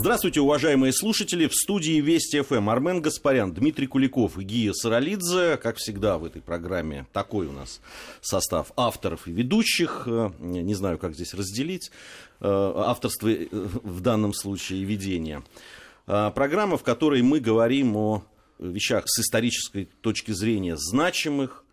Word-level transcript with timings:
Здравствуйте, 0.00 0.40
уважаемые 0.40 0.92
слушатели. 0.92 1.48
В 1.48 1.54
студии 1.56 2.00
Вести 2.00 2.40
ФМ 2.40 2.70
Армен 2.70 3.02
Гаспарян, 3.02 3.52
Дмитрий 3.52 3.88
Куликов 3.88 4.38
и 4.38 4.44
Гия 4.44 4.72
Саралидзе. 4.72 5.56
Как 5.56 5.78
всегда 5.78 6.18
в 6.18 6.24
этой 6.24 6.40
программе 6.40 7.08
такой 7.12 7.48
у 7.48 7.52
нас 7.52 7.80
состав 8.20 8.70
авторов 8.76 9.26
и 9.26 9.32
ведущих. 9.32 10.04
Э, 10.06 10.30
не 10.38 10.74
знаю, 10.74 10.98
как 10.98 11.14
здесь 11.14 11.34
разделить 11.34 11.90
э, 12.38 12.46
авторство 12.46 13.26
э, 13.26 13.48
в 13.50 14.00
данном 14.00 14.34
случае 14.34 14.82
и 14.82 14.84
ведение. 14.84 15.42
Программа, 16.06 16.76
в 16.76 16.84
которой 16.84 17.20
мы 17.22 17.40
говорим 17.40 17.96
о 17.96 18.22
вещах 18.60 19.08
с 19.08 19.18
исторической 19.18 19.88
точки 20.00 20.30
зрения 20.30 20.76
значимых, 20.76 21.64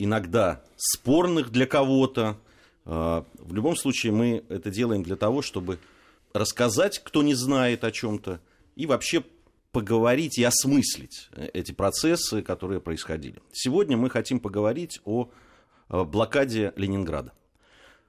иногда 0.00 0.60
спорных 0.74 1.50
для 1.52 1.66
кого-то. 1.66 2.36
В 2.84 3.24
любом 3.48 3.76
случае 3.76 4.12
мы 4.12 4.44
это 4.48 4.70
делаем 4.70 5.04
для 5.04 5.16
того, 5.16 5.40
чтобы 5.40 5.78
рассказать, 6.34 6.98
кто 6.98 7.22
не 7.22 7.34
знает 7.34 7.84
о 7.84 7.90
чем-то, 7.90 8.40
и 8.76 8.84
вообще 8.84 9.24
поговорить 9.72 10.38
и 10.38 10.44
осмыслить 10.44 11.30
эти 11.54 11.72
процессы, 11.72 12.42
которые 12.42 12.80
происходили. 12.80 13.40
Сегодня 13.52 13.96
мы 13.96 14.10
хотим 14.10 14.40
поговорить 14.40 15.00
о 15.04 15.30
блокаде 15.88 16.72
Ленинграда. 16.76 17.32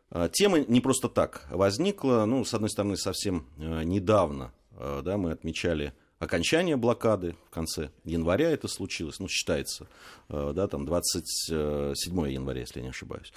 А, 0.09 0.29
тема 0.29 0.59
не 0.59 0.81
просто 0.81 1.09
так 1.09 1.45
возникла, 1.49 2.25
ну, 2.25 2.45
с 2.45 2.53
одной 2.53 2.69
стороны, 2.69 2.95
совсем 2.95 3.45
э, 3.57 3.83
недавно 3.83 4.53
э, 4.77 5.01
да, 5.03 5.17
мы 5.17 5.31
отмечали 5.31 5.93
окончание 6.19 6.77
блокады, 6.77 7.35
в 7.47 7.49
конце 7.49 7.89
января 8.03 8.49
это 8.49 8.67
случилось, 8.67 9.19
ну, 9.19 9.27
считается, 9.27 9.87
э, 10.29 10.53
да, 10.55 10.67
там 10.67 10.85
27 10.85 12.31
января, 12.31 12.61
если 12.61 12.79
я 12.79 12.83
не 12.83 12.89
ошибаюсь, 12.89 13.33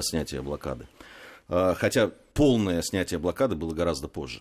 снятие 0.00 0.42
блокады. 0.42 0.88
А, 1.48 1.74
хотя 1.74 2.08
полное 2.34 2.82
снятие 2.82 3.18
блокады 3.18 3.56
было 3.56 3.72
гораздо 3.72 4.08
позже. 4.08 4.40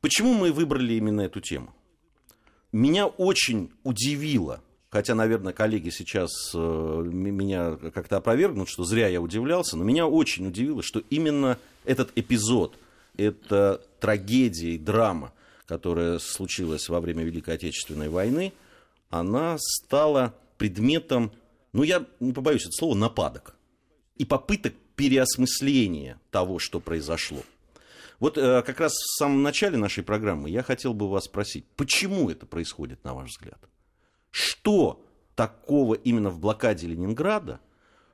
Почему 0.00 0.34
мы 0.34 0.52
выбрали 0.52 0.94
именно 0.94 1.22
эту 1.22 1.40
тему? 1.40 1.74
Меня 2.72 3.06
очень 3.06 3.70
удивило, 3.82 4.60
хотя, 4.90 5.14
наверное, 5.14 5.52
коллеги 5.52 5.90
сейчас 5.90 6.30
э, 6.54 6.58
меня 6.58 7.76
как-то 7.92 8.16
опровергнут, 8.16 8.68
что 8.68 8.84
зря 8.84 9.08
я 9.08 9.20
удивлялся, 9.20 9.76
но 9.76 9.84
меня 9.84 10.06
очень 10.06 10.46
удивило, 10.46 10.82
что 10.82 11.00
именно 11.10 11.58
этот 11.84 12.12
эпизод, 12.14 12.78
эта 13.16 13.80
трагедия 13.98 14.70
и 14.70 14.78
драма, 14.78 15.32
которая 15.66 16.18
случилась 16.18 16.88
во 16.88 17.00
время 17.00 17.24
Великой 17.24 17.54
Отечественной 17.54 18.08
войны, 18.08 18.52
она 19.10 19.56
стала 19.58 20.34
предметом, 20.56 21.32
ну, 21.72 21.82
я 21.82 22.06
не 22.20 22.32
побоюсь 22.32 22.62
этого 22.62 22.72
слова, 22.72 22.94
нападок 22.94 23.56
и 24.16 24.24
попыток 24.24 24.74
переосмысления 25.00 26.20
того, 26.30 26.58
что 26.58 26.78
произошло. 26.78 27.42
Вот 28.18 28.36
э, 28.36 28.60
как 28.60 28.80
раз 28.80 28.92
в 28.92 29.16
самом 29.16 29.42
начале 29.42 29.78
нашей 29.78 30.04
программы 30.04 30.50
я 30.50 30.62
хотел 30.62 30.92
бы 30.92 31.08
вас 31.08 31.24
спросить, 31.24 31.64
почему 31.74 32.28
это 32.28 32.44
происходит, 32.44 33.02
на 33.02 33.14
ваш 33.14 33.30
взгляд? 33.30 33.58
Что 34.30 35.02
такого 35.36 35.94
именно 35.94 36.28
в 36.28 36.38
блокаде 36.38 36.86
Ленинграда, 36.86 37.60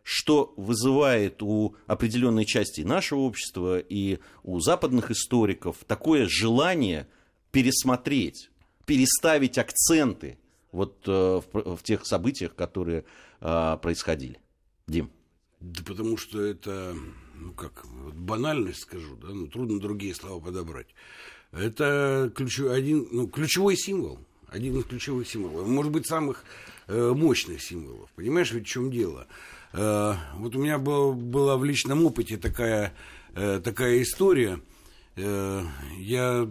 что 0.04 0.54
вызывает 0.56 1.42
у 1.42 1.74
определенной 1.88 2.44
части 2.44 2.82
нашего 2.82 3.18
общества 3.22 3.80
и 3.80 4.20
у 4.44 4.60
западных 4.60 5.10
историков 5.10 5.78
такое 5.88 6.28
желание 6.28 7.08
пересмотреть, 7.50 8.50
переставить 8.84 9.58
акценты 9.58 10.38
вот 10.70 11.02
э, 11.08 11.40
в, 11.52 11.76
в 11.78 11.82
тех 11.82 12.06
событиях, 12.06 12.54
которые 12.54 13.04
э, 13.40 13.76
происходили? 13.82 14.38
Дим. 14.86 15.10
Да 15.60 15.82
потому 15.84 16.16
что 16.16 16.42
это, 16.42 16.94
ну 17.34 17.52
как, 17.52 17.86
банальность 18.14 18.80
скажу, 18.80 19.16
да, 19.16 19.28
ну 19.28 19.46
трудно 19.46 19.80
другие 19.80 20.14
слова 20.14 20.40
подобрать. 20.40 20.88
Это 21.52 22.30
ключевой, 22.34 22.76
один, 22.76 23.08
ну, 23.10 23.26
ключевой 23.28 23.76
символ, 23.76 24.18
один 24.48 24.78
из 24.78 24.84
ключевых 24.84 25.26
символов, 25.26 25.66
может 25.66 25.92
быть, 25.92 26.06
самых 26.06 26.44
э, 26.88 27.12
мощных 27.14 27.62
символов. 27.62 28.10
Понимаешь, 28.14 28.52
ведь 28.52 28.66
в 28.66 28.70
чем 28.70 28.90
дело? 28.90 29.26
Э, 29.72 30.14
вот 30.34 30.54
у 30.54 30.60
меня 30.60 30.78
был, 30.78 31.14
была 31.14 31.56
в 31.56 31.64
личном 31.64 32.04
опыте 32.04 32.36
такая, 32.36 32.92
э, 33.34 33.60
такая 33.64 34.02
история. 34.02 34.60
Э, 35.16 35.62
я 35.98 36.48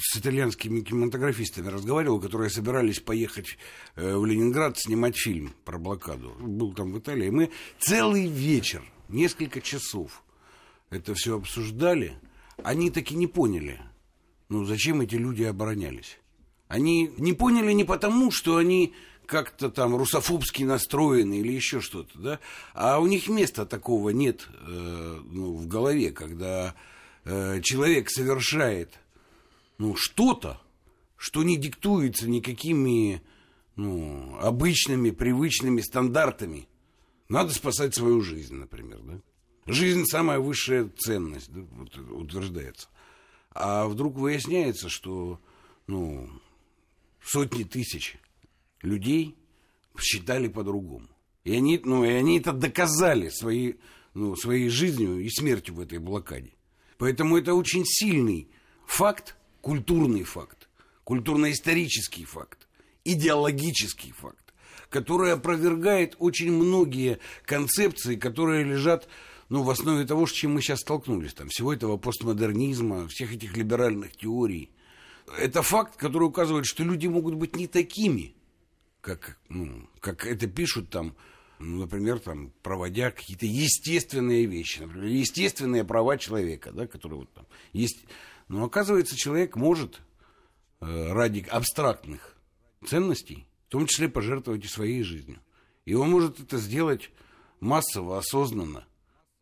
с 0.00 0.16
итальянскими 0.16 0.80
кинематографистами 0.80 1.68
разговаривал, 1.68 2.20
которые 2.20 2.50
собирались 2.50 3.00
поехать 3.00 3.58
э, 3.96 4.16
в 4.16 4.24
Ленинград 4.24 4.78
снимать 4.78 5.16
фильм 5.16 5.54
про 5.64 5.78
блокаду. 5.78 6.34
Был 6.40 6.72
там 6.72 6.92
в 6.92 6.98
Италии. 6.98 7.30
Мы 7.30 7.50
целый 7.78 8.26
вечер, 8.26 8.82
несколько 9.08 9.60
часов 9.60 10.22
это 10.90 11.14
все 11.14 11.36
обсуждали. 11.36 12.14
Они 12.62 12.90
таки 12.90 13.14
не 13.14 13.26
поняли, 13.26 13.80
ну, 14.48 14.64
зачем 14.64 15.00
эти 15.00 15.14
люди 15.14 15.44
оборонялись. 15.44 16.18
Они 16.68 17.10
не 17.16 17.32
поняли 17.32 17.72
не 17.72 17.84
потому, 17.84 18.30
что 18.30 18.56
они 18.56 18.94
как-то 19.26 19.70
там 19.70 19.94
русофобски 19.96 20.64
настроены 20.64 21.38
или 21.38 21.52
еще 21.52 21.80
что-то, 21.80 22.18
да, 22.18 22.40
а 22.74 22.98
у 22.98 23.06
них 23.06 23.28
места 23.28 23.64
такого 23.64 24.10
нет 24.10 24.48
э, 24.66 25.20
ну, 25.24 25.54
в 25.54 25.68
голове, 25.68 26.10
когда 26.10 26.74
э, 27.24 27.60
человек 27.62 28.10
совершает 28.10 28.98
ну, 29.80 29.96
что-то, 29.96 30.60
что 31.16 31.42
не 31.42 31.56
диктуется 31.56 32.28
никакими 32.28 33.22
ну, 33.76 34.36
обычными, 34.38 35.10
привычными 35.10 35.80
стандартами. 35.80 36.68
Надо 37.30 37.54
спасать 37.54 37.94
свою 37.94 38.20
жизнь, 38.20 38.56
например, 38.56 39.00
да? 39.00 39.20
Жизнь 39.64 40.04
самая 40.04 40.38
высшая 40.38 40.90
ценность, 40.98 41.50
да, 41.50 41.62
вот, 41.72 41.96
утверждается. 41.96 42.88
А 43.52 43.86
вдруг 43.86 44.16
выясняется, 44.16 44.90
что 44.90 45.40
ну, 45.86 46.28
сотни 47.22 47.64
тысяч 47.64 48.18
людей 48.82 49.34
считали 49.98 50.48
по-другому. 50.48 51.08
И 51.44 51.56
они, 51.56 51.80
ну, 51.82 52.04
и 52.04 52.10
они 52.10 52.38
это 52.38 52.52
доказали 52.52 53.30
своей, 53.30 53.80
ну, 54.12 54.36
своей 54.36 54.68
жизнью 54.68 55.20
и 55.20 55.30
смертью 55.30 55.76
в 55.76 55.80
этой 55.80 55.98
блокаде. 55.98 56.52
Поэтому 56.98 57.38
это 57.38 57.54
очень 57.54 57.86
сильный 57.86 58.50
факт, 58.86 59.36
культурный 59.60 60.24
факт, 60.24 60.68
культурно-исторический 61.04 62.24
факт, 62.24 62.68
идеологический 63.04 64.12
факт, 64.12 64.54
который 64.88 65.32
опровергает 65.32 66.16
очень 66.18 66.52
многие 66.52 67.18
концепции, 67.44 68.16
которые 68.16 68.64
лежат 68.64 69.08
ну, 69.48 69.62
в 69.62 69.70
основе 69.70 70.06
того, 70.06 70.26
с 70.26 70.32
чем 70.32 70.54
мы 70.54 70.62
сейчас 70.62 70.80
столкнулись, 70.80 71.34
там, 71.34 71.48
всего 71.48 71.74
этого 71.74 71.96
постмодернизма, 71.96 73.08
всех 73.08 73.32
этих 73.34 73.56
либеральных 73.56 74.16
теорий. 74.16 74.70
Это 75.38 75.62
факт, 75.62 75.96
который 75.96 76.24
указывает, 76.24 76.66
что 76.66 76.84
люди 76.84 77.08
могут 77.08 77.34
быть 77.34 77.56
не 77.56 77.66
такими, 77.66 78.34
как, 79.00 79.38
ну, 79.48 79.88
как 80.00 80.24
это 80.24 80.46
пишут 80.46 80.90
там, 80.90 81.16
ну, 81.58 81.80
например, 81.80 82.20
там, 82.20 82.52
проводя 82.62 83.10
какие-то 83.10 83.44
естественные 83.44 84.46
вещи, 84.46 84.80
например, 84.80 85.06
естественные 85.06 85.84
права 85.84 86.16
человека, 86.16 86.72
да, 86.72 86.86
которые 86.86 87.20
вот 87.20 87.32
там 87.34 87.46
есть 87.72 88.04
но 88.50 88.64
оказывается, 88.64 89.16
человек 89.16 89.54
может 89.54 90.00
э, 90.80 91.12
ради 91.12 91.46
абстрактных 91.48 92.36
ценностей, 92.84 93.46
в 93.68 93.70
том 93.70 93.86
числе 93.86 94.08
пожертвовать 94.08 94.64
и 94.64 94.68
своей 94.68 95.04
жизнью. 95.04 95.38
И 95.84 95.94
он 95.94 96.10
может 96.10 96.40
это 96.40 96.58
сделать 96.58 97.12
массово, 97.60 98.18
осознанно, 98.18 98.84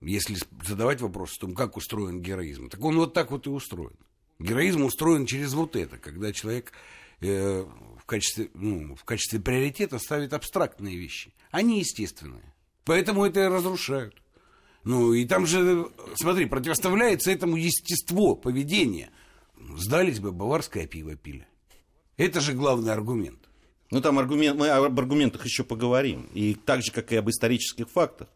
если 0.03 0.37
задавать 0.63 1.01
вопрос 1.01 1.39
о 1.39 1.41
том, 1.41 1.55
как 1.55 1.79
устроен 1.79 2.21
героизм. 2.21 2.69
Так 2.69 2.85
он 2.85 2.97
вот 2.97 3.15
так 3.15 3.31
вот 3.31 3.47
и 3.47 3.51
устроен. 3.51 3.97
Героизм 4.39 4.85
устроен 4.85 5.25
через 5.25 5.55
вот 5.55 5.75
это, 5.75 5.97
когда 5.97 6.31
человек 6.35 6.73
э, 7.21 7.63
в, 7.63 8.05
качестве, 8.05 8.51
ну, 8.53 8.95
в 8.95 9.05
качестве 9.05 9.41
приоритета 9.41 9.99
ставит 9.99 10.35
абстрактные 10.35 10.99
вещи, 10.99 11.33
они 11.51 11.79
естественные. 11.79 12.55
Поэтому 12.85 13.25
это 13.25 13.41
и 13.41 13.49
разрушают. 13.49 14.21
Ну, 14.85 15.13
и 15.13 15.25
там 15.27 15.47
же, 15.47 15.89
смотри, 16.15 16.47
противоставляется 16.47 17.31
этому 17.31 17.57
естество 17.57 18.35
поведения. 18.35 19.11
Сдались 19.77 20.21
бы, 20.21 20.33
баварское 20.33 20.87
пиво 20.87 21.15
пили. 21.17 21.47
Это 22.17 22.41
же 22.41 22.53
главный 22.53 22.93
аргумент. 22.93 23.49
Ну, 23.91 24.01
там 24.01 24.19
аргумент, 24.19 24.59
мы 24.59 24.69
об 24.69 24.99
аргументах 24.99 25.45
еще 25.45 25.65
поговорим. 25.65 26.29
И 26.35 26.55
так 26.55 26.83
же, 26.83 26.93
как 26.93 27.13
и 27.13 27.17
об 27.17 27.31
исторических 27.31 27.89
фактах. 27.89 28.29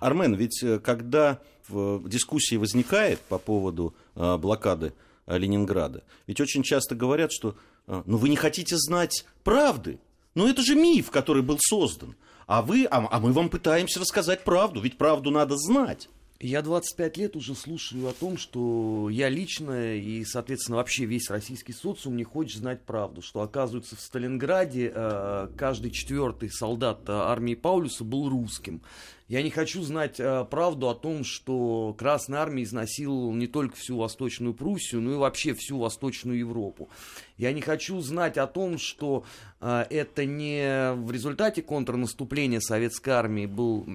Армен, 0.00 0.34
ведь 0.34 0.62
э, 0.62 0.78
когда 0.80 1.40
в 1.68 2.08
дискуссии 2.08 2.56
возникает 2.56 3.20
по 3.20 3.38
поводу 3.38 3.94
э, 4.14 4.36
блокады 4.36 4.94
э, 5.26 5.38
Ленинграда, 5.38 6.02
ведь 6.26 6.40
очень 6.40 6.62
часто 6.62 6.94
говорят, 6.94 7.32
что 7.32 7.56
ну 7.86 8.16
вы 8.16 8.28
не 8.28 8.36
хотите 8.36 8.76
знать 8.76 9.24
правды. 9.44 10.00
Но 10.34 10.48
это 10.48 10.60
же 10.62 10.74
миф, 10.74 11.12
который 11.12 11.42
был 11.42 11.58
создан. 11.60 12.16
А, 12.46 12.62
вы, 12.62 12.86
а, 12.90 13.06
а 13.10 13.20
мы 13.20 13.32
вам 13.32 13.48
пытаемся 13.48 13.98
рассказать 14.00 14.44
правду, 14.44 14.80
ведь 14.80 14.98
правду 14.98 15.30
надо 15.30 15.56
знать. 15.56 16.08
Я 16.38 16.60
25 16.60 17.16
лет 17.16 17.34
уже 17.34 17.54
слушаю 17.54 18.08
о 18.08 18.12
том, 18.12 18.36
что 18.36 19.08
я 19.08 19.30
лично 19.30 19.96
и, 19.96 20.22
соответственно, 20.24 20.76
вообще 20.76 21.06
весь 21.06 21.30
российский 21.30 21.72
социум 21.72 22.16
не 22.16 22.24
хочет 22.24 22.58
знать 22.58 22.82
правду, 22.82 23.22
что, 23.22 23.40
оказывается, 23.40 23.96
в 23.96 24.00
Сталинграде 24.00 24.92
э, 24.94 25.48
каждый 25.56 25.92
четвертый 25.92 26.50
солдат 26.50 27.08
армии 27.08 27.54
Паулюса 27.54 28.04
был 28.04 28.28
русским. 28.28 28.82
Я 29.28 29.42
не 29.42 29.50
хочу 29.50 29.82
знать 29.82 30.20
э, 30.20 30.44
правду 30.44 30.90
о 30.90 30.94
том, 30.94 31.24
что 31.24 31.94
Красная 31.98 32.40
Армия 32.40 32.64
изнасиловала 32.64 33.32
не 33.32 33.46
только 33.46 33.74
всю 33.74 33.96
Восточную 33.96 34.52
Пруссию, 34.52 35.00
но 35.00 35.14
и 35.14 35.16
вообще 35.16 35.54
всю 35.54 35.78
Восточную 35.78 36.38
Европу. 36.38 36.90
Я 37.38 37.52
не 37.52 37.62
хочу 37.62 37.98
знать 38.00 38.36
о 38.36 38.46
том, 38.46 38.78
что 38.78 39.24
э, 39.60 39.86
это 39.88 40.26
не 40.26 40.92
в 40.94 41.10
результате 41.10 41.62
контрнаступления 41.62 42.60
Советской 42.60 43.10
Армии 43.10 43.46
был 43.46 43.86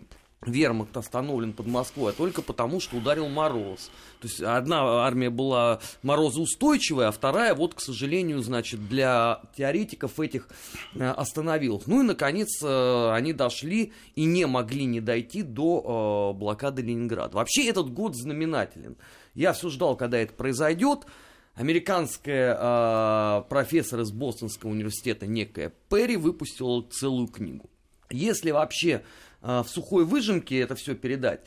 вермахт 0.45 0.97
остановлен 0.97 1.53
под 1.53 1.67
Москвой, 1.67 2.11
а 2.11 2.15
только 2.15 2.41
потому, 2.41 2.79
что 2.79 2.97
ударил 2.97 3.29
мороз. 3.29 3.91
То 4.19 4.27
есть 4.27 4.41
одна 4.41 5.05
армия 5.05 5.29
была 5.29 5.79
морозоустойчивая, 6.01 7.09
а 7.09 7.11
вторая, 7.11 7.53
вот, 7.53 7.75
к 7.75 7.79
сожалению, 7.79 8.41
значит, 8.41 8.87
для 8.89 9.41
теоретиков 9.55 10.19
этих 10.19 10.47
э, 10.95 11.07
остановилась. 11.07 11.85
Ну 11.85 12.01
и, 12.01 12.03
наконец, 12.03 12.59
э, 12.63 13.11
они 13.11 13.33
дошли 13.33 13.93
и 14.15 14.25
не 14.25 14.47
могли 14.47 14.85
не 14.85 14.99
дойти 14.99 15.43
до 15.43 16.33
э, 16.33 16.39
блокады 16.39 16.81
Ленинграда. 16.81 17.35
Вообще 17.37 17.67
этот 17.67 17.93
год 17.93 18.15
знаменателен. 18.15 18.97
Я 19.35 19.53
все 19.53 19.69
ждал, 19.69 19.95
когда 19.95 20.17
это 20.17 20.33
произойдет. 20.33 21.05
Американская 21.53 23.41
профессор 23.41 23.99
из 23.99 24.11
Бостонского 24.11 24.69
университета, 24.69 25.27
некая 25.27 25.73
Перри, 25.89 26.15
выпустила 26.15 26.81
целую 26.81 27.27
книгу. 27.27 27.69
Если 28.09 28.51
вообще 28.51 29.03
в 29.41 29.65
сухой 29.67 30.05
выжимке 30.05 30.59
это 30.59 30.75
все 30.75 30.95
передать. 30.95 31.41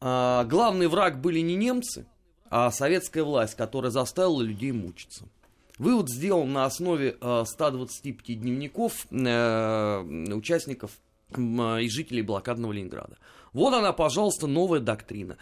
А, 0.00 0.44
главный 0.44 0.88
враг 0.88 1.20
были 1.20 1.40
не 1.40 1.56
немцы, 1.56 2.06
а 2.50 2.70
советская 2.70 3.24
власть, 3.24 3.54
которая 3.54 3.90
заставила 3.90 4.42
людей 4.42 4.72
мучиться. 4.72 5.24
Вывод 5.78 6.08
сделан 6.08 6.52
на 6.52 6.64
основе 6.64 7.16
125 7.20 8.16
а, 8.18 8.32
дневников 8.32 9.06
э, 9.10 10.32
участников 10.32 10.92
и 11.34 11.88
жителей 11.88 12.22
блокадного 12.22 12.72
Ленинграда. 12.72 13.16
Вот 13.52 13.74
она, 13.74 13.92
пожалуйста, 13.92 14.46
новая 14.46 14.80
доктрина. 14.80 15.36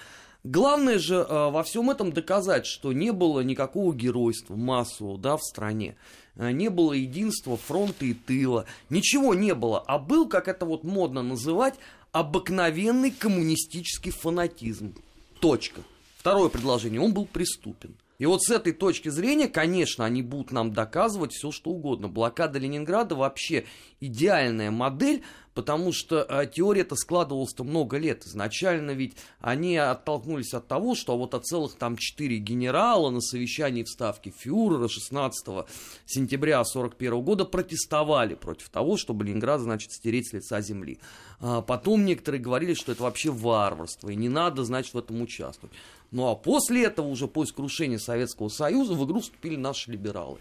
Главное 0.44 0.98
же 0.98 1.26
во 1.28 1.62
всем 1.62 1.90
этом 1.90 2.12
доказать, 2.12 2.66
что 2.66 2.92
не 2.92 3.12
было 3.12 3.40
никакого 3.40 3.94
геройства 3.94 4.56
массового 4.56 5.18
да, 5.18 5.36
в 5.36 5.42
стране. 5.42 5.96
Не 6.36 6.68
было 6.68 6.92
единства 6.92 7.56
фронта 7.56 8.04
и 8.04 8.12
тыла. 8.12 8.66
Ничего 8.90 9.34
не 9.34 9.54
было. 9.54 9.80
А 9.80 9.98
был, 9.98 10.28
как 10.28 10.48
это 10.48 10.66
вот 10.66 10.84
модно 10.84 11.22
называть, 11.22 11.74
обыкновенный 12.12 13.10
коммунистический 13.10 14.10
фанатизм. 14.10 14.94
Точка. 15.40 15.80
Второе 16.18 16.48
предложение. 16.48 17.00
Он 17.00 17.14
был 17.14 17.26
преступен. 17.26 17.94
И 18.18 18.26
вот 18.26 18.42
с 18.42 18.50
этой 18.50 18.72
точки 18.72 19.08
зрения, 19.08 19.48
конечно, 19.48 20.04
они 20.04 20.22
будут 20.22 20.52
нам 20.52 20.72
доказывать 20.72 21.32
все, 21.32 21.50
что 21.50 21.70
угодно. 21.70 22.08
Блокада 22.08 22.58
Ленинграда 22.58 23.16
вообще 23.16 23.64
идеальная 24.00 24.70
модель, 24.70 25.24
потому 25.54 25.92
что 25.92 26.26
э, 26.28 26.46
теория-то 26.52 26.94
складывалась-то 26.94 27.64
много 27.64 27.96
лет. 27.96 28.24
Изначально 28.24 28.92
ведь 28.92 29.16
они 29.40 29.76
оттолкнулись 29.76 30.54
от 30.54 30.68
того, 30.68 30.94
что 30.94 31.16
вот 31.16 31.34
от 31.34 31.46
целых 31.46 31.74
там 31.74 31.96
четыре 31.96 32.38
генерала 32.38 33.10
на 33.10 33.20
совещании 33.20 33.82
в 33.82 33.88
Ставке 33.88 34.30
фюрера 34.30 34.88
16 34.88 35.66
сентября 36.06 36.60
1941 36.60 37.20
года 37.22 37.44
протестовали 37.44 38.34
против 38.34 38.68
того, 38.68 38.96
чтобы 38.96 39.24
Ленинград, 39.24 39.60
значит, 39.60 39.92
стереть 39.92 40.28
с 40.28 40.32
лица 40.32 40.60
земли. 40.60 40.98
А 41.40 41.62
потом 41.62 42.04
некоторые 42.04 42.40
говорили, 42.40 42.74
что 42.74 42.92
это 42.92 43.02
вообще 43.02 43.30
варварство, 43.30 44.08
и 44.08 44.16
не 44.16 44.28
надо, 44.28 44.64
значит, 44.64 44.94
в 44.94 44.98
этом 44.98 45.20
участвовать. 45.20 45.74
Ну 46.14 46.28
а 46.28 46.36
после 46.36 46.84
этого, 46.84 47.08
уже 47.08 47.26
после 47.26 47.56
крушения 47.56 47.98
Советского 47.98 48.48
Союза, 48.48 48.94
в 48.94 49.04
игру 49.04 49.18
вступили 49.18 49.56
наши 49.56 49.90
либералы. 49.90 50.38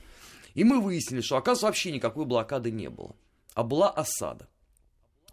И 0.53 0.63
мы 0.63 0.79
выяснили, 0.79 1.21
что, 1.21 1.35
оказывается, 1.35 1.65
вообще 1.65 1.91
никакой 1.91 2.25
блокады 2.25 2.69
не 2.69 2.91
было, 2.91 3.15
а 3.55 3.63
была 3.63 3.89
осада 3.89 4.47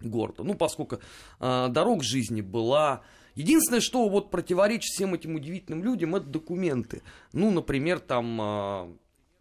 города. 0.00 0.42
Ну, 0.42 0.54
поскольку 0.54 0.98
э, 1.40 1.68
дорог 1.68 2.02
жизни 2.02 2.40
была... 2.40 3.02
Единственное, 3.34 3.82
что 3.82 4.08
вот 4.08 4.30
противоречит 4.30 4.88
всем 4.94 5.12
этим 5.12 5.34
удивительным 5.34 5.84
людям, 5.84 6.16
это 6.16 6.24
документы. 6.24 7.02
Ну, 7.34 7.50
например, 7.50 8.00
там 8.00 8.40
э, 8.40 8.88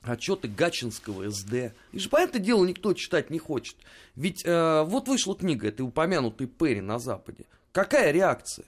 отчеты 0.01 0.49
Гачинского 0.49 1.29
СД. 1.29 1.73
И 1.93 1.99
же, 1.99 2.09
понятное 2.09 2.41
дело, 2.41 2.65
никто 2.65 2.93
читать 2.93 3.29
не 3.29 3.39
хочет. 3.39 3.77
Ведь 4.15 4.43
э, 4.45 4.83
вот 4.83 5.07
вышла 5.07 5.33
книга 5.33 5.69
этой 5.69 5.83
упомянутой 5.83 6.47
Перри 6.47 6.81
на 6.81 6.99
Западе. 6.99 7.45
Какая 7.71 8.11
реакция? 8.11 8.65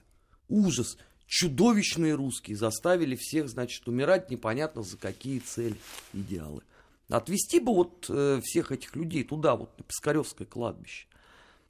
Ужас 0.47 0.97
чудовищные 1.31 2.13
русские 2.13 2.57
заставили 2.57 3.15
всех, 3.15 3.47
значит, 3.47 3.87
умирать 3.87 4.29
непонятно 4.29 4.83
за 4.83 4.97
какие 4.97 5.39
цели, 5.39 5.77
идеалы. 6.11 6.61
Отвести 7.07 7.61
бы 7.61 7.73
вот 7.73 8.05
э, 8.09 8.41
всех 8.43 8.73
этих 8.73 8.97
людей 8.97 9.23
туда, 9.23 9.55
вот 9.55 9.77
на 9.79 9.85
Пискаревское 9.85 10.45
кладбище. 10.45 11.07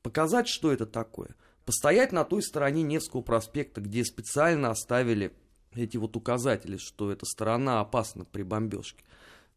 Показать, 0.01 0.47
что 0.47 0.71
это 0.73 0.87
такое. 0.87 1.35
Постоять 1.63 2.11
на 2.11 2.23
той 2.23 2.41
стороне 2.41 2.81
Невского 2.81 3.21
проспекта, 3.21 3.81
где 3.81 4.03
специально 4.03 4.71
оставили 4.71 5.31
эти 5.75 5.95
вот 5.97 6.15
указатели, 6.15 6.77
что 6.77 7.11
эта 7.11 7.27
сторона 7.27 7.81
опасна 7.81 8.25
при 8.25 8.41
бомбежке. 8.41 9.03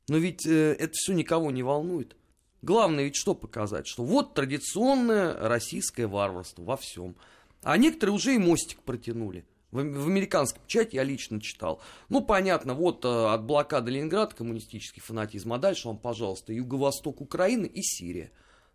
Но 0.08 0.18
ведь 0.18 0.46
э, 0.46 0.76
это 0.78 0.92
все 0.92 1.14
никого 1.14 1.50
не 1.50 1.62
волнует. 1.62 2.14
Главное 2.60 3.04
ведь 3.04 3.16
что 3.16 3.34
показать? 3.34 3.86
Что 3.86 4.04
вот 4.04 4.34
традиционное 4.34 5.32
российское 5.48 6.06
варварство 6.06 6.62
во 6.62 6.76
всем. 6.76 7.16
А 7.62 7.78
некоторые 7.78 8.14
уже 8.14 8.34
и 8.34 8.38
мостик 8.38 8.82
протянули. 8.82 9.46
В, 9.74 9.82
в 9.82 10.06
американском 10.06 10.62
чате 10.68 10.98
я 10.98 11.02
лично 11.02 11.40
читал. 11.40 11.80
Ну, 12.08 12.22
понятно, 12.22 12.74
вот 12.74 13.04
э, 13.04 13.08
от 13.08 13.42
блокады 13.44 13.90
Ленинграда 13.90 14.32
коммунистический 14.32 15.00
фанатизм, 15.00 15.52
а 15.52 15.58
дальше 15.58 15.88
вам, 15.88 15.98
пожалуйста, 15.98 16.52
юго-восток 16.52 17.20
Украины 17.20 17.66
и 17.66 17.82
Сирия. 17.82 18.30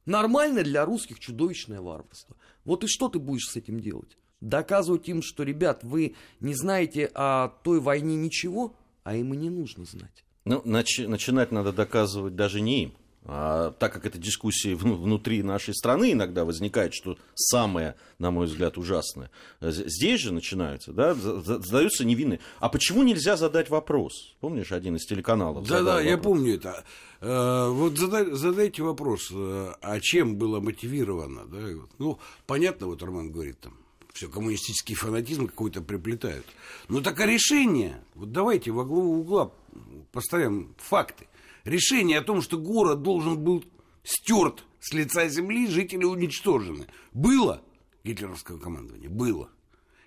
Нормально 0.05 0.61
для 0.61 0.83
русских 0.83 1.19
чудовищное 1.19 1.79
варварство. 1.79 2.35
Вот 2.65 2.83
и 2.83 2.87
что 2.87 3.07
ты 3.07 3.17
будешь 3.17 3.47
с 3.47 3.55
этим 3.55 3.79
делать? 3.79 4.17
Доказывать 4.41 5.07
им, 5.07 5.21
что, 5.21 5.43
ребят, 5.43 5.85
вы 5.85 6.15
не 6.41 6.53
знаете 6.53 7.09
о 7.13 7.47
той 7.63 7.79
войне 7.79 8.17
ничего, 8.17 8.75
а 9.03 9.15
им 9.15 9.33
и 9.33 9.37
не 9.37 9.49
нужно 9.49 9.85
знать. 9.85 10.25
Ну, 10.43 10.61
нач- 10.65 11.07
начинать 11.07 11.53
надо 11.53 11.71
доказывать 11.71 12.35
даже 12.35 12.59
не 12.59 12.83
им. 12.83 12.93
А, 13.31 13.71
так 13.73 13.93
как 13.93 14.07
эта 14.07 14.17
дискуссия 14.17 14.73
внутри 14.73 15.43
нашей 15.43 15.75
страны 15.75 16.13
иногда 16.13 16.45
возникает, 16.45 16.95
что 16.95 17.15
самое, 17.35 17.95
на 18.17 18.31
мой 18.31 18.47
взгляд, 18.47 18.75
ужасное, 18.79 19.29
здесь 19.61 20.19
же 20.19 20.33
начинаются, 20.33 20.91
да, 20.93 21.13
задаются 21.13 22.05
невинные. 22.05 22.39
А 22.59 22.69
почему 22.69 23.03
нельзя 23.03 23.37
задать 23.37 23.69
вопрос? 23.69 24.35
Помнишь, 24.39 24.71
один 24.71 24.95
из 24.95 25.05
телеканалов? 25.05 25.67
Да-да, 25.67 26.01
я 26.01 26.17
помню 26.17 26.55
это. 26.55 26.83
Э, 27.21 27.69
вот 27.69 27.99
задай, 27.99 28.31
задайте 28.31 28.81
вопрос, 28.81 29.29
э, 29.31 29.73
а 29.79 29.99
чем 29.99 30.35
было 30.35 30.59
мотивировано? 30.59 31.45
Да? 31.45 31.59
Ну, 31.99 32.17
понятно, 32.47 32.87
вот 32.87 33.03
Роман 33.03 33.31
говорит 33.31 33.59
там, 33.59 33.77
все, 34.11 34.27
коммунистический 34.27 34.95
фанатизм 34.95 35.45
какой-то 35.45 35.81
приплетают. 35.83 36.47
Ну 36.87 37.01
так 37.01 37.19
а 37.19 37.27
решение? 37.27 38.01
Вот 38.15 38.31
давайте 38.31 38.71
во 38.71 38.85
главу 38.85 39.19
угла 39.19 39.51
поставим 40.11 40.73
факты 40.77 41.27
решение 41.65 42.19
о 42.19 42.23
том, 42.23 42.41
что 42.41 42.57
город 42.57 43.01
должен 43.01 43.37
был 43.39 43.63
стерт 44.03 44.63
с 44.79 44.93
лица 44.93 45.27
земли, 45.27 45.67
жители 45.67 46.05
уничтожены. 46.05 46.87
Было 47.13 47.61
гитлеровского 48.03 48.57
командования? 48.57 49.09
Было. 49.09 49.49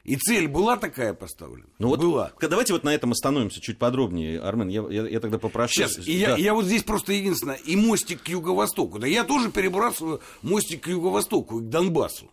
И 0.04 0.16
цель 0.16 0.48
была 0.48 0.76
такая 0.76 1.14
поставлена? 1.14 1.68
Ну 1.78 1.88
вот 1.88 2.00
была. 2.00 2.32
Давайте 2.40 2.72
вот 2.72 2.82
на 2.82 2.92
этом 2.92 3.12
остановимся 3.12 3.60
чуть 3.60 3.78
подробнее. 3.78 4.40
Армен, 4.40 4.68
я, 4.68 4.84
я, 4.90 5.06
я 5.06 5.20
тогда 5.20 5.38
попрошу. 5.38 5.74
Сейчас, 5.74 5.96
да. 5.96 6.02
я, 6.10 6.36
я 6.36 6.54
вот 6.54 6.64
здесь 6.64 6.82
просто 6.82 7.12
единственное, 7.12 7.54
и 7.54 7.76
мостик 7.76 8.22
к 8.22 8.28
юго-востоку. 8.28 8.98
Да 8.98 9.06
я 9.06 9.22
тоже 9.22 9.52
перебрасываю 9.52 10.20
мостик 10.42 10.82
к 10.82 10.86
юго-востоку, 10.88 11.60
к 11.60 11.68
Донбассу. 11.68 12.30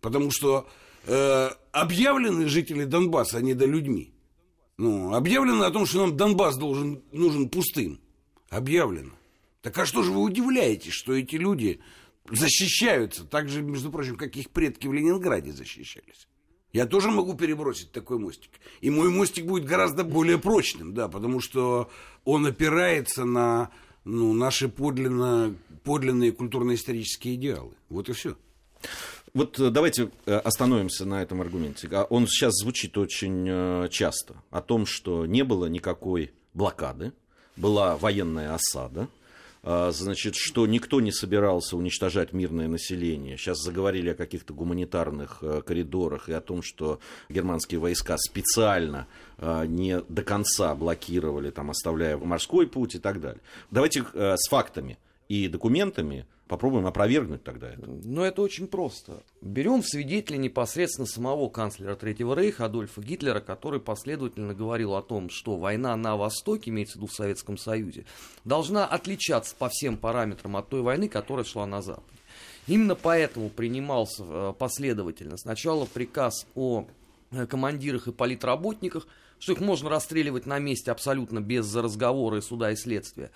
Потому 0.00 0.30
что 0.30 0.66
э, 1.06 1.50
объявлены 1.72 2.48
жители 2.48 2.84
Донбасса, 2.84 3.38
они 3.38 3.52
до 3.52 3.66
людьми. 3.66 4.14
Ну, 4.78 5.14
объявлено 5.14 5.64
о 5.64 5.70
том, 5.70 5.84
что 5.84 5.98
нам 5.98 6.16
Донбасс 6.16 6.56
должен, 6.56 7.02
нужен 7.12 7.50
пустым 7.50 8.00
объявлено. 8.48 9.12
Так 9.62 9.78
а 9.78 9.86
что 9.86 10.02
же 10.02 10.12
вы 10.12 10.20
удивляетесь, 10.20 10.92
что 10.92 11.14
эти 11.14 11.36
люди 11.36 11.80
защищаются, 12.30 13.24
так 13.24 13.48
же, 13.48 13.62
между 13.62 13.90
прочим, 13.90 14.16
как 14.16 14.36
их 14.36 14.50
предки 14.50 14.86
в 14.86 14.92
Ленинграде 14.92 15.52
защищались? 15.52 16.28
Я 16.72 16.86
тоже 16.86 17.10
могу 17.10 17.34
перебросить 17.34 17.90
такой 17.92 18.18
мостик. 18.18 18.50
И 18.80 18.90
мой 18.90 19.08
мостик 19.08 19.46
будет 19.46 19.64
гораздо 19.64 20.04
более 20.04 20.38
прочным, 20.38 20.92
да, 20.92 21.08
потому 21.08 21.40
что 21.40 21.90
он 22.24 22.46
опирается 22.46 23.24
на 23.24 23.70
ну, 24.04 24.32
наши 24.32 24.68
подлинно, 24.68 25.54
подлинные 25.84 26.32
культурно-исторические 26.32 27.34
идеалы. 27.34 27.72
Вот 27.88 28.08
и 28.08 28.12
все. 28.12 28.36
Вот 29.34 29.58
э, 29.58 29.70
давайте 29.70 30.10
э, 30.26 30.36
остановимся 30.36 31.04
на 31.04 31.22
этом 31.22 31.40
аргументе. 31.40 31.88
А 31.92 32.04
он 32.04 32.26
сейчас 32.26 32.54
звучит 32.54 32.96
очень 32.96 33.46
э, 33.48 33.88
часто. 33.90 34.42
О 34.50 34.62
том, 34.62 34.86
что 34.86 35.26
не 35.26 35.44
было 35.44 35.66
никакой 35.66 36.32
блокады, 36.54 37.12
была 37.56 37.96
военная 37.96 38.54
осада, 38.54 39.08
а, 39.68 39.90
значит, 39.90 40.36
что 40.36 40.64
никто 40.66 41.00
не 41.00 41.10
собирался 41.10 41.76
уничтожать 41.76 42.32
мирное 42.32 42.68
население. 42.68 43.36
Сейчас 43.36 43.58
заговорили 43.58 44.10
о 44.10 44.14
каких-то 44.14 44.54
гуманитарных 44.54 45.38
э, 45.42 45.62
коридорах 45.66 46.28
и 46.28 46.32
о 46.32 46.40
том, 46.40 46.62
что 46.62 47.00
германские 47.28 47.80
войска 47.80 48.16
специально 48.16 49.08
а, 49.38 49.66
не 49.66 50.00
до 50.02 50.22
конца 50.22 50.72
блокировали, 50.76 51.50
там, 51.50 51.70
оставляя 51.70 52.16
морской 52.16 52.68
путь 52.68 52.94
и 52.94 52.98
так 53.00 53.20
далее. 53.20 53.40
Давайте 53.72 54.04
э, 54.12 54.36
с 54.36 54.48
фактами 54.48 54.98
и 55.28 55.48
документами 55.48 56.26
Попробуем 56.48 56.86
опровергнуть 56.86 57.42
тогда 57.42 57.72
это. 57.72 57.86
Ну, 57.86 58.22
это 58.22 58.40
очень 58.40 58.68
просто. 58.68 59.22
Берем 59.40 59.82
свидетеля 59.82 60.36
непосредственно 60.36 61.06
самого 61.06 61.48
канцлера 61.48 61.96
Третьего 61.96 62.34
Рейха 62.34 62.66
Адольфа 62.66 63.00
Гитлера, 63.00 63.40
который 63.40 63.80
последовательно 63.80 64.54
говорил 64.54 64.94
о 64.94 65.02
том, 65.02 65.28
что 65.28 65.56
война 65.56 65.96
на 65.96 66.16
Востоке, 66.16 66.70
имеется 66.70 66.94
в 66.94 66.96
виду 66.96 67.06
в 67.08 67.14
Советском 67.14 67.58
Союзе, 67.58 68.04
должна 68.44 68.86
отличаться 68.86 69.56
по 69.58 69.68
всем 69.68 69.96
параметрам 69.96 70.56
от 70.56 70.68
той 70.68 70.82
войны, 70.82 71.08
которая 71.08 71.44
шла 71.44 71.66
на 71.66 71.82
Западе. 71.82 72.16
Именно 72.68 72.94
поэтому 72.94 73.48
принимался 73.48 74.24
э, 74.24 74.54
последовательно 74.56 75.36
сначала 75.36 75.84
приказ 75.84 76.46
о 76.54 76.86
э, 77.32 77.46
командирах 77.46 78.06
и 78.06 78.12
политработниках, 78.12 79.08
что 79.40 79.52
их 79.52 79.60
можно 79.60 79.90
расстреливать 79.90 80.46
на 80.46 80.60
месте 80.60 80.92
абсолютно 80.92 81.40
без 81.40 81.74
разговора 81.74 82.38
и 82.38 82.40
суда 82.40 82.70
и 82.70 82.76
следствия. 82.76 83.30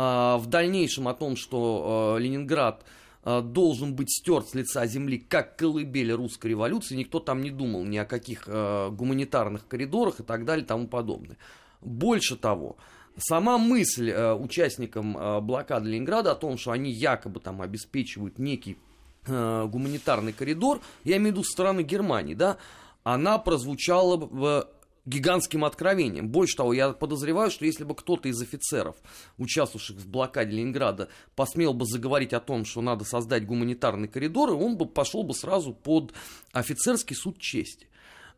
А, 0.00 0.38
в 0.38 0.46
дальнейшем 0.46 1.08
о 1.08 1.14
том, 1.14 1.34
что 1.34 2.14
а, 2.14 2.18
Ленинград 2.18 2.84
а, 3.24 3.42
должен 3.42 3.96
быть 3.96 4.12
стерт 4.12 4.48
с 4.48 4.54
лица 4.54 4.86
земли 4.86 5.18
как 5.18 5.56
колыбель 5.56 6.12
русской 6.12 6.46
революции, 6.50 6.94
никто 6.94 7.18
там 7.18 7.42
не 7.42 7.50
думал 7.50 7.84
ни 7.84 7.96
о 7.96 8.04
каких 8.04 8.46
гуманитарных 8.46 9.66
коридорах 9.66 10.20
и 10.20 10.22
так 10.22 10.44
далее 10.44 10.64
и 10.64 10.66
тому 10.68 10.86
подобное. 10.86 11.36
Больше 11.80 12.36
того, 12.36 12.76
сама 13.16 13.58
мысль 13.58 14.12
участникам 14.12 15.44
блокады 15.44 15.90
Ленинграда 15.90 16.30
о 16.30 16.36
том, 16.36 16.58
что 16.58 16.70
они 16.70 16.92
якобы 16.92 17.40
там 17.40 17.60
обеспечивают 17.60 18.38
некий 18.38 18.78
гуманитарный 19.26 20.32
коридор, 20.32 20.80
я 21.02 21.16
имею 21.16 21.30
в 21.30 21.36
виду 21.38 21.44
со 21.44 21.50
стороны 21.50 21.82
Германии, 21.82 22.34
да, 22.34 22.58
она 23.02 23.38
прозвучала 23.38 24.16
в 24.16 24.68
гигантским 25.08 25.64
откровением. 25.64 26.28
Больше 26.28 26.56
того, 26.56 26.72
я 26.72 26.90
подозреваю, 26.90 27.50
что 27.50 27.64
если 27.64 27.84
бы 27.84 27.94
кто-то 27.94 28.28
из 28.28 28.40
офицеров, 28.40 28.96
участвовавших 29.38 29.96
в 29.96 30.08
блокаде 30.08 30.56
Ленинграда, 30.56 31.08
посмел 31.34 31.72
бы 31.72 31.86
заговорить 31.86 32.32
о 32.32 32.40
том, 32.40 32.64
что 32.64 32.82
надо 32.82 33.04
создать 33.04 33.46
гуманитарный 33.46 34.08
коридор, 34.08 34.52
он 34.52 34.76
бы 34.76 34.86
пошел 34.86 35.22
бы 35.22 35.34
сразу 35.34 35.72
под 35.72 36.12
офицерский 36.52 37.16
суд 37.16 37.38
чести. 37.38 37.88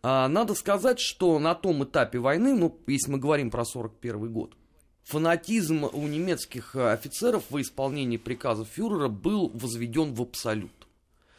А, 0.03 0.29
надо 0.29 0.55
сказать, 0.55 1.01
что 1.01 1.39
на 1.39 1.55
том 1.55 1.85
этапе 1.85 2.19
войны, 2.19 2.55
ну, 2.55 2.79
если 2.87 3.11
мы 3.11 3.19
говорим 3.19 3.51
про 3.51 3.65
41 3.65 4.33
год, 4.33 4.55
фанатизм 5.03 5.85
у 5.93 6.07
немецких 6.07 6.77
офицеров 6.77 7.45
во 7.51 7.61
исполнении 7.61 8.17
приказов 8.17 8.69
фюрера 8.69 9.09
был 9.09 9.51
возведен 9.53 10.15
в 10.15 10.23
абсолют. 10.23 10.71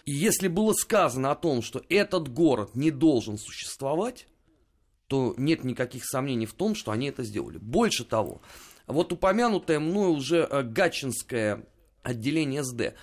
И 0.06 0.12
если 0.12 0.48
было 0.48 0.74
сказано 0.74 1.32
о 1.32 1.36
том, 1.36 1.62
что 1.62 1.82
этот 1.88 2.28
город 2.28 2.76
не 2.76 2.92
должен 2.92 3.38
существовать, 3.38 4.28
то 5.12 5.34
нет 5.36 5.66
никаких 5.66 6.06
сомнений 6.06 6.46
в 6.46 6.54
том, 6.54 6.74
что 6.74 6.92
они 6.92 7.10
это 7.10 7.24
сделали. 7.24 7.58
Больше 7.58 8.06
того, 8.06 8.42
вот 8.88 9.12
упомянутое 9.12 9.78
мною 9.78 10.12
уже 10.12 10.48
э, 10.50 10.64
Гатчинское 10.64 11.66
отделение 12.02 12.64
СД, 12.64 12.94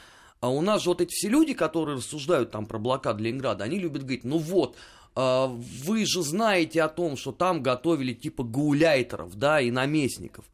а 0.41 0.49
у 0.49 0.62
нас 0.62 0.85
же 0.85 0.88
вот 0.88 1.03
эти 1.03 1.12
все 1.12 1.29
люди, 1.29 1.53
которые 1.53 1.99
рассуждают 1.99 2.50
там 2.50 2.65
про 2.65 2.79
блокаду 2.79 3.23
Ленинграда, 3.23 3.65
они 3.65 3.79
любят 3.79 4.05
говорить, 4.05 4.25
ну 4.25 4.38
вот, 4.38 4.77
э, 5.17 5.47
вы 5.49 6.07
же 6.07 6.23
знаете 6.23 6.81
о 6.81 6.88
том, 6.88 7.19
что 7.19 7.31
там 7.31 7.62
готовили 7.62 8.15
типа 8.15 8.43
гауляйтеров, 8.43 9.35
да, 9.37 9.61
и 9.61 9.71
наместников. 9.71 10.47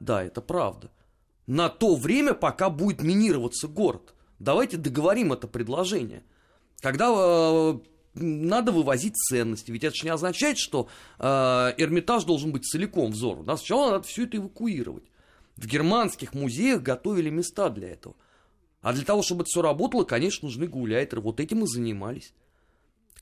Да, 0.00 0.24
это 0.24 0.40
правда. 0.40 0.90
На 1.46 1.68
то 1.68 1.94
время, 1.94 2.32
пока 2.32 2.70
будет 2.70 3.02
минироваться 3.02 3.68
город. 3.68 4.14
Давайте 4.38 4.78
договорим 4.78 5.34
это 5.34 5.46
предложение. 5.46 6.24
Когда 6.80 7.12
э, 7.14 7.78
надо 8.14 8.72
вывозить 8.72 9.16
ценности. 9.16 9.70
Ведь 9.70 9.84
это 9.84 9.96
же 9.96 10.04
не 10.04 10.10
означает, 10.10 10.58
что 10.58 10.88
э, 11.18 11.24
Эрмитаж 11.78 12.24
должен 12.24 12.52
быть 12.52 12.64
целиком 12.64 13.12
взору. 13.12 13.42
Да? 13.42 13.56
Сначала 13.56 13.92
надо 13.92 14.04
все 14.04 14.24
это 14.24 14.36
эвакуировать. 14.36 15.04
В 15.56 15.66
германских 15.66 16.34
музеях 16.34 16.82
готовили 16.82 17.30
места 17.30 17.70
для 17.70 17.90
этого. 17.90 18.14
А 18.80 18.92
для 18.92 19.04
того, 19.04 19.22
чтобы 19.22 19.42
это 19.42 19.48
все 19.48 19.62
работало, 19.62 20.04
конечно, 20.04 20.46
нужны 20.46 20.66
гуляйтеры. 20.66 21.22
Вот 21.22 21.40
этим 21.40 21.64
и 21.64 21.66
занимались. 21.66 22.34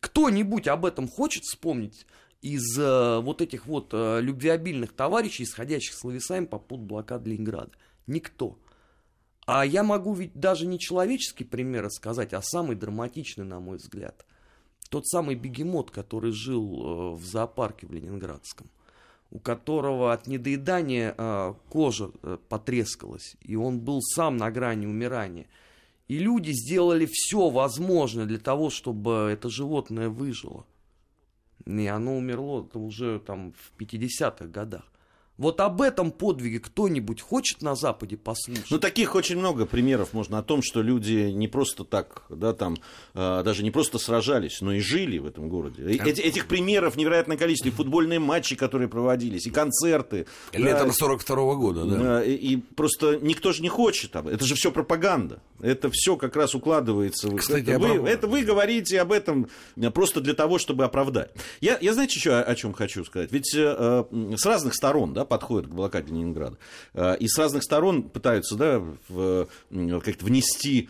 Кто-нибудь 0.00 0.66
об 0.68 0.86
этом 0.86 1.06
хочет 1.06 1.44
вспомнить 1.44 2.06
из 2.40 2.78
э, 2.78 3.20
вот 3.20 3.42
этих 3.42 3.66
вот 3.66 3.90
э, 3.92 4.20
любвеобильных 4.22 4.92
товарищей, 4.92 5.44
исходящих 5.44 5.94
словесами 5.94 6.46
по 6.46 6.58
поводу 6.58 6.86
блокады 6.86 7.30
Ленинграда? 7.30 7.72
Никто. 8.06 8.58
А 9.46 9.64
я 9.64 9.82
могу 9.82 10.14
ведь 10.14 10.34
даже 10.34 10.66
не 10.66 10.78
человеческий 10.78 11.44
пример 11.44 11.84
рассказать, 11.84 12.32
а 12.32 12.40
самый 12.40 12.76
драматичный, 12.76 13.44
на 13.44 13.60
мой 13.60 13.76
взгляд– 13.76 14.24
тот 14.90 15.06
самый 15.06 15.36
бегемот, 15.36 15.90
который 15.90 16.32
жил 16.32 16.64
э, 16.64 17.14
в 17.14 17.24
зоопарке 17.24 17.86
в 17.86 17.92
Ленинградском, 17.92 18.66
у 19.30 19.38
которого 19.38 20.12
от 20.12 20.26
недоедания 20.26 21.14
э, 21.16 21.54
кожа 21.70 22.10
э, 22.22 22.36
потрескалась, 22.48 23.36
и 23.40 23.56
он 23.56 23.78
был 23.80 24.02
сам 24.02 24.36
на 24.36 24.50
грани 24.50 24.86
умирания. 24.86 25.46
И 26.08 26.18
люди 26.18 26.50
сделали 26.50 27.08
все 27.10 27.50
возможное 27.50 28.26
для 28.26 28.38
того, 28.38 28.68
чтобы 28.68 29.30
это 29.32 29.48
животное 29.48 30.08
выжило. 30.08 30.66
И 31.66 31.86
оно 31.86 32.16
умерло 32.16 32.68
уже 32.74 33.20
там 33.20 33.52
в 33.52 33.80
50-х 33.80 34.46
годах. 34.46 34.89
Вот 35.40 35.58
об 35.62 35.80
этом 35.80 36.10
подвиге 36.10 36.60
кто-нибудь 36.60 37.22
хочет 37.22 37.62
на 37.62 37.74
Западе 37.74 38.18
послушать? 38.18 38.66
Ну, 38.68 38.78
таких 38.78 39.14
очень 39.14 39.38
много 39.38 39.64
примеров 39.64 40.12
можно 40.12 40.36
о 40.36 40.42
том, 40.42 40.60
что 40.62 40.82
люди 40.82 41.30
не 41.30 41.48
просто 41.48 41.84
так, 41.84 42.24
да, 42.28 42.52
там, 42.52 42.76
э, 43.14 43.42
даже 43.42 43.62
не 43.62 43.70
просто 43.70 43.98
сражались, 43.98 44.60
но 44.60 44.74
и 44.74 44.80
жили 44.80 45.16
в 45.16 45.24
этом 45.24 45.48
городе. 45.48 45.82
Эти, 45.82 46.20
этих 46.20 46.46
примеров 46.46 46.96
невероятное 46.96 47.38
количество. 47.38 47.68
И 47.68 47.72
футбольные 47.72 48.18
матчи, 48.18 48.54
которые 48.54 48.88
проводились, 48.88 49.46
и 49.46 49.50
концерты. 49.50 50.26
Летом 50.52 50.88
да, 50.88 50.92
42 50.92 51.36
-го 51.36 51.56
года, 51.56 51.84
да. 51.86 52.22
И, 52.22 52.34
и 52.34 52.56
просто 52.58 53.18
никто 53.22 53.52
же 53.52 53.62
не 53.62 53.70
хочет. 53.70 54.14
Это 54.14 54.44
же 54.44 54.54
все 54.54 54.70
пропаганда. 54.70 55.40
Это 55.62 55.88
все 55.90 56.18
как 56.18 56.36
раз 56.36 56.54
укладывается. 56.54 57.30
Кстати, 57.30 57.70
это, 57.70 57.78
вы, 57.78 58.06
это 58.06 58.26
вы 58.26 58.42
говорите 58.42 59.00
об 59.00 59.12
этом 59.12 59.48
просто 59.94 60.20
для 60.20 60.34
того, 60.34 60.58
чтобы 60.58 60.84
оправдать. 60.84 61.30
Я, 61.62 61.78
я 61.80 61.94
знаете, 61.94 62.16
еще 62.16 62.34
о, 62.34 62.42
о 62.42 62.54
чем 62.54 62.74
хочу 62.74 63.06
сказать? 63.06 63.32
Ведь 63.32 63.54
э, 63.54 64.04
с 64.36 64.44
разных 64.44 64.74
сторон, 64.74 65.14
да, 65.14 65.29
подходят 65.30 65.70
к 65.70 65.72
блокаде 65.72 66.12
Ленинграда. 66.12 66.58
Э, 66.92 67.16
и 67.16 67.28
с 67.28 67.38
разных 67.38 67.62
сторон 67.62 68.02
пытаются 68.02 68.56
да, 68.56 68.82
как-то 69.08 70.24
внести 70.24 70.88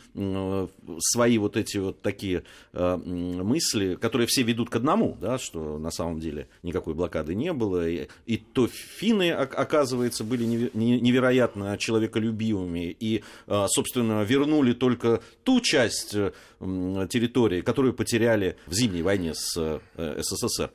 свои 0.99 1.37
вот 1.37 1.59
эти 1.59 1.77
вот 1.77 2.01
такие 2.01 2.45
э, 2.73 2.97
мысли, 2.97 3.97
которые 3.97 4.27
все 4.27 4.43
ведут 4.43 4.71
к 4.71 4.77
одному, 4.77 5.19
да, 5.21 5.39
что 5.39 5.79
на 5.79 5.91
самом 5.91 6.21
деле 6.21 6.49
никакой 6.63 6.95
блокады 6.95 7.35
не 7.35 7.53
было. 7.53 7.87
И, 7.87 8.09
и 8.25 8.39
то 8.39 8.67
финны, 8.67 9.31
оказывается, 9.31 10.25
были 10.25 10.45
невероятно 10.45 11.77
человеколюбивыми 11.77 12.97
и, 12.99 13.23
э, 13.47 13.67
собственно, 13.69 14.23
вернули 14.23 14.73
только 14.73 15.21
ту 15.45 15.61
часть 15.61 16.13
территории, 16.13 17.61
которую 17.61 17.93
потеряли 17.93 18.57
в 18.67 18.73
зимней 18.73 19.03
войне 19.03 19.35
с 19.35 19.81
СССР. 19.97 20.71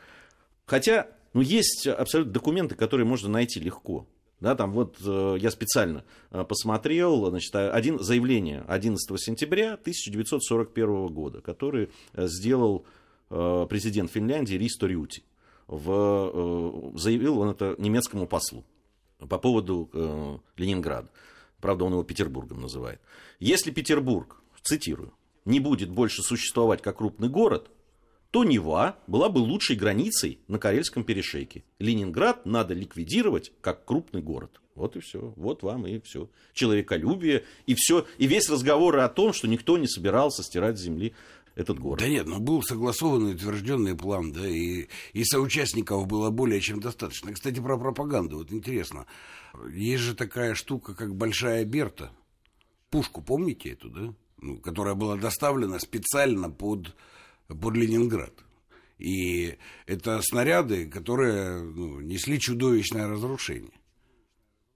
Хотя 0.68 1.08
ну, 1.36 1.42
есть 1.42 1.86
абсолютно 1.86 2.32
документы, 2.32 2.76
которые 2.76 3.06
можно 3.06 3.28
найти 3.28 3.60
легко. 3.60 4.08
Да, 4.40 4.56
там 4.56 4.72
вот 4.72 4.96
э, 5.06 5.36
я 5.38 5.52
специально 5.52 6.06
э, 6.32 6.46
посмотрел, 6.46 7.30
значит, 7.30 7.54
один, 7.54 8.00
заявление 8.00 8.64
11 8.68 9.20
сентября 9.20 9.74
1941 9.74 11.08
года, 11.08 11.42
который 11.42 11.90
э, 12.14 12.28
сделал 12.28 12.86
президент 13.28 14.12
Финляндии 14.12 14.54
Ристо 14.54 14.86
Рюти. 14.86 15.24
В, 15.66 16.94
заявил 16.96 17.40
он 17.40 17.50
это 17.50 17.76
немецкому 17.80 18.28
послу 18.28 18.64
по 19.18 19.40
поводу 19.40 20.42
Ленинграда. 20.58 21.10
Правда, 21.60 21.86
он 21.86 21.94
его 21.94 22.04
Петербургом 22.04 22.62
называет. 22.62 23.02
Если 23.40 23.72
Петербург, 23.72 24.44
цитирую, 24.62 25.12
не 25.44 25.60
будет 25.60 25.90
больше 25.90 26.22
существовать 26.22 26.84
как 26.84 26.98
крупный 27.00 27.28
город, 27.28 27.72
то 28.32 28.44
Нева 28.44 28.98
была 29.08 29.30
бы 29.30 29.40
лучшей 29.40 29.76
границей 29.76 30.40
на 30.48 30.60
Карельском 30.60 31.04
перешейке. 31.04 31.64
Ленинград 31.80 32.46
надо 32.46 32.74
ликвидировать 32.74 33.52
как 33.62 33.86
крупный 33.86 34.22
город. 34.22 34.62
Вот 34.76 34.98
и 34.98 35.00
все. 35.00 35.34
Вот 35.38 35.64
вам 35.64 35.88
и 35.88 36.00
все. 36.02 36.30
Человеколюбие 36.54 37.46
и 37.66 37.76
все. 37.76 38.06
И 38.18 38.28
весь 38.28 38.50
разговор 38.50 38.98
о 39.00 39.08
том, 39.08 39.32
что 39.32 39.48
никто 39.48 39.78
не 39.78 39.88
собирался 39.88 40.44
стирать 40.44 40.78
с 40.78 40.82
земли 40.82 41.14
этот 41.56 41.80
город. 41.80 42.00
Да 42.00 42.08
нет, 42.08 42.28
ну 42.28 42.40
был 42.40 42.62
согласованный 42.62 43.34
утвержденный 43.34 43.96
план, 43.96 44.34
да, 44.34 44.46
и, 44.46 44.88
и 45.14 45.24
соучастников 45.24 46.06
было 46.06 46.30
более 46.30 46.60
чем 46.60 46.82
достаточно. 46.82 47.34
Кстати, 47.34 47.60
про 47.60 47.78
пропаганду, 47.78 48.40
вот 48.40 48.52
интересно. 48.52 49.06
Есть 49.72 50.04
же 50.04 50.16
такая 50.16 50.54
штука, 50.54 50.94
как 50.94 51.16
Большая 51.16 51.64
Берта. 51.64 52.12
Пушку, 52.90 53.22
помните 53.22 53.70
эту, 53.70 53.90
да? 53.90 54.14
Ну, 54.42 54.58
которая 54.58 54.96
была 54.96 55.16
доставлена 55.16 55.80
специально 55.80 56.50
под 56.50 56.94
под 57.48 57.76
Ленинград. 57.76 58.34
И 58.98 59.58
это 59.88 60.22
снаряды, 60.22 60.88
которые 60.88 61.62
ну, 61.62 62.00
несли 62.00 62.40
чудовищное 62.40 63.08
разрушение. 63.08 63.74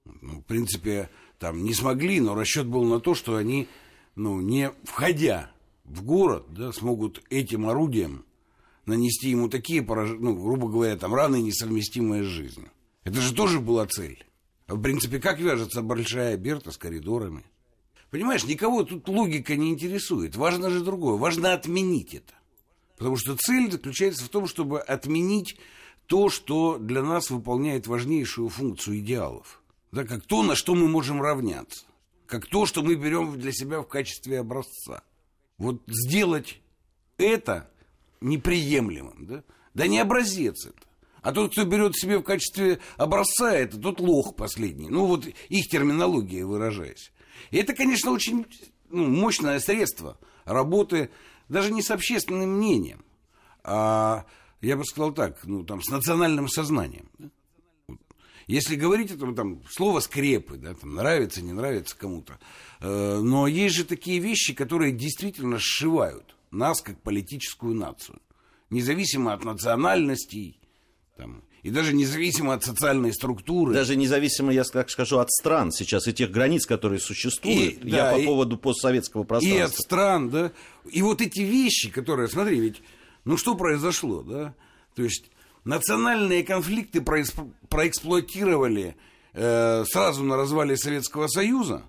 Ну, 0.05 0.39
в 0.39 0.43
принципе, 0.43 1.09
там 1.37 1.63
не 1.63 1.73
смогли, 1.73 2.19
но 2.19 2.35
расчет 2.35 2.67
был 2.67 2.83
на 2.83 2.99
то, 2.99 3.15
что 3.15 3.37
они, 3.37 3.67
ну, 4.15 4.41
не 4.41 4.71
входя 4.83 5.51
в 5.85 6.03
город, 6.03 6.45
да, 6.49 6.71
смогут 6.73 7.23
этим 7.29 7.67
орудием 7.67 8.25
нанести 8.85 9.29
ему 9.29 9.49
такие, 9.49 9.81
пораж... 9.81 10.09
ну, 10.19 10.35
грубо 10.35 10.67
говоря, 10.67 10.97
там, 10.97 11.13
раны, 11.13 11.41
несовместимые 11.41 12.23
с 12.23 12.27
жизнью. 12.27 12.71
Это 13.03 13.21
же 13.21 13.33
тоже 13.33 13.59
была 13.59 13.85
цель. 13.85 14.25
А 14.67 14.75
в 14.75 14.81
принципе, 14.81 15.19
как 15.19 15.39
вяжется 15.39 15.81
большая 15.81 16.37
Берта 16.37 16.71
с 16.71 16.77
коридорами? 16.77 17.43
Понимаешь, 18.11 18.43
никого 18.45 18.83
тут 18.83 19.07
логика 19.07 19.55
не 19.55 19.69
интересует. 19.69 20.35
Важно 20.35 20.69
же 20.69 20.83
другое. 20.83 21.17
Важно 21.17 21.53
отменить 21.53 22.15
это. 22.15 22.33
Потому 22.99 23.15
что 23.15 23.37
цель 23.37 23.71
заключается 23.71 24.25
в 24.25 24.29
том, 24.29 24.45
чтобы 24.45 24.81
отменить 24.81 25.57
то, 26.05 26.29
что 26.29 26.77
для 26.77 27.01
нас 27.01 27.29
выполняет 27.29 27.87
важнейшую 27.87 28.49
функцию 28.49 28.99
идеалов. 28.99 29.63
Да, 29.93 30.03
как 30.03 30.25
то, 30.25 30.43
на 30.43 30.53
что 30.53 30.75
мы 30.75 30.89
можем 30.89 31.21
равняться. 31.21 31.85
Как 32.27 32.45
то, 32.45 32.65
что 32.65 32.83
мы 32.83 32.95
берем 32.95 33.39
для 33.39 33.53
себя 33.53 33.79
в 33.79 33.87
качестве 33.87 34.39
образца. 34.39 35.01
Вот 35.57 35.81
сделать 35.87 36.61
это 37.17 37.71
неприемлемым, 38.19 39.25
да? 39.25 39.43
Да 39.73 39.87
не 39.87 39.99
образец 39.99 40.65
это. 40.65 40.81
А 41.21 41.31
тот, 41.31 41.53
кто 41.53 41.63
берет 41.63 41.95
себе 41.95 42.17
в 42.17 42.23
качестве 42.23 42.79
образца, 42.97 43.53
это 43.53 43.77
тот 43.77 44.01
лох 44.01 44.35
последний. 44.35 44.89
Ну, 44.89 45.05
вот 45.05 45.25
их 45.25 45.67
терминология 45.69 46.45
выражаясь. 46.45 47.13
И 47.51 47.57
это, 47.57 47.73
конечно, 47.73 48.11
очень 48.11 48.45
ну, 48.89 49.07
мощное 49.07 49.59
средство 49.59 50.19
работы 50.43 51.09
даже 51.49 51.71
не 51.71 51.81
с 51.81 51.91
общественным 51.91 52.57
мнением, 52.57 53.03
а, 53.63 54.25
я 54.61 54.77
бы 54.77 54.85
сказал 54.85 55.11
так, 55.11 55.45
ну, 55.45 55.63
там, 55.63 55.81
с 55.81 55.89
национальным 55.89 56.47
сознанием. 56.47 57.09
Если 58.47 58.75
говорить 58.75 59.11
это, 59.11 59.31
там, 59.33 59.61
слово 59.69 59.99
скрепы, 59.99 60.57
да, 60.57 60.73
там, 60.73 60.95
нравится, 60.95 61.41
не 61.41 61.53
нравится 61.53 61.95
кому-то, 61.95 62.39
э, 62.79 63.19
но 63.19 63.45
есть 63.45 63.75
же 63.75 63.85
такие 63.85 64.19
вещи, 64.19 64.55
которые 64.55 64.91
действительно 64.91 65.59
сшивают 65.59 66.35
нас 66.49 66.81
как 66.81 66.99
политическую 67.01 67.75
нацию, 67.75 68.19
независимо 68.71 69.33
от 69.33 69.43
национальностей, 69.43 70.59
там, 71.15 71.43
и 71.63 71.69
даже 71.71 71.93
независимо 71.93 72.53
от 72.53 72.63
социальной 72.63 73.13
структуры. 73.13 73.73
Даже 73.73 73.95
независимо, 73.95 74.53
я 74.53 74.63
так 74.63 74.89
скажу, 74.89 75.19
от 75.19 75.29
стран 75.31 75.71
сейчас, 75.71 76.07
и 76.07 76.13
тех 76.13 76.31
границ, 76.31 76.65
которые 76.65 76.99
существуют. 76.99 77.83
И, 77.83 77.89
я 77.89 78.05
да, 78.05 78.13
по 78.13 78.19
и, 78.19 78.25
поводу 78.25 78.57
постсоветского 78.57 79.23
пространства. 79.23 79.59
И 79.59 79.61
от 79.61 79.73
стран, 79.73 80.29
да. 80.29 80.51
И 80.89 81.01
вот 81.01 81.21
эти 81.21 81.41
вещи, 81.41 81.89
которые, 81.89 82.29
смотри, 82.29 82.59
ведь, 82.59 82.81
ну 83.25 83.37
что 83.37 83.55
произошло, 83.55 84.23
да? 84.23 84.55
То 84.95 85.03
есть 85.03 85.31
национальные 85.65 86.43
конфликты 86.43 87.01
проэксплуатировали 87.01 88.95
э, 89.33 89.83
сразу 89.85 90.23
на 90.23 90.37
развале 90.37 90.77
Советского 90.77 91.27
Союза, 91.27 91.83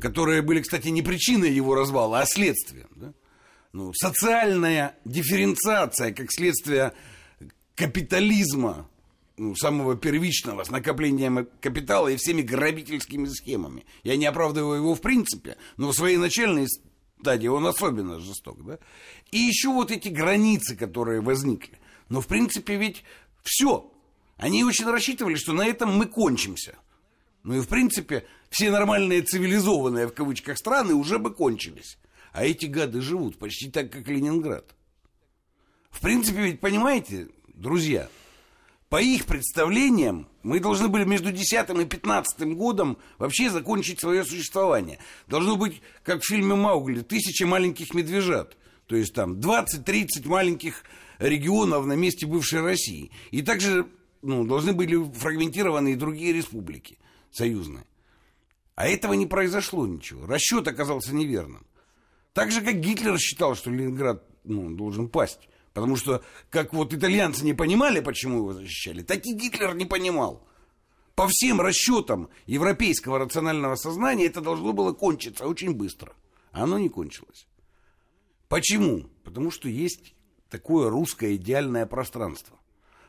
которые 0.00 0.42
были, 0.42 0.60
кстати, 0.60 0.88
не 0.88 1.02
причиной 1.02 1.50
его 1.50 1.74
развала, 1.74 2.20
а 2.20 2.26
следствием. 2.26 2.88
Да? 2.96 3.12
Ну, 3.72 3.92
социальная 3.94 4.96
дифференциация, 5.04 6.12
как 6.12 6.28
следствие 6.30 6.92
капитализма, 7.74 8.88
ну, 9.36 9.54
самого 9.54 9.96
первичного, 9.96 10.64
с 10.64 10.70
накоплением 10.70 11.48
капитала 11.60 12.08
и 12.08 12.16
всеми 12.16 12.42
грабительскими 12.42 13.26
схемами. 13.26 13.84
Я 14.02 14.16
не 14.16 14.26
оправдываю 14.26 14.78
его 14.78 14.94
в 14.94 15.00
принципе, 15.00 15.56
но 15.76 15.88
в 15.88 15.94
своей 15.94 16.16
начальной 16.16 16.66
стадии 17.20 17.48
он 17.48 17.66
особенно 17.66 18.20
жесток. 18.20 18.64
Да? 18.64 18.78
И 19.30 19.38
еще 19.38 19.68
вот 19.68 19.90
эти 19.90 20.08
границы, 20.08 20.76
которые 20.76 21.20
возникли. 21.20 21.78
Но 22.08 22.20
в 22.20 22.26
принципе 22.26 22.76
ведь 22.76 23.04
все. 23.42 23.90
Они 24.36 24.64
очень 24.64 24.86
рассчитывали, 24.86 25.36
что 25.36 25.52
на 25.52 25.66
этом 25.66 25.96
мы 25.96 26.06
кончимся. 26.06 26.76
Ну 27.42 27.56
и 27.56 27.60
в 27.60 27.68
принципе 27.68 28.26
все 28.50 28.70
нормальные 28.70 29.22
цивилизованные 29.22 30.06
в 30.06 30.12
кавычках 30.12 30.58
страны 30.58 30.94
уже 30.94 31.18
бы 31.18 31.32
кончились. 31.32 31.98
А 32.32 32.44
эти 32.44 32.66
гады 32.66 33.00
живут 33.00 33.38
почти 33.38 33.70
так, 33.70 33.90
как 33.90 34.08
Ленинград. 34.08 34.74
В 35.90 36.00
принципе, 36.00 36.40
ведь 36.42 36.60
понимаете, 36.60 37.28
друзья, 37.48 38.08
по 38.92 39.00
их 39.00 39.24
представлениям, 39.24 40.28
мы 40.42 40.60
должны 40.60 40.88
были 40.88 41.04
между 41.04 41.32
10 41.32 41.70
и 41.70 41.84
15 41.86 42.42
годом 42.54 42.98
вообще 43.16 43.48
закончить 43.48 43.98
свое 43.98 44.22
существование. 44.22 44.98
Должно 45.28 45.56
быть, 45.56 45.80
как 46.04 46.20
в 46.20 46.26
фильме 46.26 46.56
«Маугли», 46.56 47.00
тысячи 47.00 47.44
маленьких 47.44 47.94
медвежат. 47.94 48.54
То 48.86 48.96
есть 48.96 49.14
там 49.14 49.40
20-30 49.40 50.28
маленьких 50.28 50.84
регионов 51.18 51.86
на 51.86 51.94
месте 51.94 52.26
бывшей 52.26 52.60
России. 52.60 53.10
И 53.30 53.40
также 53.40 53.86
ну, 54.20 54.44
должны 54.44 54.74
были 54.74 55.02
фрагментированы 55.14 55.92
и 55.94 55.96
другие 55.96 56.34
республики 56.34 56.98
союзные. 57.30 57.86
А 58.74 58.86
этого 58.88 59.14
не 59.14 59.24
произошло 59.24 59.86
ничего. 59.86 60.26
Расчет 60.26 60.68
оказался 60.68 61.14
неверным. 61.14 61.64
Так 62.34 62.50
же, 62.50 62.60
как 62.60 62.74
Гитлер 62.74 63.18
считал, 63.18 63.54
что 63.54 63.70
Ленинград 63.70 64.22
ну, 64.44 64.68
должен 64.68 65.08
пасть. 65.08 65.48
Потому 65.72 65.96
что, 65.96 66.22
как 66.50 66.74
вот 66.74 66.92
итальянцы 66.92 67.44
не 67.44 67.54
понимали, 67.54 68.00
почему 68.00 68.38
его 68.38 68.52
защищали, 68.52 69.02
так 69.02 69.24
и 69.24 69.32
Гитлер 69.32 69.74
не 69.74 69.86
понимал. 69.86 70.46
По 71.14 71.26
всем 71.28 71.60
расчетам 71.60 72.30
европейского 72.46 73.18
рационального 73.18 73.76
сознания 73.76 74.26
это 74.26 74.40
должно 74.40 74.72
было 74.72 74.92
кончиться 74.92 75.46
очень 75.46 75.74
быстро. 75.74 76.14
А 76.52 76.64
оно 76.64 76.78
не 76.78 76.88
кончилось. 76.88 77.46
Почему? 78.48 79.04
Потому 79.24 79.50
что 79.50 79.68
есть 79.68 80.14
такое 80.50 80.90
русское 80.90 81.36
идеальное 81.36 81.86
пространство. 81.86 82.58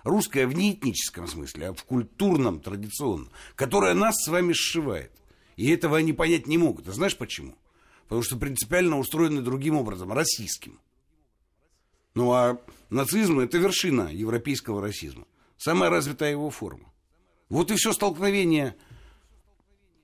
Русское 0.03 0.47
в 0.47 0.53
неэтническом 0.53 1.27
смысле, 1.27 1.69
а 1.69 1.73
в 1.73 1.83
культурном, 1.83 2.59
традиционном, 2.59 3.29
которое 3.55 3.93
нас 3.93 4.15
с 4.15 4.27
вами 4.27 4.53
сшивает. 4.53 5.11
И 5.55 5.69
этого 5.69 5.97
они 5.97 6.13
понять 6.13 6.47
не 6.47 6.57
могут. 6.57 6.87
А 6.89 6.91
знаешь 6.91 7.17
почему? 7.17 7.55
Потому 8.03 8.23
что 8.23 8.37
принципиально 8.37 8.99
устроены 8.99 9.41
другим 9.41 9.77
образом, 9.77 10.11
российским. 10.11 10.79
Ну 12.15 12.31
а 12.31 12.61
нацизм 12.89 13.39
это 13.39 13.57
вершина 13.57 14.09
европейского 14.11 14.81
расизма. 14.81 15.25
Самая 15.57 15.89
развитая 15.89 16.31
его 16.31 16.49
форма. 16.49 16.91
Вот 17.49 17.71
и 17.71 17.75
все 17.75 17.93
столкновение 17.93 18.75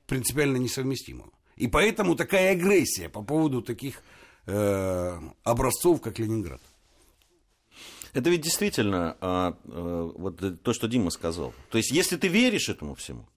принципиально 0.08 0.58
несовместимого. 0.58 1.32
И 1.56 1.68
поэтому 1.68 2.16
такая 2.16 2.54
агрессия 2.54 3.10
по 3.10 3.22
поводу 3.22 3.62
таких 3.62 4.02
э, 4.46 5.20
образцов, 5.44 6.02
как 6.02 6.20
Ленинград. 6.20 6.62
Это 8.14 8.30
ведь 8.30 8.42
действительно 8.42 9.18
а, 9.22 9.58
а, 9.66 10.12
вот 10.16 10.64
то, 10.64 10.74
что 10.74 10.88
Дима 10.88 11.12
сказал. 11.12 11.54
То 11.70 11.78
есть, 11.78 11.92
если 11.92 12.18
ты 12.18 12.28
веришь 12.28 12.70
этому 12.70 12.96
всему, 12.96 13.28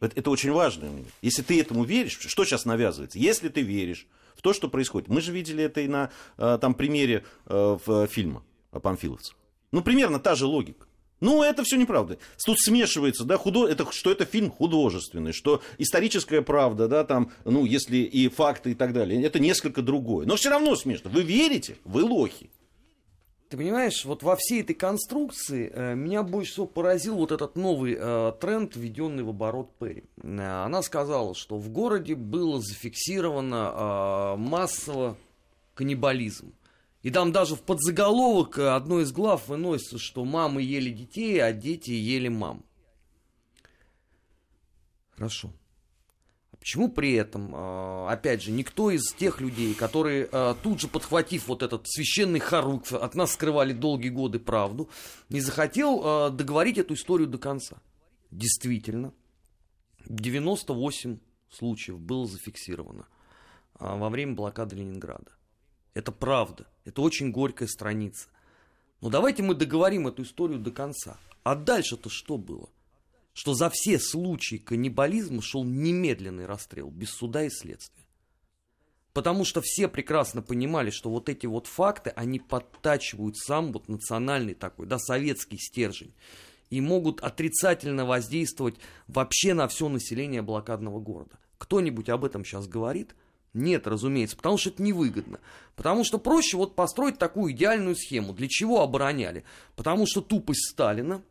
это, 0.00 0.18
это 0.18 0.30
очень 0.30 0.50
важно. 0.50 0.90
Если 1.22 1.42
ты 1.42 1.60
этому 1.60 1.84
веришь, 1.84 2.18
что 2.18 2.44
сейчас 2.44 2.64
навязывается? 2.64 3.18
Если 3.18 3.48
ты 3.48 3.62
веришь 3.62 4.06
в 4.36 4.42
то, 4.42 4.52
что 4.52 4.68
происходит. 4.68 5.08
Мы 5.08 5.20
же 5.20 5.32
видели 5.32 5.64
это 5.64 5.80
и 5.80 5.88
на 5.88 6.10
а, 6.36 6.58
там, 6.58 6.74
примере 6.74 7.24
а, 7.46 7.78
в, 7.84 8.06
фильма 8.06 8.42
о 8.70 8.80
памфиловцах. 8.80 9.36
Ну, 9.72 9.82
примерно 9.82 10.20
та 10.20 10.34
же 10.34 10.46
логика. 10.46 10.86
Ну, 11.20 11.42
это 11.42 11.64
все 11.64 11.76
неправда. 11.76 12.18
Тут 12.44 12.60
смешивается, 12.60 13.24
да, 13.24 13.38
худо... 13.38 13.66
это, 13.66 13.90
что 13.90 14.10
это 14.12 14.26
фильм 14.26 14.50
художественный, 14.50 15.32
что 15.32 15.62
историческая 15.78 16.42
правда, 16.42 16.88
да, 16.88 17.04
там, 17.04 17.32
ну, 17.44 17.64
если 17.64 17.96
и 17.96 18.28
факты 18.28 18.72
и 18.72 18.74
так 18.74 18.92
далее, 18.92 19.22
это 19.22 19.38
несколько 19.38 19.80
другое. 19.80 20.26
Но 20.26 20.36
все 20.36 20.50
равно 20.50 20.76
смешно. 20.76 21.10
Вы 21.10 21.22
верите? 21.22 21.78
Вы 21.84 22.04
лохи. 22.04 22.50
Ты 23.48 23.56
понимаешь, 23.56 24.04
вот 24.04 24.24
во 24.24 24.34
всей 24.34 24.62
этой 24.62 24.74
конструкции 24.74 25.70
э, 25.72 25.94
меня 25.94 26.24
больше 26.24 26.50
всего 26.52 26.66
поразил 26.66 27.14
вот 27.14 27.30
этот 27.30 27.54
новый 27.54 27.96
э, 27.96 28.32
тренд, 28.40 28.74
введенный 28.74 29.22
в 29.22 29.28
оборот 29.28 29.70
Перри. 29.78 30.02
Э, 30.20 30.64
она 30.64 30.82
сказала, 30.82 31.32
что 31.36 31.56
в 31.56 31.68
городе 31.68 32.16
было 32.16 32.60
зафиксировано 32.60 34.34
э, 34.34 34.36
массово 34.36 35.16
каннибализм. 35.74 36.54
И 37.02 37.10
там 37.10 37.30
даже 37.30 37.54
в 37.54 37.62
подзаголовок 37.62 38.58
одной 38.58 39.04
из 39.04 39.12
глав 39.12 39.46
выносится, 39.46 39.98
что 39.98 40.24
мамы 40.24 40.62
ели 40.62 40.90
детей, 40.90 41.40
а 41.40 41.52
дети 41.52 41.92
ели 41.92 42.26
мам. 42.26 42.64
Хорошо. 45.12 45.52
Почему 46.66 46.88
при 46.88 47.12
этом, 47.12 47.52
а, 47.54 48.08
опять 48.10 48.42
же, 48.42 48.50
никто 48.50 48.90
из 48.90 49.12
тех 49.12 49.40
людей, 49.40 49.72
которые 49.72 50.28
а, 50.32 50.56
тут 50.64 50.80
же 50.80 50.88
подхватив 50.88 51.46
вот 51.46 51.62
этот 51.62 51.86
священный 51.86 52.40
харук, 52.40 52.90
от 52.90 53.14
нас 53.14 53.34
скрывали 53.34 53.72
долгие 53.72 54.08
годы 54.08 54.40
правду, 54.40 54.90
не 55.28 55.38
захотел 55.38 56.02
а, 56.02 56.30
договорить 56.30 56.76
эту 56.76 56.94
историю 56.94 57.28
до 57.28 57.38
конца? 57.38 57.76
Действительно, 58.32 59.14
98 60.06 61.20
случаев 61.50 62.00
было 62.00 62.26
зафиксировано 62.26 63.06
во 63.78 64.08
время 64.10 64.34
блокады 64.34 64.74
Ленинграда. 64.74 65.30
Это 65.94 66.10
правда, 66.10 66.66
это 66.84 67.00
очень 67.00 67.30
горькая 67.30 67.68
страница. 67.68 68.28
Но 69.00 69.08
давайте 69.08 69.44
мы 69.44 69.54
договорим 69.54 70.08
эту 70.08 70.24
историю 70.24 70.58
до 70.58 70.72
конца. 70.72 71.16
А 71.44 71.54
дальше-то 71.54 72.10
что 72.10 72.36
было? 72.36 72.68
Что 73.36 73.52
за 73.52 73.68
все 73.68 73.98
случаи 73.98 74.56
каннибализма 74.56 75.42
шел 75.42 75.62
немедленный 75.62 76.46
расстрел, 76.46 76.88
без 76.88 77.10
суда 77.10 77.44
и 77.44 77.50
следствия. 77.50 78.06
Потому 79.12 79.44
что 79.44 79.60
все 79.62 79.88
прекрасно 79.88 80.40
понимали, 80.40 80.88
что 80.88 81.10
вот 81.10 81.28
эти 81.28 81.44
вот 81.44 81.66
факты, 81.66 82.08
они 82.16 82.38
подтачивают 82.38 83.36
сам 83.36 83.72
вот 83.72 83.90
национальный 83.90 84.54
такой, 84.54 84.86
да, 84.86 84.98
советский 84.98 85.58
стержень. 85.58 86.14
и 86.70 86.80
могут 86.80 87.20
отрицательно 87.20 88.06
воздействовать 88.06 88.76
вообще 89.06 89.52
на 89.52 89.68
все 89.68 89.90
население 89.90 90.40
блокадного 90.40 90.98
города. 90.98 91.38
Кто-нибудь 91.58 92.08
об 92.08 92.24
этом 92.24 92.42
сейчас 92.42 92.66
говорит? 92.66 93.14
Нет, 93.52 93.86
разумеется, 93.86 94.36
потому 94.38 94.56
что 94.56 94.70
это 94.70 94.82
невыгодно. 94.82 95.40
Потому 95.76 96.04
что 96.04 96.18
проще 96.18 96.56
вот 96.56 96.74
построить 96.74 97.18
такую 97.18 97.52
идеальную 97.52 97.96
схему. 97.96 98.32
Для 98.32 98.48
чего 98.48 98.80
обороняли? 98.80 99.44
Потому 99.76 100.06
что 100.06 100.22
тупость 100.22 100.70
Сталина, 100.70 101.22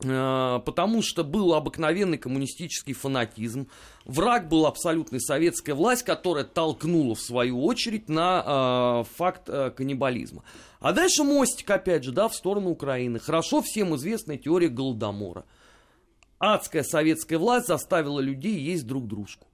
потому 0.00 1.02
что 1.02 1.24
был 1.24 1.54
обыкновенный 1.54 2.18
коммунистический 2.18 2.92
фанатизм. 2.92 3.68
Враг 4.04 4.48
был 4.48 4.66
абсолютной 4.66 5.20
советская 5.20 5.74
власть, 5.74 6.02
которая 6.02 6.44
толкнула, 6.44 7.14
в 7.14 7.20
свою 7.20 7.64
очередь, 7.64 8.08
на 8.08 9.04
э, 9.04 9.14
факт 9.16 9.48
э, 9.48 9.70
каннибализма. 9.70 10.42
А 10.80 10.92
дальше 10.92 11.22
мостик, 11.22 11.70
опять 11.70 12.04
же, 12.04 12.12
да, 12.12 12.28
в 12.28 12.34
сторону 12.34 12.70
Украины. 12.70 13.18
Хорошо 13.18 13.60
всем 13.60 13.94
известная 13.96 14.38
теория 14.38 14.68
Голодомора. 14.68 15.44
Адская 16.38 16.82
советская 16.82 17.38
власть 17.38 17.66
заставила 17.66 18.20
людей 18.20 18.58
есть 18.58 18.86
друг 18.86 19.06
дружку. 19.06 19.46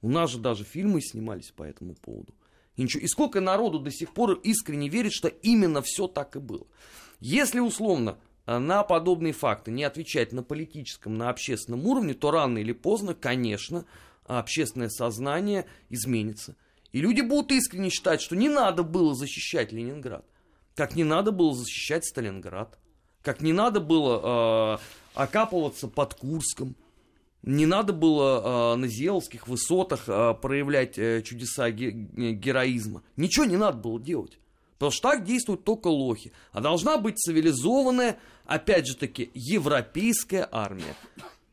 У 0.00 0.08
нас 0.08 0.30
же 0.30 0.38
даже 0.38 0.64
фильмы 0.64 1.02
снимались 1.02 1.50
по 1.50 1.62
этому 1.62 1.94
поводу. 1.94 2.34
И, 2.76 2.82
ничего. 2.82 3.02
и 3.02 3.06
сколько 3.06 3.40
народу 3.40 3.78
до 3.78 3.90
сих 3.90 4.14
пор 4.14 4.32
искренне 4.42 4.88
верит, 4.88 5.12
что 5.12 5.28
именно 5.28 5.82
все 5.82 6.08
так 6.08 6.36
и 6.36 6.38
было. 6.38 6.66
Если 7.20 7.60
условно 7.60 8.16
э, 8.18 8.31
на 8.46 8.82
подобные 8.82 9.32
факты 9.32 9.70
не 9.70 9.84
отвечать 9.84 10.32
на 10.32 10.42
политическом, 10.42 11.16
на 11.16 11.30
общественном 11.30 11.86
уровне, 11.86 12.14
то 12.14 12.30
рано 12.30 12.58
или 12.58 12.72
поздно, 12.72 13.14
конечно, 13.14 13.84
общественное 14.26 14.88
сознание 14.88 15.66
изменится. 15.90 16.56
И 16.92 17.00
люди 17.00 17.20
будут 17.22 17.52
искренне 17.52 17.90
считать, 17.90 18.20
что 18.20 18.36
не 18.36 18.48
надо 18.48 18.82
было 18.82 19.14
защищать 19.14 19.72
Ленинград, 19.72 20.24
как 20.74 20.94
не 20.94 21.04
надо 21.04 21.32
было 21.32 21.54
защищать 21.54 22.04
Сталинград, 22.04 22.78
как 23.22 23.40
не 23.40 23.52
надо 23.52 23.80
было 23.80 24.78
э, 24.78 24.78
окапываться 25.14 25.88
под 25.88 26.14
Курском, 26.14 26.76
не 27.42 27.66
надо 27.66 27.92
было 27.92 28.74
э, 28.74 28.76
на 28.76 28.88
Зелских 28.88 29.48
высотах 29.48 30.04
э, 30.06 30.34
проявлять 30.34 30.98
э, 30.98 31.22
чудеса 31.22 31.70
ге- 31.70 31.90
героизма. 31.90 33.02
Ничего 33.16 33.44
не 33.44 33.56
надо 33.56 33.78
было 33.78 34.00
делать. 34.00 34.38
Потому 34.82 34.90
что 34.90 35.10
так 35.10 35.24
действуют 35.24 35.62
только 35.62 35.86
лохи. 35.86 36.32
А 36.50 36.60
должна 36.60 36.98
быть 36.98 37.16
цивилизованная, 37.16 38.18
опять 38.46 38.88
же 38.88 38.96
таки, 38.96 39.30
европейская 39.32 40.48
армия. 40.50 40.96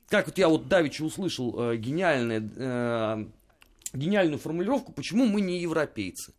Как 0.07 0.25
вот 0.25 0.39
я 0.39 0.49
вот 0.49 0.67
давеча 0.67 1.03
услышал 1.03 1.53
э, 1.55 1.77
гениальное, 1.77 2.41
э, 2.41 3.25
гениальную 3.93 4.39
формулировку, 4.39 4.93
почему 4.93 5.27
мы 5.27 5.41
не 5.41 5.59
европейцы. 5.59 6.33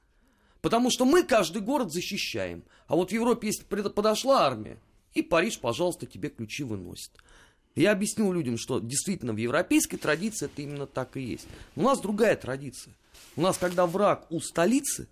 Потому 0.62 0.90
что 0.90 1.05
мы 1.05 1.22
каждый 1.22 1.62
город 1.62 1.92
защищаем. 1.92 2.64
А 2.88 2.96
вот 2.96 3.11
в 3.11 3.14
Европе, 3.14 3.46
если 3.46 3.62
подошла 3.62 4.44
армия, 4.44 4.76
и 5.14 5.22
Париж, 5.22 5.61
пожалуйста, 5.61 6.07
тебе 6.07 6.29
ключи 6.29 6.64
выносит. 6.64 7.12
Я 7.76 7.92
объяснил 7.92 8.33
людям, 8.33 8.59
что 8.59 8.81
действительно 8.81 9.33
в 9.33 9.37
европейской 9.37 9.96
традиции 9.96 10.46
это 10.46 10.61
именно 10.61 10.88
так 10.88 11.16
и 11.16 11.20
есть. 11.20 11.46
у 11.76 11.83
нас 11.83 12.00
другая 12.00 12.35
традиция. 12.35 12.94
У 13.37 13.42
нас, 13.42 13.59
когда 13.59 13.87
враг 13.87 14.26
у 14.31 14.40
столицы, 14.40 15.07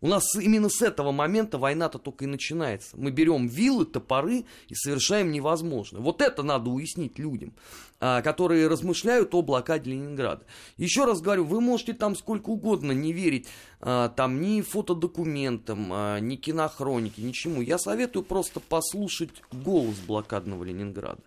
у 0.00 0.06
нас 0.06 0.36
именно 0.36 0.68
с 0.68 0.80
этого 0.80 1.10
момента 1.10 1.58
война-то 1.58 1.98
только 1.98 2.24
и 2.24 2.28
начинается. 2.28 2.96
Мы 2.96 3.10
берем 3.10 3.48
вилы, 3.48 3.84
топоры 3.84 4.44
и 4.68 4.74
совершаем 4.74 5.32
невозможное. 5.32 6.00
Вот 6.00 6.22
это 6.22 6.44
надо 6.44 6.70
уяснить 6.70 7.18
людям, 7.18 7.52
а, 7.98 8.22
которые 8.22 8.68
размышляют 8.68 9.34
о 9.34 9.42
блокаде 9.42 9.90
Ленинграда. 9.90 10.44
Еще 10.76 11.04
раз 11.04 11.20
говорю, 11.20 11.44
вы 11.44 11.60
можете 11.60 11.94
там 11.94 12.14
сколько 12.14 12.50
угодно 12.50 12.92
не 12.92 13.12
верить 13.12 13.48
а, 13.80 14.08
там 14.10 14.40
ни 14.40 14.60
фотодокументам, 14.60 15.88
а, 15.90 16.18
ни 16.20 16.36
кинохронике, 16.36 17.22
ничему. 17.22 17.60
Я 17.60 17.76
советую 17.78 18.22
просто 18.22 18.60
послушать 18.60 19.42
голос 19.50 19.96
блокадного 20.06 20.62
Ленинграда 20.62 21.22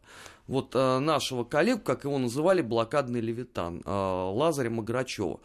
вот 0.48 0.74
нашего 0.74 1.46
коллегу, 1.46 1.80
как 1.82 2.04
его 2.04 2.18
называли, 2.18 2.62
блокадный 2.62 3.22
левитан, 3.22 3.82
Лазаря 3.86 4.70
Маграчева, 4.70 5.40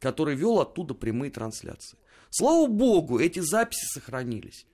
который 0.00 0.36
вел 0.36 0.60
оттуда 0.60 0.94
прямые 0.94 1.30
трансляции. 1.30 1.98
Слава 2.30 2.66
богу, 2.66 3.18
эти 3.18 3.40
записи 3.40 3.84
сохранились. 3.86 4.66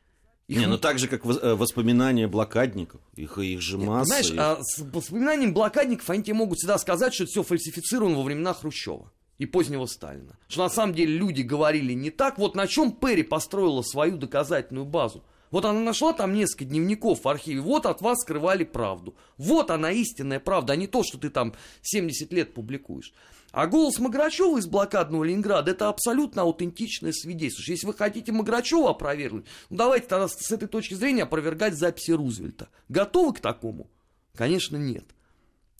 Их... 0.46 0.58
Не, 0.58 0.66
ну 0.66 0.76
так 0.76 0.98
же, 0.98 1.08
как 1.08 1.24
э, 1.24 1.54
воспоминания 1.54 2.28
блокадников. 2.28 3.00
Их, 3.16 3.38
их 3.38 3.62
же 3.62 3.78
масса. 3.78 4.16
Нет, 4.16 4.26
знаешь, 4.26 4.30
их... 4.30 4.38
а 4.38 4.58
с 4.62 4.78
воспоминанием 4.78 5.54
блокадников 5.54 6.10
они 6.10 6.22
тебе 6.22 6.34
могут 6.34 6.58
всегда 6.58 6.76
сказать, 6.78 7.14
что 7.14 7.24
это 7.24 7.30
все 7.30 7.42
фальсифицировано 7.42 8.16
во 8.18 8.22
времена 8.22 8.52
Хрущева 8.52 9.10
и 9.38 9.46
позднего 9.46 9.86
Сталина. 9.86 10.36
Что 10.48 10.64
на 10.64 10.68
самом 10.68 10.94
деле 10.94 11.16
люди 11.16 11.40
говорили 11.40 11.94
не 11.94 12.10
так. 12.10 12.38
Вот 12.38 12.54
на 12.54 12.66
чем 12.66 12.92
Перри 12.92 13.22
построила 13.22 13.82
свою 13.82 14.18
доказательную 14.18 14.84
базу. 14.84 15.24
Вот 15.50 15.64
она 15.64 15.80
нашла 15.80 16.12
там 16.12 16.34
несколько 16.34 16.64
дневников 16.64 17.24
в 17.24 17.28
архиве. 17.28 17.60
Вот 17.60 17.86
от 17.86 18.02
вас 18.02 18.18
скрывали 18.20 18.64
правду. 18.64 19.14
Вот 19.38 19.70
она 19.70 19.92
истинная 19.92 20.40
правда, 20.40 20.72
а 20.72 20.76
не 20.76 20.88
то, 20.88 21.02
что 21.04 21.16
ты 21.16 21.30
там 21.30 21.54
70 21.82 22.32
лет 22.32 22.54
публикуешь. 22.54 23.12
А 23.54 23.68
голос 23.68 24.00
Маграчева 24.00 24.58
из 24.58 24.66
блокадного 24.66 25.22
Ленинграда 25.22 25.70
это 25.70 25.88
абсолютно 25.88 26.42
аутентичное 26.42 27.12
свидетельство. 27.12 27.70
Если 27.70 27.86
вы 27.86 27.94
хотите 27.94 28.32
Маграчева 28.32 28.90
опровергнуть, 28.90 29.46
ну 29.70 29.76
давайте 29.76 30.08
тогда 30.08 30.26
с 30.26 30.50
этой 30.50 30.66
точки 30.66 30.94
зрения 30.94 31.22
опровергать 31.22 31.74
записи 31.74 32.10
Рузвельта. 32.10 32.68
Готовы 32.88 33.32
к 33.32 33.38
такому? 33.38 33.88
Конечно, 34.34 34.76
нет. 34.76 35.04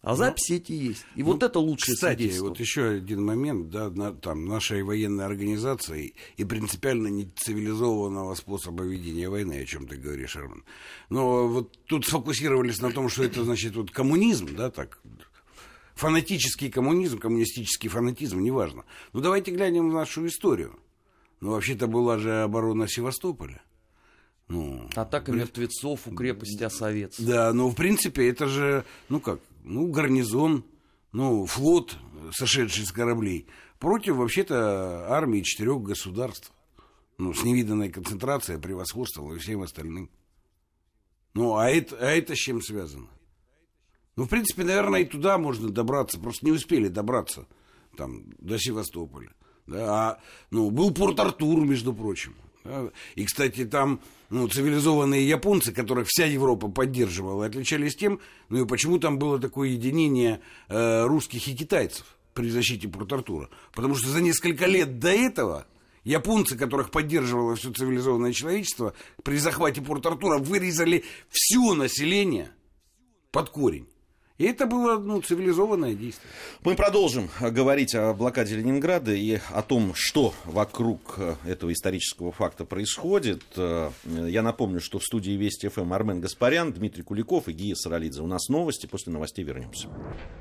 А 0.02 0.10
ну, 0.10 0.16
записи 0.16 0.52
эти 0.52 0.70
есть. 0.70 1.04
И 1.16 1.24
ну, 1.24 1.32
вот 1.32 1.42
это 1.42 1.58
лучшее 1.58 1.96
Кстати, 1.96 2.38
вот 2.38 2.60
еще 2.60 2.90
один 2.90 3.24
момент, 3.24 3.70
да, 3.70 3.90
на, 3.90 4.12
там, 4.12 4.44
нашей 4.44 4.84
военной 4.84 5.24
организации 5.24 6.14
и 6.36 6.44
принципиально 6.44 7.08
нецивилизованного 7.08 8.36
способа 8.36 8.84
ведения 8.84 9.28
войны, 9.28 9.60
о 9.60 9.64
чем 9.64 9.88
ты 9.88 9.96
говоришь, 9.96 10.36
Арман. 10.36 10.62
Но 11.10 11.48
вот 11.48 11.76
тут 11.86 12.06
сфокусировались 12.06 12.80
на 12.80 12.92
том, 12.92 13.08
что 13.08 13.24
это, 13.24 13.42
значит, 13.42 13.74
вот 13.74 13.90
коммунизм, 13.90 14.54
да, 14.54 14.70
так, 14.70 15.00
фанатический 15.94 16.70
коммунизм, 16.70 17.18
коммунистический 17.18 17.88
фанатизм, 17.88 18.40
неважно. 18.40 18.84
Ну, 19.12 19.20
давайте 19.20 19.50
глянем 19.50 19.90
в 19.90 19.94
нашу 19.94 20.26
историю. 20.26 20.78
Ну, 21.40 21.50
вообще-то 21.50 21.86
была 21.86 22.18
же 22.18 22.42
оборона 22.42 22.88
Севастополя. 22.88 23.62
Ну, 24.48 24.88
Атака 24.94 25.32
при... 25.32 25.38
мертвецов 25.38 26.06
у 26.06 26.14
крепости 26.14 26.62
Осовец. 26.62 27.18
Да, 27.18 27.52
но 27.52 27.68
в 27.68 27.74
принципе 27.74 28.28
это 28.28 28.46
же, 28.46 28.84
ну 29.08 29.20
как, 29.20 29.40
ну 29.62 29.86
гарнизон, 29.90 30.64
ну 31.12 31.46
флот, 31.46 31.96
сошедший 32.32 32.84
с 32.84 32.92
кораблей, 32.92 33.46
против 33.78 34.16
вообще-то 34.16 35.06
армии 35.08 35.40
четырех 35.40 35.82
государств. 35.82 36.52
Ну, 37.16 37.32
с 37.32 37.44
невиданной 37.44 37.90
концентрацией, 37.90 38.60
превосходством 38.60 39.32
и 39.34 39.38
всем 39.38 39.62
остальным. 39.62 40.10
Ну, 41.32 41.56
а 41.56 41.70
это, 41.70 41.96
а 41.96 42.10
это 42.10 42.34
с 42.34 42.38
чем 42.38 42.60
связано? 42.60 43.08
Ну, 44.16 44.24
в 44.24 44.28
принципе, 44.28 44.64
наверное, 44.64 45.00
и 45.00 45.04
туда 45.04 45.38
можно 45.38 45.70
добраться, 45.70 46.18
просто 46.18 46.46
не 46.46 46.52
успели 46.52 46.88
добраться 46.88 47.46
там, 47.96 48.24
до 48.38 48.58
Севастополя. 48.58 49.30
Да, 49.66 50.10
а, 50.10 50.20
ну, 50.50 50.70
был 50.70 50.92
порт 50.92 51.18
Артур, 51.20 51.64
между 51.64 51.92
прочим. 51.94 52.34
И, 53.14 53.24
кстати, 53.24 53.64
там 53.66 54.00
ну, 54.30 54.48
цивилизованные 54.48 55.28
японцы, 55.28 55.72
которых 55.72 56.08
вся 56.08 56.26
Европа 56.26 56.68
поддерживала, 56.68 57.46
отличались 57.46 57.94
тем, 57.94 58.20
ну 58.48 58.64
и 58.64 58.66
почему 58.66 58.98
там 58.98 59.18
было 59.18 59.38
такое 59.38 59.68
единение 59.70 60.40
э, 60.68 61.04
русских 61.04 61.46
и 61.46 61.54
китайцев 61.54 62.16
при 62.32 62.48
защите 62.48 62.88
Порт-Артура. 62.88 63.50
Потому 63.74 63.94
что 63.94 64.08
за 64.08 64.20
несколько 64.20 64.66
лет 64.66 64.98
до 64.98 65.10
этого 65.10 65.66
японцы, 66.04 66.56
которых 66.56 66.90
поддерживало 66.90 67.54
все 67.54 67.72
цивилизованное 67.72 68.32
человечество, 68.32 68.94
при 69.22 69.36
захвате 69.36 69.82
Порт-Артура 69.82 70.38
вырезали 70.38 71.04
все 71.30 71.74
население 71.74 72.50
под 73.30 73.50
корень. 73.50 73.88
И 74.36 74.46
это 74.46 74.66
было 74.66 74.98
ну, 74.98 75.22
цивилизованное 75.22 75.94
действие. 75.94 76.28
Мы 76.64 76.74
продолжим 76.74 77.30
говорить 77.40 77.94
о 77.94 78.12
блокаде 78.14 78.56
Ленинграда 78.56 79.14
и 79.14 79.38
о 79.52 79.62
том, 79.62 79.92
что 79.94 80.34
вокруг 80.44 81.14
э, 81.18 81.36
этого 81.46 81.72
исторического 81.72 82.32
факта 82.32 82.64
происходит. 82.64 83.44
Э, 83.56 83.90
я 84.04 84.42
напомню, 84.42 84.80
что 84.80 84.98
в 84.98 85.04
студии 85.04 85.30
Вести 85.30 85.68
ФМ 85.68 85.92
Армен 85.92 86.20
Гаспарян, 86.20 86.72
Дмитрий 86.72 87.04
Куликов 87.04 87.46
и 87.46 87.52
Гия 87.52 87.76
Саралидзе. 87.76 88.22
У 88.22 88.26
нас 88.26 88.48
новости, 88.48 88.86
после 88.86 89.12
новостей 89.12 89.44
вернемся. 89.44 89.88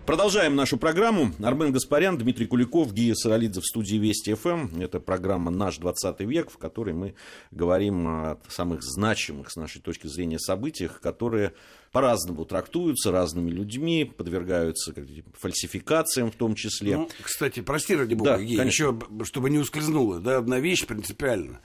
Продолжаем 0.07 0.55
нашу 0.55 0.77
программу. 0.77 1.31
Армен 1.43 1.71
Гаспарян, 1.71 2.17
Дмитрий 2.17 2.47
Куликов, 2.47 2.91
Гия 2.93 3.13
Саралидзе 3.13 3.61
в 3.61 3.65
студии 3.65 3.97
Вести 3.97 4.33
ФМ. 4.33 4.81
Это 4.81 4.99
программа 4.99 5.51
«Наш 5.51 5.77
20 5.77 6.19
век», 6.21 6.49
в 6.49 6.57
которой 6.57 6.95
мы 6.95 7.13
говорим 7.51 8.07
о 8.07 8.39
самых 8.47 8.81
значимых 8.81 9.51
с 9.51 9.55
нашей 9.55 9.81
точки 9.83 10.07
зрения 10.07 10.39
событиях, 10.39 10.99
которые 10.99 11.53
по-разному 11.93 12.43
трактуются 12.43 13.11
разными 13.11 13.51
людьми, 13.51 14.03
подвергаются 14.03 14.93
фальсификациям 15.39 16.31
в 16.31 16.35
том 16.35 16.55
числе. 16.55 16.97
Ну, 16.97 17.09
кстати, 17.21 17.61
прости, 17.61 17.95
ради 17.95 18.15
бога, 18.15 18.37
да, 18.37 18.41
еще, 18.41 18.99
чтобы 19.23 19.51
не 19.51 19.59
ускользнуло, 19.59 20.19
да, 20.19 20.39
одна 20.39 20.59
вещь 20.59 20.85
принципиально. 20.87 21.61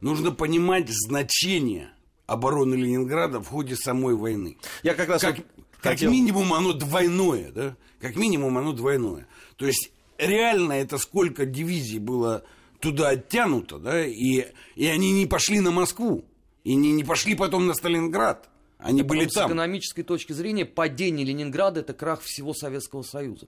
Нужно 0.00 0.30
понимать 0.30 0.88
значение 0.88 1.90
обороны 2.26 2.76
Ленинграда 2.76 3.40
в 3.40 3.48
ходе 3.48 3.74
самой 3.74 4.14
войны. 4.14 4.56
Я 4.84 4.94
как 4.94 5.08
раз 5.08 5.20
как, 5.20 5.36
вот 5.36 5.46
как 5.80 5.92
хотел... 5.94 6.12
минимум 6.12 6.54
оно 6.54 6.72
двойное, 6.74 7.50
да? 7.50 7.76
Как 8.00 8.14
минимум 8.14 8.56
оно 8.58 8.72
двойное. 8.72 9.26
То 9.56 9.66
есть 9.66 9.90
реально 10.16 10.74
это 10.74 10.96
сколько 10.96 11.44
дивизий 11.44 11.98
было 11.98 12.44
туда 12.78 13.10
оттянуто, 13.10 13.78
да, 13.78 14.06
и, 14.06 14.46
и 14.76 14.86
они 14.86 15.10
не 15.10 15.26
пошли 15.26 15.58
на 15.58 15.72
Москву, 15.72 16.24
и 16.62 16.76
не, 16.76 16.92
не 16.92 17.02
пошли 17.02 17.34
потом 17.34 17.66
на 17.66 17.74
Сталинград 17.74 18.48
Они 18.82 19.00
А 19.02 19.04
были 19.04 19.20
потом 19.20 19.30
С 19.30 19.34
там. 19.34 19.50
экономической 19.50 20.02
точки 20.02 20.32
зрения 20.32 20.64
падение 20.64 21.24
Ленинграда 21.26 21.80
это 21.80 21.94
крах 21.94 22.20
всего 22.22 22.52
Советского 22.54 23.02
Союза. 23.02 23.46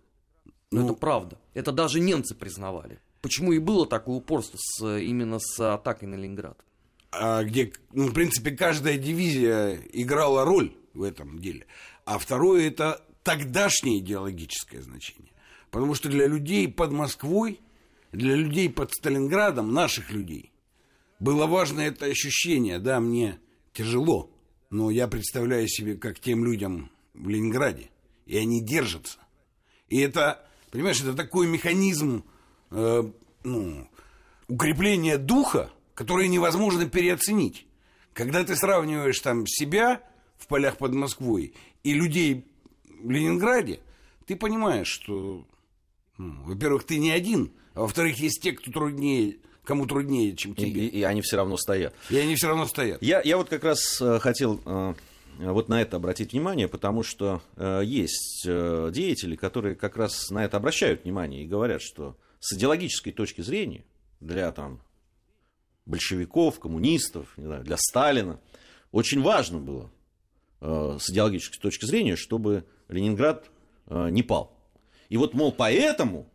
Ну, 0.70 0.80
Ну, 0.80 0.84
это 0.86 0.94
правда. 0.94 1.38
Это 1.54 1.72
даже 1.72 2.00
немцы 2.00 2.34
признавали. 2.34 2.98
Почему 3.20 3.52
и 3.52 3.58
было 3.58 3.86
такое 3.86 4.16
упорство 4.16 4.58
с, 4.60 4.98
именно 4.98 5.38
с 5.38 5.58
атакой 5.74 6.08
на 6.08 6.14
Ленинград? 6.16 6.58
а, 7.16 7.44
где, 7.44 7.72
ну, 7.92 8.08
в 8.08 8.12
принципе, 8.12 8.50
каждая 8.50 8.98
дивизия 8.98 9.78
играла 9.92 10.44
роль 10.44 10.72
в 10.94 11.02
этом 11.04 11.38
деле. 11.38 11.66
А 12.04 12.18
второе 12.18 12.66
это 12.66 13.04
тогдашнее 13.22 14.00
идеологическое 14.00 14.82
значение. 14.82 15.30
Потому 15.70 15.94
что 15.94 16.08
для 16.08 16.26
людей 16.26 16.66
под 16.68 16.90
Москвой, 16.90 17.60
для 18.10 18.34
людей 18.34 18.68
под 18.68 18.92
Сталинградом, 18.92 19.72
наших 19.72 20.10
людей, 20.10 20.50
было 21.20 21.46
важно 21.46 21.82
это 21.82 22.06
ощущение. 22.06 22.80
Да, 22.80 22.98
мне 22.98 23.38
тяжело, 23.72 24.28
но 24.74 24.90
я 24.90 25.06
представляю 25.06 25.68
себе, 25.68 25.94
как 25.94 26.18
тем 26.18 26.44
людям 26.44 26.90
в 27.14 27.28
Ленинграде. 27.28 27.90
И 28.26 28.36
они 28.36 28.60
держатся. 28.60 29.20
И 29.88 30.00
это, 30.00 30.44
понимаешь, 30.72 31.00
это 31.00 31.14
такой 31.14 31.46
механизм 31.46 32.24
э, 32.72 33.04
ну, 33.44 33.88
укрепления 34.48 35.16
духа, 35.16 35.70
который 35.94 36.26
невозможно 36.26 36.88
переоценить. 36.88 37.68
Когда 38.14 38.42
ты 38.42 38.56
сравниваешь 38.56 39.20
там 39.20 39.46
себя 39.46 40.02
в 40.38 40.48
полях 40.48 40.78
под 40.78 40.92
Москвой 40.92 41.54
и 41.84 41.92
людей 41.92 42.44
в 43.00 43.08
Ленинграде, 43.08 43.78
ты 44.26 44.34
понимаешь, 44.34 44.88
что, 44.88 45.46
ну, 46.18 46.42
во-первых, 46.46 46.82
ты 46.82 46.98
не 46.98 47.12
один, 47.12 47.52
а 47.74 47.82
во-вторых, 47.82 48.18
есть 48.18 48.42
те, 48.42 48.50
кто 48.50 48.72
труднее, 48.72 49.36
кому 49.64 49.86
труднее, 49.86 50.36
чем 50.36 50.52
И, 50.52 50.56
тебе. 50.56 50.86
и- 50.86 51.00
и 51.00 51.02
они 51.02 51.20
все 51.22 51.36
равно 51.36 51.56
стоят. 51.56 51.94
И 52.10 52.16
они 52.16 52.34
все 52.36 52.48
равно 52.48 52.66
стоят. 52.66 53.02
Я, 53.02 53.20
я 53.22 53.36
вот 53.36 53.48
как 53.48 53.64
раз 53.64 54.00
э, 54.00 54.18
хотел 54.18 54.60
э, 54.64 54.94
вот 55.38 55.68
на 55.68 55.80
это 55.82 55.96
обратить 55.96 56.32
внимание, 56.32 56.68
потому 56.68 57.02
что 57.02 57.42
э, 57.56 57.82
есть 57.84 58.44
э, 58.46 58.90
деятели, 58.92 59.36
которые 59.36 59.74
как 59.74 59.96
раз 59.96 60.30
на 60.30 60.44
это 60.44 60.56
обращают 60.58 61.04
внимание 61.04 61.44
и 61.44 61.46
говорят, 61.46 61.82
что 61.82 62.16
с 62.40 62.52
идеологической 62.54 63.12
точки 63.12 63.40
зрения 63.40 63.84
для 64.20 64.52
там, 64.52 64.80
большевиков, 65.86 66.58
коммунистов, 66.60 67.32
не 67.36 67.44
знаю, 67.46 67.64
для 67.64 67.76
Сталина 67.78 68.40
очень 68.92 69.22
важно 69.22 69.58
было 69.58 69.90
э, 70.60 70.98
с 71.00 71.10
идеологической 71.10 71.60
точки 71.60 71.84
зрения, 71.84 72.16
чтобы 72.16 72.64
Ленинград 72.88 73.50
э, 73.86 74.08
не 74.10 74.22
пал. 74.22 74.56
И 75.08 75.16
вот, 75.16 75.34
мол, 75.34 75.52
поэтому, 75.52 76.26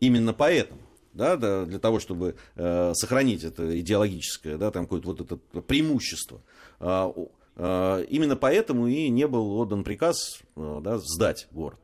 именно 0.00 0.32
поэтому, 0.34 0.80
да, 1.14 1.36
да, 1.36 1.64
для 1.64 1.78
того, 1.78 2.00
чтобы 2.00 2.36
э, 2.56 2.92
сохранить 2.94 3.44
это 3.44 3.80
идеологическое, 3.80 4.58
да, 4.58 4.70
там 4.70 4.84
какое-то 4.84 5.08
вот 5.08 5.20
это 5.20 5.36
преимущество, 5.62 6.42
э, 6.80 7.12
э, 7.56 8.04
именно 8.10 8.36
поэтому 8.36 8.86
и 8.88 9.08
не 9.08 9.26
был 9.26 9.56
отдан 9.58 9.84
приказ 9.84 10.40
э, 10.56 10.80
да, 10.82 10.98
сдать 10.98 11.46
город, 11.52 11.80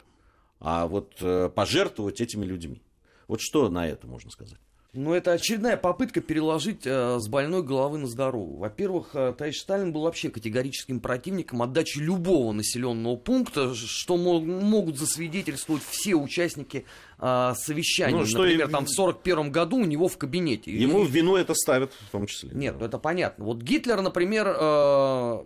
а 0.58 0.86
вот 0.86 1.14
э, 1.20 1.48
пожертвовать 1.54 2.20
этими 2.20 2.44
людьми. 2.44 2.82
Вот 3.28 3.40
что 3.40 3.68
на 3.68 3.86
это 3.86 4.06
можно 4.06 4.30
сказать? 4.30 4.58
Ну, 4.92 5.14
это 5.14 5.33
очередная 5.33 5.76
попытка 5.76 6.20
переложить 6.20 6.83
э, 6.85 7.18
с 7.20 7.29
больной 7.29 7.62
головы 7.62 7.98
на 7.98 8.09
здоровую. 8.09 8.57
Во-первых, 8.59 9.11
э, 9.14 9.33
товарищ 9.38 9.61
Сталин 9.61 9.92
был 9.92 10.03
вообще 10.03 10.31
категорическим 10.31 10.98
противником 10.98 11.62
отдачи 11.62 11.98
любого 11.98 12.50
населенного 12.53 13.14
пункта, 13.14 13.72
что 13.74 14.16
мо- 14.16 14.40
могут 14.40 14.98
засвидетельствовать 14.98 15.85
все 15.88 16.16
участники 16.16 16.87
э, 17.20 17.53
совещания. 17.57 18.16
Ну, 18.18 18.26
что 18.26 18.38
Например, 18.38 18.68
и- 18.68 18.72
там 18.72 18.87
в 18.87 18.90
41 18.90 19.53
году 19.53 19.76
у 19.76 19.85
него 19.85 20.09
в 20.09 20.18
кабинете. 20.18 20.72
Ему 20.72 21.05
в 21.05 21.09
вину 21.11 21.37
это 21.37 21.55
ставят 21.55 21.92
в 21.92 22.11
том 22.11 22.26
числе. 22.26 22.50
Нет, 22.53 22.74
ну 22.81 22.85
это 22.87 22.98
понятно. 22.98 23.44
Вот 23.44 23.59
Гитлер, 23.62 24.00
например, 24.03 24.48
э, 24.59 25.44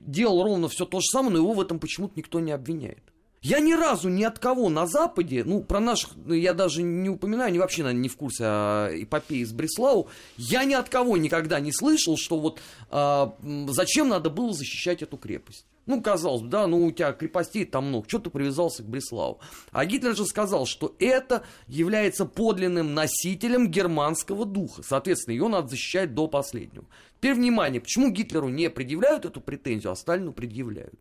делал 0.00 0.44
ровно 0.44 0.68
все 0.68 0.84
то 0.84 1.00
же 1.00 1.06
самое, 1.06 1.32
но 1.32 1.38
его 1.38 1.52
в 1.54 1.60
этом 1.60 1.80
почему-то 1.80 2.12
никто 2.14 2.38
не 2.38 2.52
обвиняет. 2.52 3.02
Я 3.44 3.60
ни 3.60 3.74
разу 3.74 4.08
ни 4.08 4.24
от 4.24 4.38
кого 4.38 4.70
на 4.70 4.86
Западе, 4.86 5.44
ну, 5.44 5.62
про 5.62 5.78
наших, 5.78 6.12
ну, 6.16 6.32
я 6.32 6.54
даже 6.54 6.82
не 6.82 7.10
упоминаю, 7.10 7.48
они 7.48 7.58
вообще, 7.58 7.82
наверное, 7.82 8.04
не 8.04 8.08
в 8.08 8.16
курсе 8.16 8.44
о 8.46 8.88
эпопее 8.90 9.44
с 9.44 9.52
Бреслау, 9.52 10.08
я 10.38 10.64
ни 10.64 10.72
от 10.72 10.88
кого 10.88 11.18
никогда 11.18 11.60
не 11.60 11.70
слышал, 11.70 12.16
что 12.16 12.40
вот 12.40 12.62
а, 12.88 13.36
зачем 13.68 14.08
надо 14.08 14.30
было 14.30 14.54
защищать 14.54 15.02
эту 15.02 15.18
крепость. 15.18 15.66
Ну, 15.84 16.00
казалось 16.00 16.40
бы, 16.40 16.48
да, 16.48 16.66
ну, 16.66 16.86
у 16.86 16.90
тебя 16.90 17.12
крепостей 17.12 17.66
там 17.66 17.88
много, 17.88 18.08
что 18.08 18.18
ты 18.18 18.30
привязался 18.30 18.82
к 18.82 18.86
Бреславу. 18.86 19.40
А 19.72 19.84
Гитлер 19.84 20.16
же 20.16 20.24
сказал, 20.24 20.64
что 20.64 20.96
это 20.98 21.44
является 21.66 22.24
подлинным 22.24 22.94
носителем 22.94 23.68
германского 23.68 24.46
духа. 24.46 24.82
Соответственно, 24.82 25.34
ее 25.34 25.48
надо 25.48 25.68
защищать 25.68 26.14
до 26.14 26.28
последнего. 26.28 26.86
Теперь, 27.18 27.34
внимание, 27.34 27.82
почему 27.82 28.10
Гитлеру 28.10 28.48
не 28.48 28.70
предъявляют 28.70 29.26
эту 29.26 29.42
претензию, 29.42 29.92
а 29.92 29.96
Сталину 29.96 30.32
предъявляют? 30.32 30.98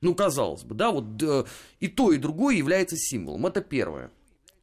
Ну, 0.00 0.14
казалось 0.14 0.64
бы, 0.64 0.74
да, 0.74 0.90
вот 0.90 1.22
э, 1.22 1.44
и 1.78 1.88
то, 1.88 2.12
и 2.12 2.18
другое 2.18 2.56
является 2.56 2.96
символом. 2.96 3.46
Это 3.46 3.60
первое. 3.60 4.10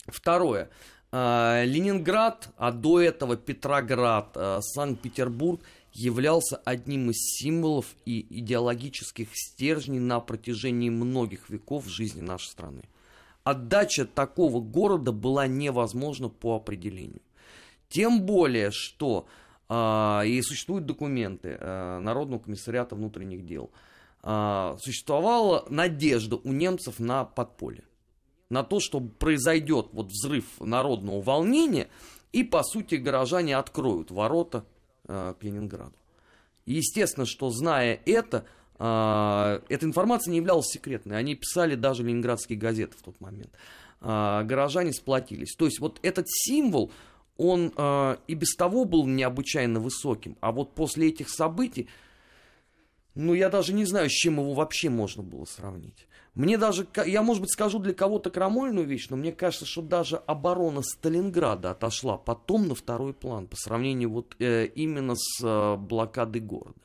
Второе. 0.07 0.69
А, 1.11 1.63
Ленинград, 1.63 2.49
а 2.57 2.71
до 2.71 2.99
этого 2.99 3.37
Петроград, 3.37 4.31
а, 4.35 4.59
Санкт-Петербург 4.61 5.61
являлся 5.93 6.57
одним 6.57 7.11
из 7.11 7.17
символов 7.17 7.95
и 8.05 8.25
идеологических 8.39 9.29
стержней 9.33 9.99
на 9.99 10.19
протяжении 10.19 10.89
многих 10.89 11.49
веков 11.49 11.87
жизни 11.87 12.21
нашей 12.21 12.49
страны. 12.49 12.83
Отдача 13.43 14.05
такого 14.05 14.59
города 14.59 15.11
была 15.11 15.47
невозможна 15.47 16.29
по 16.29 16.55
определению. 16.55 17.21
Тем 17.89 18.23
более, 18.23 18.71
что 18.71 19.27
а, 19.69 20.23
и 20.25 20.41
существуют 20.41 20.85
документы 20.85 21.57
а, 21.59 21.99
Народного 21.99 22.39
комиссариата 22.39 22.95
внутренних 22.95 23.45
дел. 23.45 23.71
А, 24.23 24.77
существовала 24.81 25.65
надежда 25.69 26.37
у 26.37 26.51
немцев 26.51 26.99
на 26.99 27.23
подполье. 27.23 27.83
На 28.49 28.63
то, 28.63 28.79
что 28.79 28.99
произойдет 28.99 29.87
вот 29.91 30.07
взрыв 30.07 30.45
народного 30.59 31.21
волнения, 31.21 31.87
и, 32.33 32.43
по 32.43 32.63
сути, 32.63 32.95
горожане 32.95 33.55
откроют 33.55 34.11
ворота 34.11 34.65
а, 35.07 35.33
к 35.33 35.43
Ленинграду. 35.43 35.95
Естественно, 36.65 37.25
что 37.25 37.51
зная 37.51 38.01
это, 38.05 38.45
а, 38.79 39.61
эта 39.69 39.85
информация 39.85 40.31
не 40.31 40.37
являлась 40.37 40.67
секретной. 40.67 41.17
Они 41.17 41.35
писали 41.35 41.75
даже 41.75 42.03
ленинградские 42.03 42.57
газеты 42.57 42.97
в 42.97 43.03
тот 43.03 43.19
момент. 43.21 43.51
Горожане 43.99 44.93
сплотились. 44.93 45.55
То 45.55 45.65
есть 45.65 45.79
вот 45.79 45.99
этот 46.03 46.25
символ, 46.29 46.91
он 47.35 47.73
и 48.27 48.33
без 48.35 48.55
того 48.55 48.85
был 48.85 49.07
необычайно 49.07 49.79
высоким. 49.79 50.37
А 50.39 50.51
вот 50.51 50.75
после 50.75 51.07
этих 51.07 51.29
событий, 51.29 51.87
ну 53.17 53.33
я 53.33 53.49
даже 53.49 53.73
не 53.73 53.85
знаю, 53.85 54.09
с 54.09 54.13
чем 54.13 54.35
его 54.35 54.53
вообще 54.53 54.89
можно 54.89 55.23
было 55.23 55.45
сравнить. 55.45 56.07
Мне 56.35 56.59
даже, 56.59 56.85
я, 57.07 57.23
может 57.23 57.41
быть, 57.41 57.51
скажу 57.51 57.79
для 57.79 57.95
кого-то 57.95 58.29
крамольную 58.29 58.85
вещь, 58.85 59.07
но 59.09 59.17
мне 59.17 59.31
кажется, 59.31 59.65
что 59.65 59.81
даже 59.81 60.17
оборона 60.17 60.83
Сталинграда 60.83 61.71
отошла 61.71 62.17
потом 62.17 62.67
на 62.67 62.75
второй 62.75 63.13
план 63.13 63.47
по 63.47 63.55
сравнению 63.55 64.11
вот 64.11 64.35
э, 64.37 64.67
именно 64.67 65.15
с 65.15 65.43
э, 65.43 65.75
блокадой 65.77 66.41
города. 66.41 66.75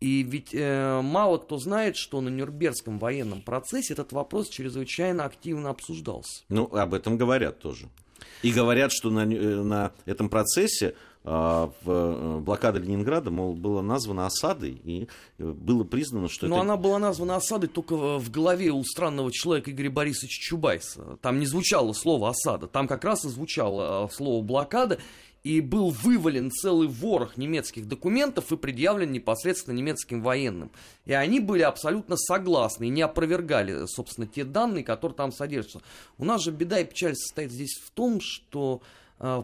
И 0.00 0.24
ведь 0.24 0.48
э, 0.52 1.00
мало 1.00 1.38
кто 1.38 1.58
знает, 1.58 1.96
что 1.96 2.20
на 2.20 2.28
Нюрнбергском 2.28 2.98
военном 2.98 3.40
процессе 3.40 3.92
этот 3.92 4.10
вопрос 4.10 4.48
чрезвычайно 4.48 5.24
активно 5.26 5.70
обсуждался. 5.70 6.42
Ну, 6.48 6.64
об 6.74 6.92
этом 6.92 7.16
говорят 7.16 7.60
тоже. 7.60 7.88
И 8.42 8.50
говорят, 8.50 8.90
что 8.90 9.10
на, 9.10 9.20
э, 9.20 9.62
на 9.62 9.92
этом 10.06 10.28
процессе 10.28 10.96
в 11.24 11.72
э, 11.86 12.38
блокада 12.40 12.80
Ленинграда, 12.80 13.30
мол, 13.30 13.54
было 13.54 13.80
названо 13.80 14.26
осадой, 14.26 14.80
и 14.82 15.08
э, 15.38 15.52
было 15.52 15.84
признано, 15.84 16.28
что 16.28 16.48
Но 16.48 16.56
это... 16.56 16.62
она 16.62 16.76
была 16.76 16.98
названа 16.98 17.36
осадой 17.36 17.68
только 17.68 18.18
в 18.18 18.30
голове 18.30 18.70
у 18.70 18.82
странного 18.82 19.30
человека 19.30 19.70
Игоря 19.70 19.90
Борисовича 19.90 20.40
Чубайса. 20.40 21.18
Там 21.20 21.38
не 21.38 21.46
звучало 21.46 21.92
слово 21.92 22.30
осада, 22.30 22.66
там 22.66 22.88
как 22.88 23.04
раз 23.04 23.24
и 23.24 23.28
звучало 23.28 24.06
э, 24.06 24.12
слово 24.12 24.42
блокада, 24.42 24.98
и 25.44 25.60
был 25.60 25.90
вывален 25.90 26.50
целый 26.50 26.88
ворох 26.88 27.36
немецких 27.36 27.86
документов 27.86 28.52
и 28.52 28.56
предъявлен 28.56 29.10
непосредственно 29.10 29.74
немецким 29.74 30.22
военным. 30.22 30.70
И 31.04 31.12
они 31.12 31.40
были 31.40 31.62
абсолютно 31.62 32.16
согласны 32.16 32.86
и 32.86 32.90
не 32.90 33.02
опровергали, 33.02 33.86
собственно, 33.86 34.26
те 34.26 34.44
данные, 34.44 34.84
которые 34.84 35.16
там 35.16 35.32
содержатся. 35.32 35.82
У 36.18 36.24
нас 36.24 36.42
же 36.42 36.52
беда 36.52 36.80
и 36.80 36.84
печаль 36.84 37.16
состоит 37.16 37.50
здесь 37.50 37.74
в 37.74 37.90
том, 37.90 38.20
что 38.20 38.82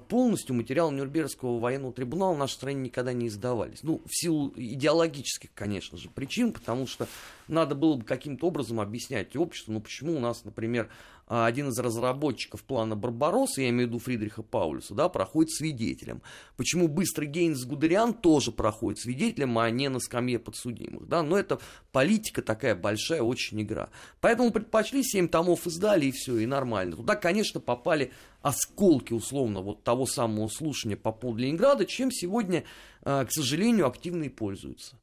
полностью 0.08 0.56
материал 0.56 0.90
Нюрнбергского 0.90 1.60
военного 1.60 1.92
трибунала 1.92 2.34
в 2.34 2.38
нашей 2.38 2.54
стране 2.54 2.80
никогда 2.80 3.12
не 3.12 3.28
издавались. 3.28 3.84
Ну, 3.84 4.02
в 4.04 4.10
силу 4.12 4.52
идеологических, 4.56 5.50
конечно 5.54 5.96
же, 5.96 6.10
причин, 6.10 6.52
потому 6.52 6.88
что 6.88 7.06
надо 7.46 7.76
было 7.76 7.94
бы 7.94 8.04
каким-то 8.04 8.48
образом 8.48 8.80
объяснять 8.80 9.36
обществу, 9.36 9.72
ну, 9.72 9.80
почему 9.80 10.16
у 10.16 10.20
нас, 10.20 10.44
например, 10.44 10.88
а, 10.88 10.92
один 11.28 11.68
из 11.68 11.78
разработчиков 11.78 12.64
плана 12.64 12.96
Барбаросса, 12.96 13.60
я 13.62 13.68
имею 13.68 13.88
в 13.88 13.90
виду 13.90 13.98
Фридриха 13.98 14.42
Паулюса, 14.42 14.94
да, 14.94 15.08
проходит 15.08 15.52
свидетелем. 15.52 16.22
Почему 16.56 16.88
быстрый 16.88 17.26
Гейнс 17.26 17.64
Гудериан 17.64 18.14
тоже 18.14 18.50
проходит 18.50 19.00
свидетелем, 19.00 19.58
а 19.58 19.70
не 19.70 19.88
на 19.88 20.00
скамье 20.00 20.38
подсудимых, 20.38 21.06
да, 21.06 21.22
но 21.22 21.38
это 21.38 21.60
политика 21.92 22.42
такая 22.42 22.74
большая 22.74 23.22
очень 23.22 23.60
игра. 23.62 23.90
Поэтому 24.20 24.50
предпочли 24.50 25.02
7 25.02 25.28
томов 25.28 25.66
издали 25.66 26.06
и 26.06 26.12
все, 26.12 26.38
и 26.38 26.46
нормально. 26.46 26.96
Туда, 26.96 27.14
конечно, 27.14 27.60
попали 27.60 28.12
осколки, 28.42 29.12
условно, 29.12 29.60
вот 29.60 29.84
того 29.84 30.06
самого 30.06 30.48
слушания 30.48 30.96
по 30.96 31.12
поводу 31.12 31.42
Ленинграда, 31.42 31.84
чем 31.84 32.10
сегодня, 32.10 32.64
а, 33.02 33.24
к 33.24 33.32
сожалению, 33.32 33.86
активно 33.86 34.24
и 34.24 34.28
пользуются. 34.28 34.96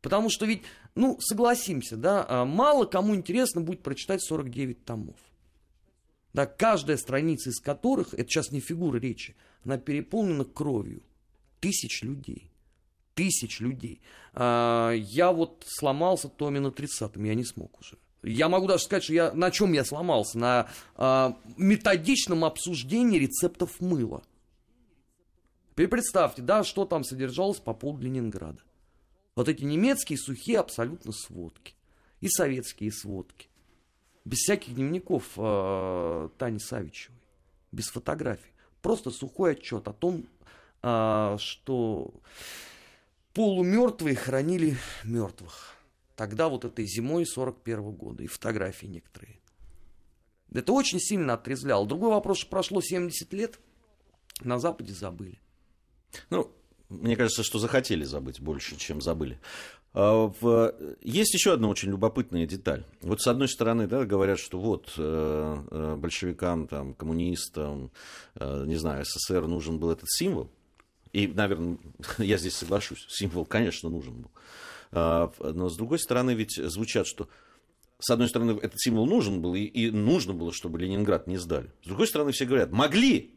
Потому 0.00 0.30
что 0.30 0.46
ведь 0.46 0.62
Ну, 0.94 1.16
согласимся, 1.20 1.96
да, 1.96 2.26
а, 2.28 2.44
мало 2.44 2.84
кому 2.84 3.14
интересно 3.14 3.62
будет 3.62 3.82
прочитать 3.82 4.22
49 4.22 4.84
томов. 4.84 5.16
Да, 6.32 6.46
каждая 6.46 6.96
страница 6.96 7.50
из 7.50 7.60
которых, 7.60 8.14
это 8.14 8.28
сейчас 8.28 8.52
не 8.52 8.60
фигура 8.60 8.98
речи, 8.98 9.36
она 9.64 9.78
переполнена 9.78 10.44
кровью 10.44 11.02
тысяч 11.60 12.02
людей. 12.02 12.50
Тысяч 13.14 13.60
людей. 13.60 14.00
А, 14.32 14.92
я 14.92 15.32
вот 15.32 15.64
сломался 15.66 16.28
то 16.28 16.50
на 16.50 16.68
30-м, 16.68 17.24
я 17.24 17.34
не 17.34 17.44
смог 17.44 17.78
уже. 17.80 17.98
Я 18.22 18.48
могу 18.48 18.66
даже 18.66 18.84
сказать, 18.84 19.04
что 19.04 19.12
я, 19.12 19.32
на 19.32 19.50
чем 19.50 19.72
я 19.72 19.84
сломался? 19.84 20.38
На 20.38 20.68
а, 20.94 21.38
методичном 21.56 22.44
обсуждении 22.44 23.18
рецептов 23.18 23.80
мыла. 23.80 24.22
Теперь 25.72 25.88
представьте, 25.88 26.42
да, 26.42 26.64
что 26.64 26.84
там 26.84 27.04
содержалось 27.04 27.58
по 27.58 27.74
поводу 27.74 28.04
Ленинграда. 28.04 28.60
Вот 29.34 29.48
эти 29.48 29.64
немецкие 29.64 30.18
сухие 30.18 30.58
абсолютно 30.58 31.12
сводки. 31.12 31.74
И 32.20 32.28
советские 32.28 32.92
сводки. 32.92 33.48
Без 34.24 34.38
всяких 34.38 34.74
дневников 34.74 35.32
э, 35.36 36.28
Тани 36.38 36.58
Савичевой. 36.58 37.18
Без 37.72 37.88
фотографий. 37.88 38.52
Просто 38.80 39.10
сухой 39.10 39.52
отчет 39.52 39.88
о 39.88 39.92
том, 39.92 40.26
э, 40.82 41.36
что 41.38 42.14
полумертвые 43.34 44.16
хранили 44.16 44.76
мертвых. 45.04 45.74
Тогда 46.16 46.48
вот 46.48 46.64
этой 46.64 46.86
зимой 46.86 47.26
41 47.26 47.80
-го 47.80 47.92
года. 47.92 48.22
И 48.22 48.26
фотографии 48.26 48.86
некоторые. 48.86 49.40
Это 50.54 50.72
очень 50.72 51.00
сильно 51.00 51.34
отрезвляло. 51.34 51.86
Другой 51.86 52.10
вопрос, 52.10 52.38
что 52.38 52.50
прошло 52.50 52.80
70 52.80 53.32
лет, 53.32 53.58
на 54.40 54.58
Западе 54.58 54.92
забыли. 54.92 55.40
Ну, 56.30 56.50
мне 56.88 57.16
кажется, 57.16 57.42
что 57.42 57.58
захотели 57.58 58.04
забыть 58.04 58.40
больше, 58.40 58.76
чем 58.76 59.00
забыли. 59.00 59.40
А, 59.94 60.32
есть 61.02 61.34
еще 61.34 61.52
одна 61.52 61.68
очень 61.68 61.90
любопытная 61.90 62.46
деталь. 62.46 62.84
Вот 63.02 63.20
с 63.20 63.26
одной 63.26 63.48
стороны, 63.48 63.86
да, 63.86 64.04
говорят, 64.04 64.38
что 64.38 64.58
вот 64.58 64.94
э, 64.96 65.62
э, 65.70 65.96
большевикам, 65.96 66.66
там, 66.66 66.94
коммунистам, 66.94 67.90
э, 68.36 68.64
не 68.66 68.76
знаю, 68.76 69.04
СССР 69.04 69.46
нужен 69.46 69.78
был 69.78 69.90
этот 69.90 70.08
символ. 70.10 70.50
И, 71.12 71.26
наверное, 71.26 71.76
я 72.18 72.38
здесь 72.38 72.56
соглашусь, 72.56 73.06
символ, 73.08 73.44
конечно, 73.44 73.90
нужен 73.90 74.22
был. 74.22 74.30
А, 74.92 75.32
но 75.38 75.68
с 75.68 75.76
другой 75.76 75.98
стороны, 75.98 76.32
ведь 76.32 76.56
звучат, 76.56 77.06
что 77.06 77.28
с 77.98 78.10
одной 78.10 78.28
стороны, 78.28 78.58
этот 78.60 78.80
символ 78.80 79.06
нужен 79.06 79.40
был, 79.40 79.54
и, 79.54 79.60
и 79.60 79.90
нужно 79.90 80.34
было, 80.34 80.52
чтобы 80.52 80.78
Ленинград 80.78 81.28
не 81.28 81.36
сдали. 81.36 81.70
С 81.82 81.86
другой 81.86 82.08
стороны, 82.08 82.32
все 82.32 82.46
говорят, 82.46 82.72
могли, 82.72 83.34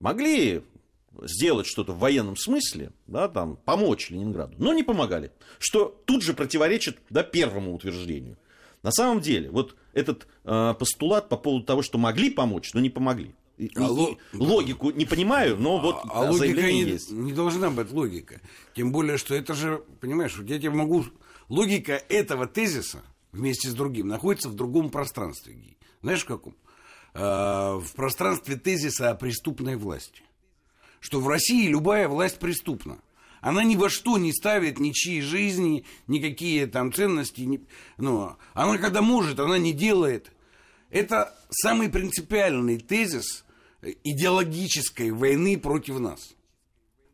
могли 0.00 0.62
сделать 1.22 1.66
что-то 1.66 1.92
в 1.92 1.98
военном 1.98 2.36
смысле, 2.36 2.92
да, 3.06 3.28
там, 3.28 3.56
помочь 3.64 4.10
Ленинграду, 4.10 4.54
но 4.58 4.72
не 4.72 4.82
помогали, 4.82 5.32
что 5.58 6.00
тут 6.04 6.22
же 6.22 6.34
противоречит 6.34 6.98
да, 7.10 7.22
первому 7.22 7.74
утверждению. 7.74 8.36
На 8.82 8.92
самом 8.92 9.20
деле, 9.20 9.50
вот 9.50 9.74
этот 9.94 10.26
э, 10.44 10.74
постулат 10.78 11.28
по 11.28 11.36
поводу 11.36 11.64
того, 11.64 11.82
что 11.82 11.98
могли 11.98 12.30
помочь, 12.30 12.72
но 12.74 12.80
не 12.80 12.90
помогли. 12.90 13.34
И, 13.58 13.70
а 13.74 13.84
и, 13.84 14.16
логику 14.34 14.90
не 14.90 15.06
понимаю, 15.06 15.56
но 15.56 15.78
вот 15.78 15.96
а, 16.04 16.26
а 16.26 16.30
логика 16.30 16.62
не, 16.62 16.82
есть. 16.82 17.10
не 17.10 17.32
должна 17.32 17.70
быть 17.70 17.90
логика. 17.90 18.40
Тем 18.74 18.92
более, 18.92 19.16
что 19.16 19.34
это 19.34 19.54
же, 19.54 19.82
понимаешь, 20.00 20.36
я 20.46 20.58
тебе 20.58 20.70
могу... 20.70 21.04
Логика 21.48 22.02
этого 22.08 22.46
тезиса 22.46 23.02
вместе 23.32 23.68
с 23.68 23.74
другим 23.74 24.08
находится 24.08 24.48
в 24.48 24.54
другом 24.54 24.90
пространстве. 24.90 25.56
Знаешь, 26.02 26.22
в 26.22 26.26
каком? 26.26 26.54
А, 27.14 27.78
в 27.78 27.92
пространстве 27.94 28.56
тезиса 28.56 29.10
о 29.10 29.14
преступной 29.14 29.76
власти 29.76 30.22
что 31.06 31.20
в 31.20 31.28
России 31.28 31.68
любая 31.68 32.08
власть 32.08 32.40
преступна. 32.40 32.98
Она 33.40 33.62
ни 33.62 33.76
во 33.76 33.88
что 33.88 34.18
не 34.18 34.32
ставит 34.32 34.80
ничьи 34.80 35.20
жизни, 35.20 35.84
никакие 36.08 36.66
там 36.66 36.92
ценности. 36.92 37.42
Не, 37.42 37.60
ну, 37.96 38.34
она 38.54 38.76
когда 38.78 39.02
может, 39.02 39.38
она 39.38 39.56
не 39.56 39.72
делает. 39.72 40.32
Это 40.90 41.32
самый 41.48 41.90
принципиальный 41.90 42.78
тезис 42.78 43.44
идеологической 44.02 45.12
войны 45.12 45.56
против 45.56 46.00
нас. 46.00 46.34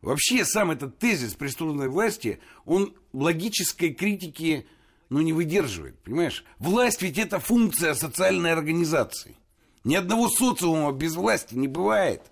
Вообще 0.01 0.43
сам 0.43 0.71
этот 0.71 0.97
тезис 0.97 1.35
преступной 1.35 1.87
власти, 1.87 2.39
он 2.65 2.95
логической 3.13 3.93
критики 3.93 4.65
ну, 5.09 5.21
не 5.21 5.33
выдерживает, 5.33 5.99
понимаешь? 5.99 6.43
Власть 6.57 7.03
ведь 7.03 7.19
это 7.19 7.39
функция 7.39 7.93
социальной 7.93 8.53
организации. 8.53 9.35
Ни 9.83 9.93
одного 9.93 10.29
социума 10.29 10.91
без 10.93 11.13
власти 11.13 11.53
не 11.53 11.67
бывает. 11.67 12.23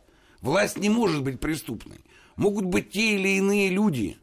Власть 0.41 0.77
не 0.77 0.89
может 0.89 1.23
быть 1.23 1.39
преступной. 1.39 1.99
Могут 2.35 2.65
быть 2.65 2.91
те 2.91 3.15
или 3.15 3.37
иные 3.37 3.69
люди, 3.69 4.17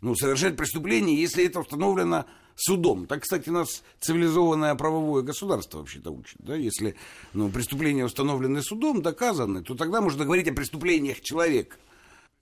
ну, 0.00 0.14
совершать 0.14 0.56
преступление, 0.56 1.18
если 1.18 1.46
это 1.46 1.60
установлено 1.60 2.26
судом. 2.56 3.06
Так, 3.06 3.22
кстати, 3.22 3.48
нас 3.48 3.82
цивилизованное 4.00 4.74
правовое 4.74 5.22
государство 5.22 5.78
вообще-то 5.78 6.10
учит. 6.10 6.36
Да? 6.40 6.54
Если 6.54 6.96
ну, 7.32 7.48
преступления 7.48 8.04
установлены 8.04 8.62
судом, 8.62 9.00
доказаны, 9.00 9.62
то 9.62 9.74
тогда 9.74 10.00
можно 10.00 10.24
говорить 10.24 10.48
о 10.48 10.52
преступлениях 10.52 11.20
человека. 11.20 11.76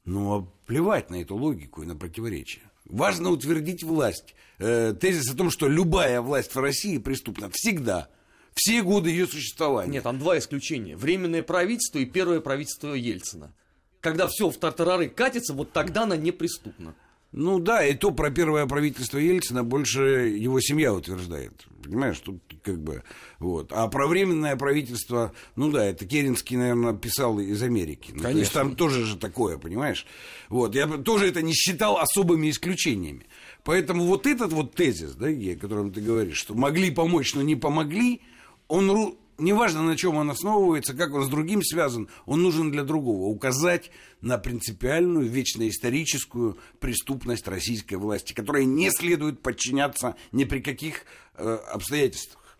Ну, 0.04 0.38
а 0.38 0.46
плевать 0.66 1.10
на 1.10 1.16
эту 1.16 1.36
логику 1.36 1.82
и 1.82 1.86
на 1.86 1.94
противоречия. 1.94 2.62
Важно 2.86 3.30
утвердить 3.30 3.84
власть. 3.84 4.34
Э, 4.58 4.94
тезис 4.98 5.30
о 5.30 5.36
том, 5.36 5.50
что 5.50 5.68
любая 5.68 6.20
власть 6.22 6.54
в 6.54 6.58
России 6.58 6.98
преступна 6.98 7.48
всегда– 7.50 8.08
все 8.54 8.82
годы 8.82 9.10
ее 9.10 9.26
существования. 9.26 9.92
Нет, 9.92 10.04
там 10.04 10.18
два 10.18 10.38
исключения. 10.38 10.96
Временное 10.96 11.42
правительство 11.42 11.98
и 11.98 12.04
первое 12.04 12.40
правительство 12.40 12.94
Ельцина. 12.94 13.52
Когда 14.00 14.26
все 14.28 14.50
в 14.50 14.56
тартарары 14.56 15.08
катится, 15.08 15.52
вот 15.52 15.72
тогда 15.72 16.04
она 16.04 16.16
неприступна. 16.16 16.94
Ну 17.32 17.60
да, 17.60 17.86
и 17.86 17.94
то 17.94 18.10
про 18.10 18.30
первое 18.30 18.66
правительство 18.66 19.18
Ельцина 19.18 19.62
больше 19.62 20.00
его 20.36 20.60
семья 20.60 20.92
утверждает. 20.92 21.52
Понимаешь, 21.82 22.18
тут 22.18 22.42
как 22.62 22.80
бы 22.80 23.04
вот. 23.38 23.72
А 23.72 23.86
про 23.86 24.08
временное 24.08 24.56
правительство, 24.56 25.32
ну 25.54 25.70
да, 25.70 25.84
это 25.84 26.06
Керенский, 26.06 26.56
наверное, 26.56 26.92
писал 26.92 27.38
из 27.38 27.62
Америки. 27.62 28.10
Ну, 28.12 28.22
Конечно. 28.22 28.32
То 28.32 28.38
есть 28.38 28.52
там 28.52 28.74
тоже 28.74 29.04
же 29.04 29.16
такое, 29.16 29.58
понимаешь? 29.58 30.06
Вот. 30.48 30.74
Я 30.74 30.88
тоже 30.88 31.28
это 31.28 31.40
не 31.40 31.52
считал 31.52 31.98
особыми 31.98 32.50
исключениями. 32.50 33.26
Поэтому 33.62 34.06
вот 34.06 34.26
этот 34.26 34.52
вот 34.52 34.74
тезис, 34.74 35.12
да, 35.14 35.28
о 35.28 35.56
котором 35.56 35.92
ты 35.92 36.00
говоришь, 36.00 36.38
что 36.38 36.54
могли 36.54 36.90
помочь, 36.90 37.34
но 37.34 37.42
не 37.42 37.54
помогли, 37.54 38.22
он, 38.70 39.18
неважно 39.38 39.82
на 39.82 39.96
чем 39.96 40.16
он 40.16 40.30
основывается, 40.30 40.94
как 40.94 41.12
он 41.12 41.24
с 41.24 41.28
другим 41.28 41.62
связан, 41.62 42.08
он 42.24 42.42
нужен 42.42 42.70
для 42.70 42.84
другого. 42.84 43.26
Указать 43.26 43.90
на 44.20 44.38
принципиальную, 44.38 45.28
вечно 45.28 45.68
историческую 45.68 46.58
преступность 46.78 47.48
российской 47.48 47.96
власти, 47.96 48.32
которой 48.32 48.64
не 48.64 48.90
следует 48.90 49.42
подчиняться 49.42 50.14
ни 50.32 50.44
при 50.44 50.60
каких 50.60 51.04
э, 51.34 51.54
обстоятельствах. 51.72 52.58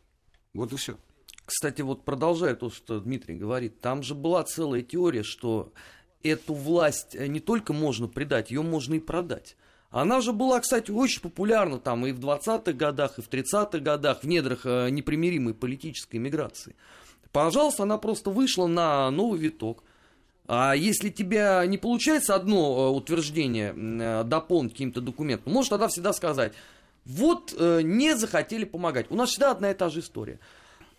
Вот 0.53 0.73
и 0.73 0.77
все. 0.77 0.99
Кстати, 1.47 1.83
вот 1.83 2.05
продолжая 2.05 2.55
то, 2.55 2.71
что 2.71 3.01
Дмитрий 3.01 3.37
говорит, 3.37 3.81
там 3.81 4.03
же 4.03 4.15
была 4.15 4.43
целая 4.43 4.83
теория, 4.83 5.23
что 5.23 5.73
эту 6.23 6.55
власть 6.55 7.15
э, 7.15 7.29
не 7.29 7.41
только 7.41 7.73
можно 7.73 8.09
предать, 8.09 8.51
ее 8.51 8.63
можно 8.63 8.95
и 8.95 9.01
продать. 9.01 9.57
Она 9.91 10.21
же 10.21 10.33
была, 10.33 10.61
кстати, 10.61 10.93
очень 10.93 11.21
популярна 11.21 11.79
там 11.79 12.07
и 12.07 12.13
в 12.13 12.21
20-х 12.21 12.73
годах, 12.73 13.19
и 13.19 13.23
в 13.23 13.29
30-х 13.29 13.79
годах 13.81 14.23
в 14.23 14.27
недрах 14.27 14.61
э, 14.65 14.89
непримиримой 14.91 15.53
политической 15.53 16.19
миграции. 16.19 16.77
Пожалуйста, 17.33 17.83
она 17.83 17.99
просто 17.99 18.31
вышла 18.31 18.69
на 18.69 19.11
новый 19.11 19.41
виток. 19.41 19.83
А 20.47 20.75
если 20.75 21.11
тебя 21.11 21.65
не 21.67 21.77
получается 21.77 22.37
одно 22.37 22.89
э, 22.89 22.97
утверждение 22.97 23.75
э, 23.75 24.25
дополнить 24.25 24.73
каким-то 24.73 25.01
документом, 25.01 25.53
можешь 25.53 25.71
тогда 25.71 25.89
всегда 25.89 26.13
сказать, 26.13 26.53
вот 27.05 27.57
не 27.59 28.15
захотели 28.15 28.65
помогать. 28.65 29.07
У 29.11 29.17
нас 29.17 29.31
всегда 29.31 29.51
одна 29.51 29.71
и 29.71 29.75
та 29.75 29.89
же 29.89 30.01
история. 30.01 30.39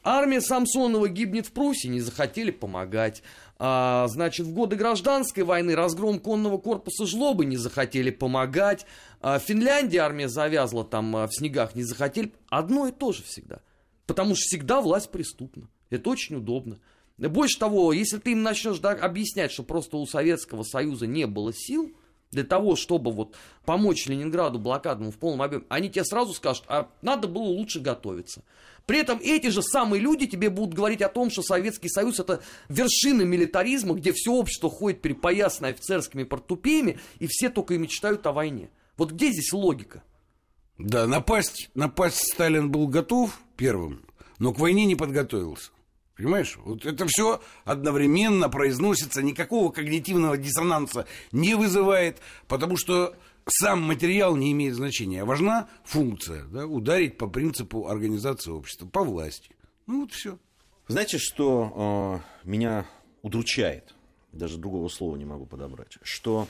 Армия 0.04 0.42
Самсонова 0.42 1.08
гибнет 1.08 1.46
в 1.46 1.52
Пруссии, 1.52 1.88
не 1.88 2.02
захотели 2.02 2.50
помогать. 2.50 3.22
А, 3.64 4.08
значит, 4.08 4.48
в 4.48 4.54
годы 4.54 4.76
гражданской 4.76 5.44
войны 5.44 5.76
разгром 5.76 6.18
конного 6.20 6.58
корпуса 6.58 7.06
Жлобы 7.06 7.46
не 7.46 7.58
захотели 7.58 8.10
помогать. 8.10 8.88
А, 9.20 9.38
в 9.38 9.44
Финляндии 9.44 9.98
армия 9.98 10.28
завязла 10.28 10.84
там 10.84 11.16
а, 11.16 11.28
в 11.28 11.32
снегах, 11.32 11.76
не 11.76 11.84
захотели. 11.84 12.32
Одно 12.50 12.88
и 12.88 12.92
то 12.92 13.12
же 13.12 13.22
всегда. 13.22 13.60
Потому 14.08 14.34
что 14.34 14.46
всегда 14.46 14.82
власть 14.82 15.12
преступна. 15.12 15.70
Это 15.92 16.10
очень 16.10 16.38
удобно. 16.38 16.80
Больше 17.20 17.60
того, 17.60 17.94
если 17.94 18.18
ты 18.18 18.32
им 18.32 18.42
начнешь 18.42 18.80
да, 18.80 18.94
объяснять, 18.94 19.52
что 19.52 19.62
просто 19.62 19.98
у 19.98 20.08
Советского 20.08 20.64
Союза 20.64 21.06
не 21.06 21.28
было 21.28 21.54
сил, 21.54 21.94
для 22.32 22.44
того, 22.44 22.76
чтобы 22.76 23.12
вот 23.12 23.36
помочь 23.66 24.08
Ленинграду 24.08 24.58
блокадному 24.58 25.12
в 25.12 25.18
полном 25.18 25.42
объеме, 25.42 25.66
они 25.70 25.90
тебе 25.90 26.06
сразу 26.06 26.34
скажут, 26.34 26.64
а 26.68 26.90
надо 27.02 27.28
было 27.28 27.44
лучше 27.44 27.80
готовиться. 27.80 28.44
При 28.86 29.00
этом 29.00 29.20
эти 29.22 29.48
же 29.48 29.62
самые 29.62 30.02
люди 30.02 30.26
тебе 30.26 30.50
будут 30.50 30.74
говорить 30.74 31.02
о 31.02 31.10
том, 31.10 31.30
что 31.30 31.44
Советский 31.44 31.90
Союз 31.90 32.20
это 32.20 32.42
вершина 32.68 33.22
милитаризма, 33.22 33.94
где 33.94 34.12
все 34.12 34.32
общество 34.32 34.70
ходит 34.70 35.02
перепоясано 35.02 35.70
офицерскими 35.70 36.24
портупеями, 36.24 37.00
и 37.20 37.28
все 37.28 37.50
только 37.50 37.76
и 37.76 37.78
мечтают 37.78 38.26
о 38.26 38.32
войне. 38.32 38.70
Вот 38.98 39.12
где 39.12 39.32
здесь 39.32 39.54
логика? 39.54 40.04
Да, 40.78 41.06
напасть, 41.06 41.70
напасть 41.76 42.34
Сталин 42.34 42.72
был 42.72 42.88
готов 42.88 43.40
первым, 43.56 44.04
но 44.40 44.54
к 44.54 44.60
войне 44.60 44.86
не 44.86 44.96
подготовился. 44.96 45.72
Понимаешь? 46.22 46.60
Вот 46.64 46.86
это 46.86 47.08
все 47.08 47.42
одновременно 47.66 48.48
произносится, 48.48 49.24
никакого 49.24 49.72
когнитивного 49.72 50.38
диссонанса 50.38 51.08
не 51.32 51.56
вызывает, 51.56 52.20
потому 52.48 52.78
что 52.78 53.16
сам 53.48 53.82
материал 53.82 54.36
не 54.36 54.52
имеет 54.52 54.76
значения, 54.76 55.24
а 55.24 55.26
важна 55.26 55.68
функция, 55.84 56.44
да, 56.44 56.68
ударить 56.68 57.18
по 57.18 57.28
принципу 57.28 57.88
организации 57.88 58.52
общества, 58.52 58.86
по 58.86 59.04
власти. 59.04 59.50
Ну 59.88 60.02
вот 60.02 60.12
все. 60.12 60.38
Знаете, 60.88 61.18
что 61.18 62.22
э, 62.44 62.48
меня 62.48 62.86
удручает, 63.24 63.96
даже 64.32 64.60
другого 64.60 64.90
слова 64.90 65.16
не 65.16 65.26
могу 65.26 65.48
подобрать, 65.48 65.98
что 66.04 66.48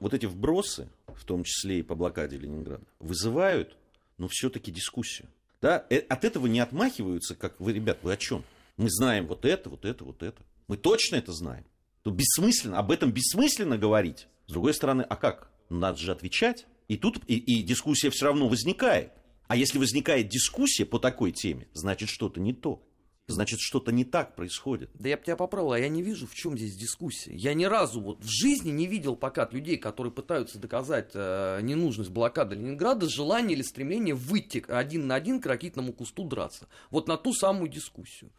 вот 0.00 0.14
эти 0.14 0.24
вбросы, 0.24 0.88
в 1.08 1.24
том 1.24 1.44
числе 1.44 1.80
и 1.80 1.82
по 1.82 1.94
блокаде 1.94 2.38
Ленинграда, 2.38 2.84
вызывают, 3.00 3.76
ну, 4.16 4.28
все-таки 4.28 4.72
дискуссию. 4.72 5.28
Да? 5.60 5.84
Э, 5.90 5.98
от 5.98 6.24
этого 6.24 6.46
не 6.46 6.60
отмахиваются, 6.60 7.34
как 7.34 7.60
вы, 7.60 7.74
ребят, 7.74 7.98
вы 8.02 8.14
о 8.14 8.16
чем? 8.16 8.44
Мы 8.76 8.90
знаем 8.90 9.26
вот 9.26 9.44
это, 9.44 9.70
вот 9.70 9.84
это, 9.84 10.04
вот 10.04 10.22
это. 10.22 10.42
Мы 10.66 10.76
точно 10.76 11.16
это 11.16 11.32
знаем. 11.32 11.64
Тут 12.02 12.14
бессмысленно, 12.14 12.78
об 12.78 12.90
этом 12.90 13.12
бессмысленно 13.12 13.78
говорить. 13.78 14.28
С 14.46 14.52
другой 14.52 14.74
стороны, 14.74 15.02
а 15.02 15.16
как? 15.16 15.50
Надо 15.70 15.98
же 15.98 16.12
отвечать. 16.12 16.66
И 16.88 16.96
тут 16.96 17.18
и, 17.26 17.36
и 17.36 17.62
дискуссия 17.62 18.10
все 18.10 18.26
равно 18.26 18.48
возникает. 18.48 19.12
А 19.46 19.56
если 19.56 19.78
возникает 19.78 20.28
дискуссия 20.28 20.84
по 20.84 20.98
такой 20.98 21.32
теме, 21.32 21.68
значит 21.72 22.08
что-то 22.08 22.40
не 22.40 22.52
то. 22.52 22.82
Значит, 23.26 23.60
что-то 23.60 23.90
не 23.90 24.04
так 24.04 24.36
происходит. 24.36 24.90
Да 24.92 25.08
я 25.08 25.16
бы 25.16 25.22
тебя 25.22 25.36
поправил, 25.36 25.72
а 25.72 25.78
я 25.78 25.88
не 25.88 26.02
вижу, 26.02 26.26
в 26.26 26.34
чем 26.34 26.58
здесь 26.58 26.76
дискуссия. 26.76 27.34
Я 27.34 27.54
ни 27.54 27.64
разу 27.64 28.02
вот 28.02 28.22
в 28.22 28.28
жизни 28.28 28.70
не 28.70 28.86
видел 28.86 29.16
пока 29.16 29.48
людей, 29.50 29.78
которые 29.78 30.12
пытаются 30.12 30.58
доказать 30.58 31.12
э, 31.14 31.60
ненужность 31.62 32.10
блокады 32.10 32.54
Ленинграда, 32.54 33.08
желание 33.08 33.56
или 33.56 33.62
стремление 33.62 34.14
выйти 34.14 34.62
один 34.68 35.06
на 35.06 35.14
один 35.14 35.40
к 35.40 35.46
ракетному 35.46 35.94
кусту 35.94 36.24
драться. 36.24 36.68
Вот 36.90 37.08
на 37.08 37.16
ту 37.16 37.32
самую 37.32 37.68
дискуссию. 37.68 38.30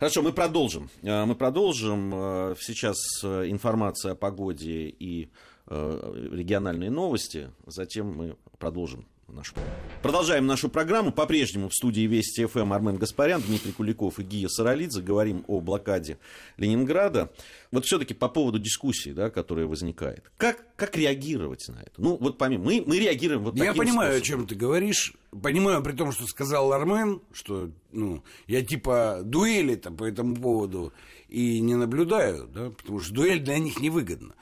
Хорошо, 0.00 0.22
мы 0.22 0.32
продолжим. 0.32 0.90
Э, 1.02 1.24
мы 1.24 1.36
продолжим. 1.36 2.12
Э, 2.12 2.54
сейчас 2.58 2.96
э, 3.22 3.48
информация 3.48 4.12
о 4.12 4.16
погоде 4.16 4.88
и 4.88 5.30
региональные 5.68 6.90
новости. 6.90 7.50
Затем 7.66 8.12
мы 8.12 8.36
продолжим 8.58 9.06
нашу. 9.32 9.54
Продолжаем 10.02 10.46
нашу 10.46 10.68
программу. 10.68 11.12
По-прежнему 11.12 11.68
в 11.68 11.74
студии 11.74 12.02
Вести 12.02 12.44
ФМ 12.46 12.72
Армен 12.72 12.96
Гаспарян, 12.96 13.40
Дмитрий 13.40 13.72
Куликов 13.72 14.18
и 14.18 14.22
Гия 14.22 14.48
Саралидзе. 14.48 15.00
Говорим 15.00 15.44
о 15.48 15.60
блокаде 15.60 16.18
Ленинграда. 16.56 17.32
Вот 17.70 17.84
все-таки 17.86 18.14
по 18.14 18.28
поводу 18.28 18.58
дискуссии, 18.58 19.10
да, 19.10 19.30
которая 19.30 19.66
возникает. 19.66 20.30
Как, 20.36 20.64
как 20.76 20.96
реагировать 20.96 21.66
на 21.68 21.80
это? 21.80 21.92
Ну, 21.98 22.16
вот 22.16 22.38
помимо, 22.38 22.64
мы, 22.64 22.84
мы 22.86 22.98
реагируем 22.98 23.42
вот 23.42 23.56
Я 23.56 23.72
понимаю, 23.72 24.12
способом. 24.12 24.16
о 24.16 24.20
чем 24.20 24.46
ты 24.46 24.54
говоришь. 24.54 25.14
Понимаю, 25.30 25.82
при 25.82 25.92
том, 25.92 26.12
что 26.12 26.26
сказал 26.26 26.72
Армен, 26.72 27.22
что 27.32 27.70
ну, 27.92 28.22
я 28.46 28.62
типа 28.62 29.20
дуэли-то 29.24 29.90
по 29.90 30.04
этому 30.04 30.36
поводу 30.36 30.92
и 31.28 31.60
не 31.60 31.74
наблюдаю, 31.74 32.46
да, 32.48 32.70
потому 32.70 33.00
что 33.00 33.14
дуэль 33.14 33.40
для 33.40 33.58
них 33.58 33.80
невыгодна. 33.80 34.34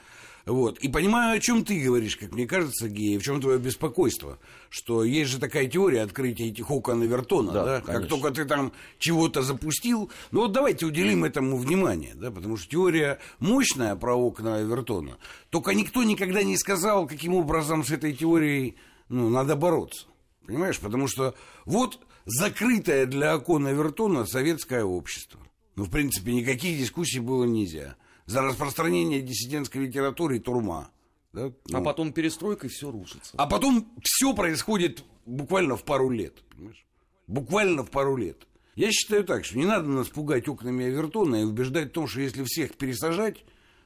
Вот. 0.47 0.79
И 0.79 0.89
понимаю, 0.89 1.37
о 1.37 1.41
чем 1.41 1.65
ты 1.65 1.81
говоришь, 1.81 2.17
как 2.17 2.33
мне 2.33 2.47
кажется, 2.47 2.89
Гея, 2.89 3.19
в 3.19 3.23
чем 3.23 3.41
твое 3.41 3.59
беспокойство. 3.59 4.39
Что 4.69 5.05
есть 5.05 5.31
же 5.31 5.39
такая 5.39 5.67
теория 5.67 6.03
открытия 6.03 6.49
этих 6.49 6.71
окон 6.71 7.03
Авертона, 7.03 7.53
да, 7.53 7.65
да? 7.65 7.81
Как 7.81 8.09
только 8.09 8.31
ты 8.31 8.45
там 8.45 8.73
чего-то 8.99 9.43
запустил. 9.43 10.11
Ну 10.31 10.41
вот 10.43 10.53
давайте 10.53 10.87
уделим 10.87 11.25
этому 11.25 11.57
внимание, 11.57 12.15
да, 12.15 12.31
потому 12.31 12.57
что 12.57 12.71
теория 12.71 13.19
мощная 13.39 13.97
про 13.97 14.15
окна 14.15 14.57
Авертона. 14.57 15.19
Только 15.51 15.75
никто 15.75 16.03
никогда 16.03 16.43
не 16.43 16.57
сказал, 16.57 17.07
каким 17.07 17.35
образом 17.35 17.85
с 17.85 17.91
этой 17.91 18.13
теорией 18.13 18.77
ну, 19.09 19.29
надо 19.29 19.57
бороться. 19.57 20.07
Понимаешь? 20.47 20.79
Потому 20.79 21.07
что 21.07 21.35
вот 21.65 22.01
закрытое 22.25 23.07
для 23.07 23.37
окон 23.37 23.67
Авертона 23.67 24.25
советское 24.27 24.85
общество. 24.85 25.41
Ну, 25.77 25.85
в 25.85 25.91
принципе, 25.91 26.33
никаких 26.33 26.79
дискуссий 26.79 27.21
было 27.21 27.45
нельзя 27.45 27.97
за 28.31 28.43
распространение 28.43 29.21
диссидентской 29.21 29.87
литературы 29.87 30.37
и 30.37 30.39
турма. 30.39 30.91
Да? 31.33 31.47
А 31.47 31.53
ну. 31.67 31.79
А 31.79 31.83
потом 31.83 32.13
перестройка 32.13 32.69
и 32.69 32.71
все 32.71 32.91
рушится. 32.91 33.33
А 33.37 33.47
потом 33.47 33.91
все 34.03 34.35
происходит 34.35 35.03
буквально 35.27 35.77
в 35.77 35.83
пару 35.83 36.11
лет. 36.11 36.35
Понимаешь? 36.51 36.87
Буквально 37.27 37.83
в 37.83 37.91
пару 37.91 38.17
лет. 38.17 38.47
Я 38.77 38.93
считаю 38.93 39.25
так, 39.25 39.45
что 39.45 39.59
не 39.59 39.67
надо 39.67 39.89
нас 39.89 40.09
пугать 40.09 40.49
окнами 40.49 40.87
Авертона 40.87 41.43
и 41.43 41.45
убеждать 41.45 41.89
в 41.89 41.93
том, 41.93 42.07
что 42.07 42.21
если 42.21 42.45
всех 42.45 42.77
пересажать, 42.77 43.45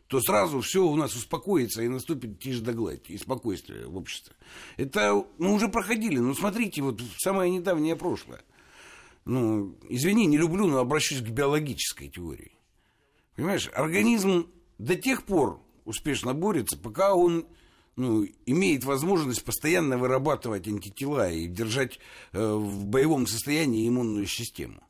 то 0.09 0.21
сразу 0.21 0.61
все 0.61 0.85
у 0.85 0.95
нас 0.95 1.17
успокоится 1.17 1.83
и 1.83 1.89
наступит 1.89 2.39
тишь 2.39 2.61
да 2.61 2.75
гладь 2.75 3.09
и 3.09 3.17
спокойствие 3.17 3.87
в 3.87 3.97
обществе. 3.97 4.35
Это 4.77 5.25
мы 5.39 5.55
уже 5.55 5.69
проходили. 5.69 6.19
Ну, 6.19 6.35
смотрите, 6.35 6.83
вот 6.83 7.01
самое 7.19 7.51
недавнее 7.51 7.97
прошлое. 7.97 8.43
Ну, 9.25 9.75
извини, 9.89 10.27
не 10.27 10.37
люблю, 10.37 10.67
но 10.67 10.79
обращусь 10.79 11.23
к 11.23 11.31
биологической 11.31 12.09
теории. 12.09 12.54
Понимаешь, 13.37 13.71
организм 13.75 14.49
до 14.79 14.97
тех 14.97 15.25
пор 15.25 15.61
успешно 15.85 16.35
борется, 16.35 16.79
пока 16.79 17.15
он 17.15 17.47
ну, 17.97 18.27
имеет 18.47 18.85
возможность 18.85 19.45
постоянно 19.45 19.99
вырабатывать 19.99 20.67
антитела 20.67 21.31
и 21.31 21.47
держать 21.47 21.99
э, 22.33 22.53
в 22.53 22.87
боевом 22.87 23.27
состоянии 23.27 23.89
иммунную 23.89 24.27
систему. 24.27 24.83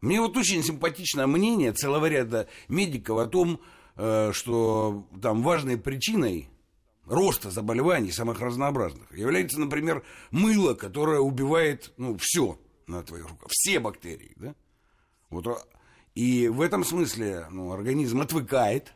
Мне 0.00 0.20
вот 0.20 0.36
очень 0.36 0.62
симпатичное 0.62 1.26
мнение 1.26 1.72
целого 1.72 2.06
ряда 2.06 2.48
медиков 2.68 3.18
о 3.18 3.26
том, 3.26 3.60
э, 3.96 4.32
что 4.32 5.06
там 5.20 5.42
важной 5.42 5.78
причиной 5.78 6.48
роста 7.06 7.50
заболеваний 7.50 8.12
самых 8.12 8.40
разнообразных 8.40 9.16
является, 9.16 9.60
например, 9.60 10.02
мыло, 10.30 10.74
которое 10.74 11.20
убивает 11.20 11.92
ну, 11.96 12.16
все 12.18 12.58
на 12.86 13.02
твоих 13.02 13.28
руках, 13.28 13.48
все 13.50 13.80
бактерии. 13.80 14.32
Да? 14.36 14.54
Вот 15.30 15.46
и 16.14 16.48
в 16.48 16.60
этом 16.60 16.84
смысле 16.84 17.46
ну, 17.50 17.72
организм 17.72 18.20
отвыкает 18.20 18.92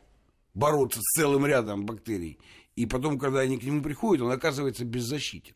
бороться 0.53 0.99
с 1.01 1.17
целым 1.17 1.45
рядом 1.45 1.85
бактерий. 1.85 2.37
И 2.75 2.85
потом, 2.85 3.17
когда 3.17 3.39
они 3.39 3.57
к 3.57 3.63
нему 3.63 3.81
приходят, 3.81 4.23
он 4.23 4.31
оказывается 4.31 4.85
беззащитен. 4.85 5.55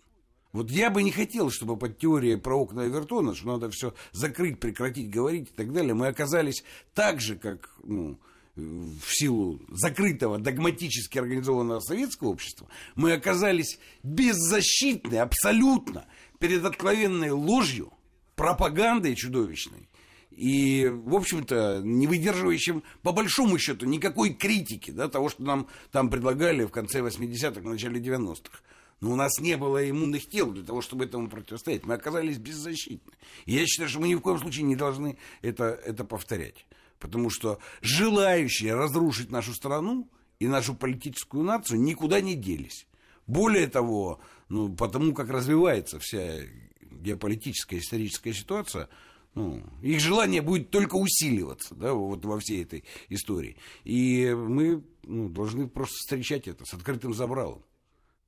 Вот 0.53 0.69
я 0.69 0.89
бы 0.89 1.01
не 1.01 1.11
хотел, 1.11 1.49
чтобы 1.49 1.77
под 1.77 1.97
теорией 1.97 2.35
про 2.35 2.55
окна 2.57 2.87
Эвертона, 2.87 3.35
что 3.35 3.47
надо 3.47 3.69
все 3.69 3.93
закрыть, 4.11 4.59
прекратить 4.59 5.09
говорить 5.09 5.49
и 5.49 5.53
так 5.53 5.71
далее, 5.71 5.93
мы 5.93 6.07
оказались 6.07 6.63
так 6.93 7.21
же, 7.21 7.37
как 7.37 7.73
ну, 7.83 8.19
в 8.55 9.07
силу 9.07 9.61
закрытого, 9.69 10.39
догматически 10.39 11.19
организованного 11.19 11.79
советского 11.79 12.29
общества, 12.29 12.67
мы 12.95 13.13
оказались 13.13 13.79
беззащитны 14.03 15.15
абсолютно 15.15 16.05
перед 16.39 16.65
откровенной 16.65 17.29
ложью, 17.29 17.93
пропагандой 18.35 19.15
чудовищной 19.15 19.87
и, 20.31 20.87
в 20.87 21.13
общем-то, 21.13 21.81
не 21.83 22.07
выдерживающим, 22.07 22.83
по 23.03 23.11
большому 23.11 23.59
счету, 23.59 23.85
никакой 23.85 24.33
критики 24.33 24.91
да, 24.91 25.09
того, 25.09 25.29
что 25.29 25.43
нам 25.43 25.67
там 25.91 26.09
предлагали 26.09 26.63
в 26.63 26.71
конце 26.71 26.99
80-х, 26.99 27.61
начале 27.67 27.99
90-х. 27.99 28.59
Но 29.01 29.11
у 29.11 29.15
нас 29.15 29.39
не 29.39 29.57
было 29.57 29.89
иммунных 29.89 30.29
тел 30.29 30.51
для 30.51 30.63
того, 30.63 30.81
чтобы 30.81 31.05
этому 31.05 31.27
противостоять. 31.27 31.85
Мы 31.85 31.95
оказались 31.95 32.37
беззащитны. 32.37 33.13
И 33.45 33.53
я 33.53 33.65
считаю, 33.65 33.89
что 33.89 33.99
мы 33.99 34.07
ни 34.07 34.15
в 34.15 34.21
коем 34.21 34.37
случае 34.37 34.63
не 34.63 34.75
должны 34.75 35.17
это, 35.41 35.79
это 35.85 36.05
повторять. 36.05 36.65
Потому 36.99 37.29
что 37.29 37.59
желающие 37.81 38.73
разрушить 38.75 39.31
нашу 39.31 39.53
страну 39.53 40.07
и 40.39 40.47
нашу 40.47 40.75
политическую 40.75 41.43
нацию 41.43 41.81
никуда 41.81 42.21
не 42.21 42.35
делись. 42.35 42.87
Более 43.25 43.67
того, 43.67 44.21
ну, 44.49 44.73
потому 44.73 45.13
как 45.13 45.29
развивается 45.29 45.99
вся 45.99 46.41
геополитическая 46.89 47.79
историческая 47.79 48.33
ситуация– 48.33 48.87
ну, 49.33 49.63
их 49.81 49.99
желание 50.01 50.41
будет 50.41 50.71
только 50.71 50.95
усиливаться 50.95 51.73
да, 51.75 51.93
вот 51.93 52.25
во 52.25 52.39
всей 52.39 52.63
этой 52.63 52.83
истории. 53.07 53.57
И 53.83 54.33
мы 54.33 54.83
ну, 55.03 55.29
должны 55.29 55.67
просто 55.69 55.95
встречать 55.97 56.47
это 56.47 56.65
с 56.65 56.73
открытым 56.73 57.13
забралом. 57.13 57.63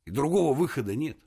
И 0.06 0.12
другого 0.12 0.54
выхода 0.54 0.96
нет. 0.96 1.18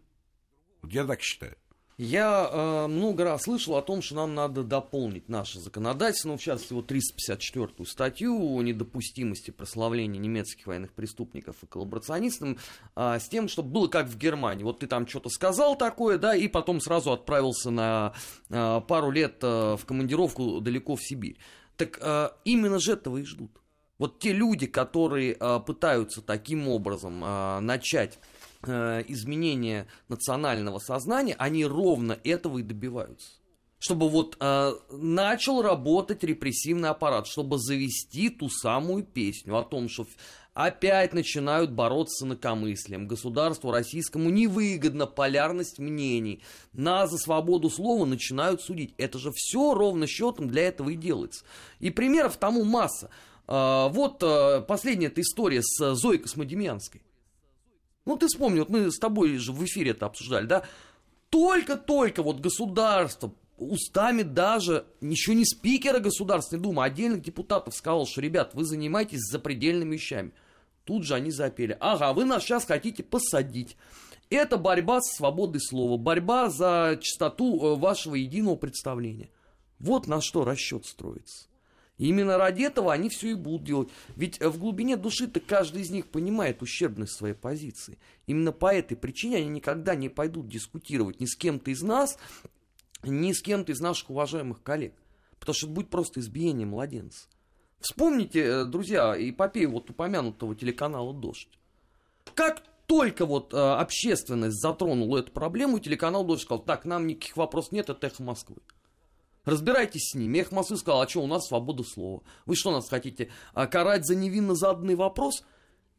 Вот 0.82 0.92
я 0.92 1.04
так 1.04 1.20
считаю. 1.20 1.56
Я 1.98 2.50
э, 2.52 2.86
много 2.88 3.24
раз 3.24 3.44
слышал 3.44 3.74
о 3.76 3.82
том, 3.82 4.02
что 4.02 4.16
нам 4.16 4.34
надо 4.34 4.62
дополнить 4.62 5.30
наше 5.30 5.58
законодательство, 5.60 6.28
ну, 6.28 6.36
в 6.36 6.42
частности, 6.42 6.74
вот 6.74 6.92
354-ю 6.92 7.86
статью 7.86 8.54
о 8.54 8.62
недопустимости 8.62 9.50
прославления 9.50 10.20
немецких 10.20 10.66
военных 10.66 10.92
преступников 10.92 11.56
и 11.62 11.66
коллаборационистов, 11.66 12.58
э, 12.96 13.18
с 13.18 13.28
тем, 13.30 13.48
чтобы 13.48 13.70
было 13.70 13.88
как 13.88 14.08
в 14.08 14.18
Германии. 14.18 14.62
Вот 14.62 14.80
ты 14.80 14.86
там 14.86 15.06
что-то 15.06 15.30
сказал 15.30 15.74
такое, 15.74 16.18
да, 16.18 16.36
и 16.36 16.48
потом 16.48 16.82
сразу 16.82 17.12
отправился 17.12 17.70
на 17.70 18.12
э, 18.50 18.80
пару 18.86 19.10
лет 19.10 19.38
э, 19.40 19.76
в 19.76 19.86
командировку 19.86 20.60
далеко 20.60 20.96
в 20.96 21.02
Сибирь. 21.02 21.38
Так 21.78 21.98
э, 22.02 22.28
именно 22.44 22.78
же 22.78 22.92
этого 22.92 23.16
и 23.16 23.24
ждут. 23.24 23.52
Вот 23.98 24.18
те 24.18 24.34
люди, 24.34 24.66
которые 24.66 25.32
э, 25.32 25.60
пытаются 25.60 26.20
таким 26.20 26.68
образом 26.68 27.24
э, 27.24 27.60
начать 27.60 28.18
изменения 28.62 29.86
национального 30.08 30.78
сознания, 30.78 31.34
они 31.38 31.64
ровно 31.64 32.18
этого 32.24 32.58
и 32.58 32.62
добиваются. 32.62 33.28
Чтобы 33.78 34.08
вот 34.08 34.36
э, 34.40 34.72
начал 34.90 35.60
работать 35.60 36.24
репрессивный 36.24 36.88
аппарат, 36.88 37.26
чтобы 37.26 37.58
завести 37.58 38.30
ту 38.30 38.48
самую 38.48 39.04
песню 39.04 39.56
о 39.56 39.62
том, 39.62 39.88
что 39.90 40.06
опять 40.54 41.12
начинают 41.12 41.70
бороться 41.70 42.24
с 42.24 42.26
инакомыслием. 42.26 43.06
Государству 43.06 43.70
российскому 43.70 44.30
невыгодна 44.30 45.06
полярность 45.06 45.78
мнений. 45.78 46.42
Нас 46.72 47.10
за 47.10 47.18
свободу 47.18 47.68
слова 47.68 48.06
начинают 48.06 48.62
судить. 48.62 48.94
Это 48.96 49.18
же 49.18 49.30
все 49.34 49.74
ровно 49.74 50.06
счетом 50.06 50.48
для 50.48 50.68
этого 50.68 50.90
и 50.90 50.96
делается. 50.96 51.44
И 51.78 51.90
примеров 51.90 52.38
тому 52.38 52.64
масса. 52.64 53.10
Э, 53.46 53.88
вот 53.90 54.22
э, 54.22 54.62
последняя 54.66 55.08
эта 55.08 55.20
история 55.20 55.60
с 55.62 55.94
Зоей 55.94 56.18
Космодемьянской. 56.18 57.02
Ну, 58.06 58.16
ты 58.16 58.28
вспомни, 58.28 58.60
вот 58.60 58.70
мы 58.70 58.90
с 58.90 58.98
тобой 58.98 59.36
же 59.36 59.52
в 59.52 59.62
эфире 59.64 59.90
это 59.90 60.06
обсуждали, 60.06 60.46
да? 60.46 60.62
Только-только 61.28 62.22
вот 62.22 62.40
государство 62.40 63.32
устами 63.58 64.22
даже, 64.22 64.86
еще 65.00 65.34
не 65.34 65.44
спикера 65.44 65.98
Государственной 65.98 66.62
Думы, 66.62 66.82
а 66.82 66.86
отдельных 66.86 67.22
депутатов 67.22 67.74
сказал, 67.74 68.06
что, 68.06 68.20
ребят, 68.20 68.54
вы 68.54 68.64
занимаетесь 68.64 69.20
запредельными 69.30 69.94
вещами. 69.94 70.32
Тут 70.84 71.04
же 71.04 71.14
они 71.14 71.30
запели. 71.30 71.76
Ага, 71.80 72.12
вы 72.12 72.24
нас 72.24 72.44
сейчас 72.44 72.64
хотите 72.64 73.02
посадить. 73.02 73.76
Это 74.30 74.56
борьба 74.56 75.00
с 75.00 75.16
свободой 75.16 75.60
слова, 75.60 75.96
борьба 75.96 76.48
за 76.50 76.98
чистоту 77.00 77.60
э, 77.60 77.76
вашего 77.76 78.14
единого 78.14 78.56
представления. 78.56 79.30
Вот 79.78 80.06
на 80.06 80.20
что 80.20 80.44
расчет 80.44 80.84
строится. 80.86 81.48
И 81.98 82.08
именно 82.08 82.36
ради 82.36 82.62
этого 82.62 82.92
они 82.92 83.08
все 83.08 83.30
и 83.30 83.34
будут 83.34 83.64
делать. 83.64 83.88
Ведь 84.16 84.40
э, 84.40 84.48
в 84.48 84.58
глубине 84.58 84.96
души-то 84.96 85.40
каждый 85.40 85.82
из 85.82 85.90
них 85.90 86.08
понимает 86.08 86.62
ущербность 86.62 87.16
своей 87.16 87.34
позиции. 87.34 87.98
Именно 88.26 88.52
по 88.52 88.72
этой 88.74 88.96
причине 88.96 89.38
они 89.38 89.48
никогда 89.48 89.94
не 89.94 90.08
пойдут 90.08 90.48
дискутировать 90.48 91.20
ни 91.20 91.26
с 91.26 91.34
кем-то 91.36 91.70
из 91.70 91.82
нас, 91.82 92.18
ни 93.02 93.32
с 93.32 93.40
кем-то 93.40 93.72
из 93.72 93.80
наших 93.80 94.10
уважаемых 94.10 94.62
коллег. 94.62 94.94
Потому 95.38 95.54
что 95.54 95.66
это 95.66 95.74
будет 95.74 95.90
просто 95.90 96.20
избиение 96.20 96.66
младенца. 96.66 97.28
Вспомните, 97.80 98.40
э, 98.40 98.64
друзья, 98.64 99.14
эпопею 99.16 99.70
вот 99.70 99.88
упомянутого 99.90 100.54
телеканала 100.54 101.14
«Дождь». 101.14 101.48
Как 102.34 102.62
только 102.86 103.26
вот 103.26 103.54
э, 103.54 103.56
общественность 103.56 104.60
затронула 104.60 105.18
эту 105.18 105.32
проблему, 105.32 105.78
телеканал 105.78 106.24
«Дождь» 106.24 106.42
сказал, 106.42 106.64
так, 106.64 106.84
нам 106.84 107.06
никаких 107.06 107.36
вопросов 107.36 107.72
нет, 107.72 107.88
это 107.88 108.06
«Эхо 108.06 108.22
Москвы». 108.22 108.56
Разбирайтесь 109.46 110.10
с 110.10 110.14
ними. 110.14 110.38
Эхо 110.38 110.54
Москвы 110.54 110.76
сказал, 110.76 111.00
а 111.00 111.08
что, 111.08 111.22
у 111.22 111.26
нас 111.26 111.46
свобода 111.46 111.84
слова. 111.84 112.22
Вы 112.44 112.56
что 112.56 112.72
нас 112.72 112.88
хотите, 112.88 113.30
а, 113.54 113.66
карать 113.66 114.04
за 114.04 114.14
невинно 114.14 114.54
заданный 114.54 114.96
вопрос? 114.96 115.44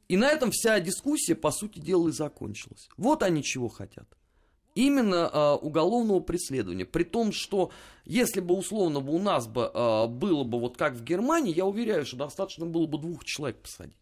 И 0.10 0.18
на 0.18 0.30
этом 0.30 0.52
вся 0.52 0.80
дискуссия, 0.80 1.34
по 1.34 1.52
сути 1.52 1.80
дела, 1.80 2.10
и 2.10 2.12
закончилась. 2.12 2.90
Вот 2.98 3.24
они 3.24 3.44
чего 3.44 3.70
хотят 3.70 4.08
именно 4.76 5.30
э, 5.34 5.54
уголовного 5.56 6.20
преследования. 6.20 6.86
При 6.86 7.04
том, 7.04 7.32
что 7.32 7.72
если 8.06 8.42
бы 8.42 8.56
условно 8.56 9.00
бы 9.00 9.12
у 9.12 9.20
нас 9.20 9.48
бы 9.48 9.72
э, 9.74 10.08
было 10.08 10.44
бы 10.44 10.60
вот 10.60 10.78
как 10.78 10.94
в 10.94 11.04
Германии, 11.04 11.52
я 11.52 11.66
уверяю, 11.66 12.06
что 12.06 12.18
достаточно 12.18 12.68
было 12.68 12.86
бы 12.86 13.00
двух 13.00 13.26
человек 13.26 13.60
посадить. 13.60 13.96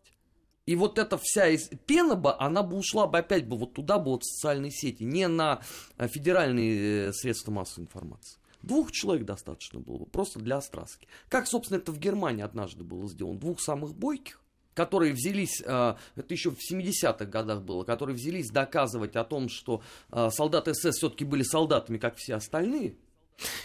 И 0.65 0.75
вот 0.75 0.99
эта 0.99 1.17
вся 1.17 1.47
из... 1.47 1.69
пена 1.85 2.15
бы, 2.15 2.35
она 2.37 2.61
бы 2.61 2.75
ушла 2.75 3.07
бы 3.07 3.19
опять 3.19 3.47
бы 3.47 3.57
вот 3.57 3.73
туда 3.73 3.99
бы 3.99 4.11
вот 4.11 4.23
в 4.23 4.25
социальные 4.25 4.71
сети, 4.71 5.03
не 5.03 5.29
на 5.29 5.61
федеральные 5.97 7.07
э, 7.07 7.13
средства 7.13 7.51
массовой 7.51 7.85
информации. 7.85 8.37
Двух 8.65 8.91
человек 8.91 9.25
достаточно 9.25 9.79
было 9.79 9.99
бы, 9.99 10.05
просто 10.07 10.39
для 10.39 10.57
остраски. 10.57 11.07
Как, 11.29 11.47
собственно, 11.47 11.77
это 11.77 11.91
в 11.91 11.99
Германии 11.99 12.41
однажды 12.41 12.83
было 12.83 13.07
сделано. 13.07 13.39
Двух 13.39 13.61
самых 13.61 13.93
бойких, 13.93 14.41
которые 14.73 15.13
взялись, 15.13 15.61
э, 15.63 15.95
это 16.15 16.33
еще 16.33 16.49
в 16.49 16.57
70-х 16.57 17.25
годах 17.25 17.61
было, 17.61 17.83
которые 17.83 18.15
взялись 18.15 18.49
доказывать 18.49 19.15
о 19.15 19.23
том, 19.23 19.49
что 19.49 19.83
э, 20.11 20.29
солдаты 20.31 20.73
СС 20.73 20.97
все-таки 20.97 21.25
были 21.25 21.43
солдатами, 21.43 21.99
как 21.99 22.15
все 22.17 22.33
остальные, 22.33 22.95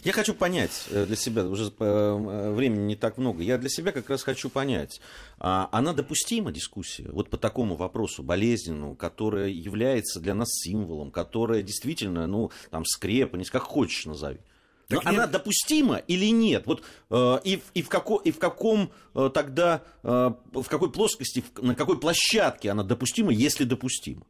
я 0.02 0.12
хочу 0.12 0.34
понять 0.34 0.86
э, 0.90 1.06
для 1.06 1.16
себя, 1.16 1.46
уже 1.46 1.72
времени 1.78 2.86
не 2.86 2.96
так 2.96 3.16
много, 3.16 3.42
я 3.42 3.56
для 3.56 3.68
себя 3.70 3.92
как 3.92 4.10
раз 4.10 4.22
хочу 4.22 4.50
понять, 4.50 5.00
а 5.38 5.68
она 5.72 5.92
допустима 5.94 6.52
дискуссия 6.52 7.08
вот 7.10 7.30
по 7.30 7.38
такому 7.38 7.76
вопросу 7.76 8.22
болезненному, 8.22 8.96
которая 8.96 9.48
является 9.48 10.20
для 10.20 10.34
нас 10.34 10.48
символом, 10.50 11.10
которая 11.10 11.62
действительно, 11.62 12.26
ну, 12.26 12.50
там, 12.70 12.84
скрепа, 12.84 13.38
как 13.50 13.62
хочешь 13.62 14.04
назови. 14.04 14.40
Но 14.90 14.96
так 14.96 15.06
она 15.06 15.26
допустима 15.26 15.96
или 15.96 16.26
нет? 16.26 16.66
Вот 16.66 16.82
э, 17.10 17.38
и, 17.44 17.62
и, 17.74 17.82
в 17.82 17.88
како, 17.88 18.16
и 18.16 18.32
в 18.32 18.38
каком 18.38 18.90
э, 19.14 19.30
тогда, 19.32 19.84
э, 20.02 20.32
в 20.52 20.64
какой 20.64 20.90
плоскости, 20.90 21.42
в, 21.42 21.62
на 21.62 21.74
какой 21.74 21.98
площадке 21.98 22.70
она 22.70 22.82
допустима, 22.82 23.32
если 23.32 23.64
допустима? 23.64 24.26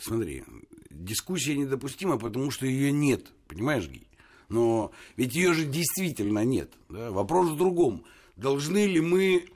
Смотри, 0.00 0.44
дискуссия 0.90 1.56
недопустима, 1.56 2.18
потому 2.18 2.50
что 2.50 2.66
ее 2.66 2.92
нет, 2.92 3.26
понимаешь, 3.48 3.86
Гей? 3.86 4.06
Но 4.48 4.92
ведь 5.16 5.34
ее 5.34 5.52
же 5.54 5.64
действительно 5.64 6.44
нет. 6.44 6.72
Да? 6.88 7.10
Вопрос 7.10 7.50
в 7.50 7.56
другом. 7.56 8.04
Должны 8.36 8.86
ли 8.86 9.00
мы 9.00 9.46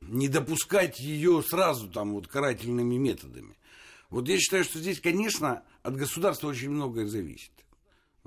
не 0.00 0.28
допускать 0.28 1.00
ее 1.00 1.42
сразу 1.42 1.88
там 1.88 2.12
вот 2.14 2.26
карательными 2.28 2.96
методами? 2.96 3.56
Вот 4.10 4.28
я 4.28 4.38
считаю, 4.38 4.64
что 4.64 4.78
здесь, 4.78 5.00
конечно, 5.00 5.62
от 5.82 5.96
государства 5.96 6.48
очень 6.48 6.70
многое 6.70 7.06
зависит. 7.06 7.50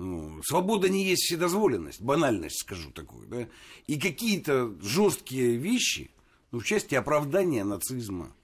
Ну, 0.00 0.42
свобода 0.42 0.88
не 0.88 1.04
есть 1.04 1.24
вседозволенность, 1.24 2.00
банальность 2.00 2.60
скажу 2.60 2.90
такую, 2.90 3.28
да, 3.28 3.48
и 3.86 4.00
какие-то 4.00 4.74
жесткие 4.80 5.56
вещи, 5.56 6.10
ну, 6.52 6.60
в 6.60 6.64
части 6.64 6.94
оправдания 6.94 7.64
нацизма, 7.64 8.34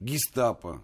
гестапо, 0.00 0.80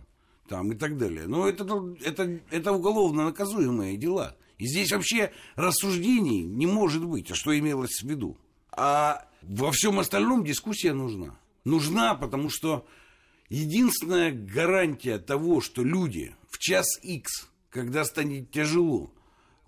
там 0.47 0.73
и 0.73 0.77
так 0.77 0.99
далее. 0.99 1.27
Но 1.27 1.49
это, 1.49 1.65
это, 2.05 2.39
это 2.51 2.73
уголовно 2.73 3.25
наказуемые 3.25 3.97
дела. 3.97 4.37
И 4.59 4.67
здесь 4.67 4.93
вообще 4.93 5.33
рассуждений 5.57 6.43
не 6.43 6.67
может 6.67 7.07
быть, 7.07 7.31
а 7.31 7.35
что 7.35 7.59
имелось 7.59 8.03
в 8.03 8.07
виду. 8.07 8.37
А 8.73 9.27
во 9.41 9.73
всем 9.73 9.99
остальном 10.01 10.45
дискуссия 10.45 10.93
нужна. 10.93 11.39
Нужна, 11.65 12.15
потому 12.15 12.51
что 12.51 12.87
единственная 13.49 14.33
гарантия 14.33 15.19
того, 15.19 15.63
что 15.63 15.83
люди 15.83 16.37
в 16.51 16.59
час 16.59 16.87
X, 17.03 17.49
когда 17.71 18.05
станет 18.05 18.51
тяжело, 18.51 19.15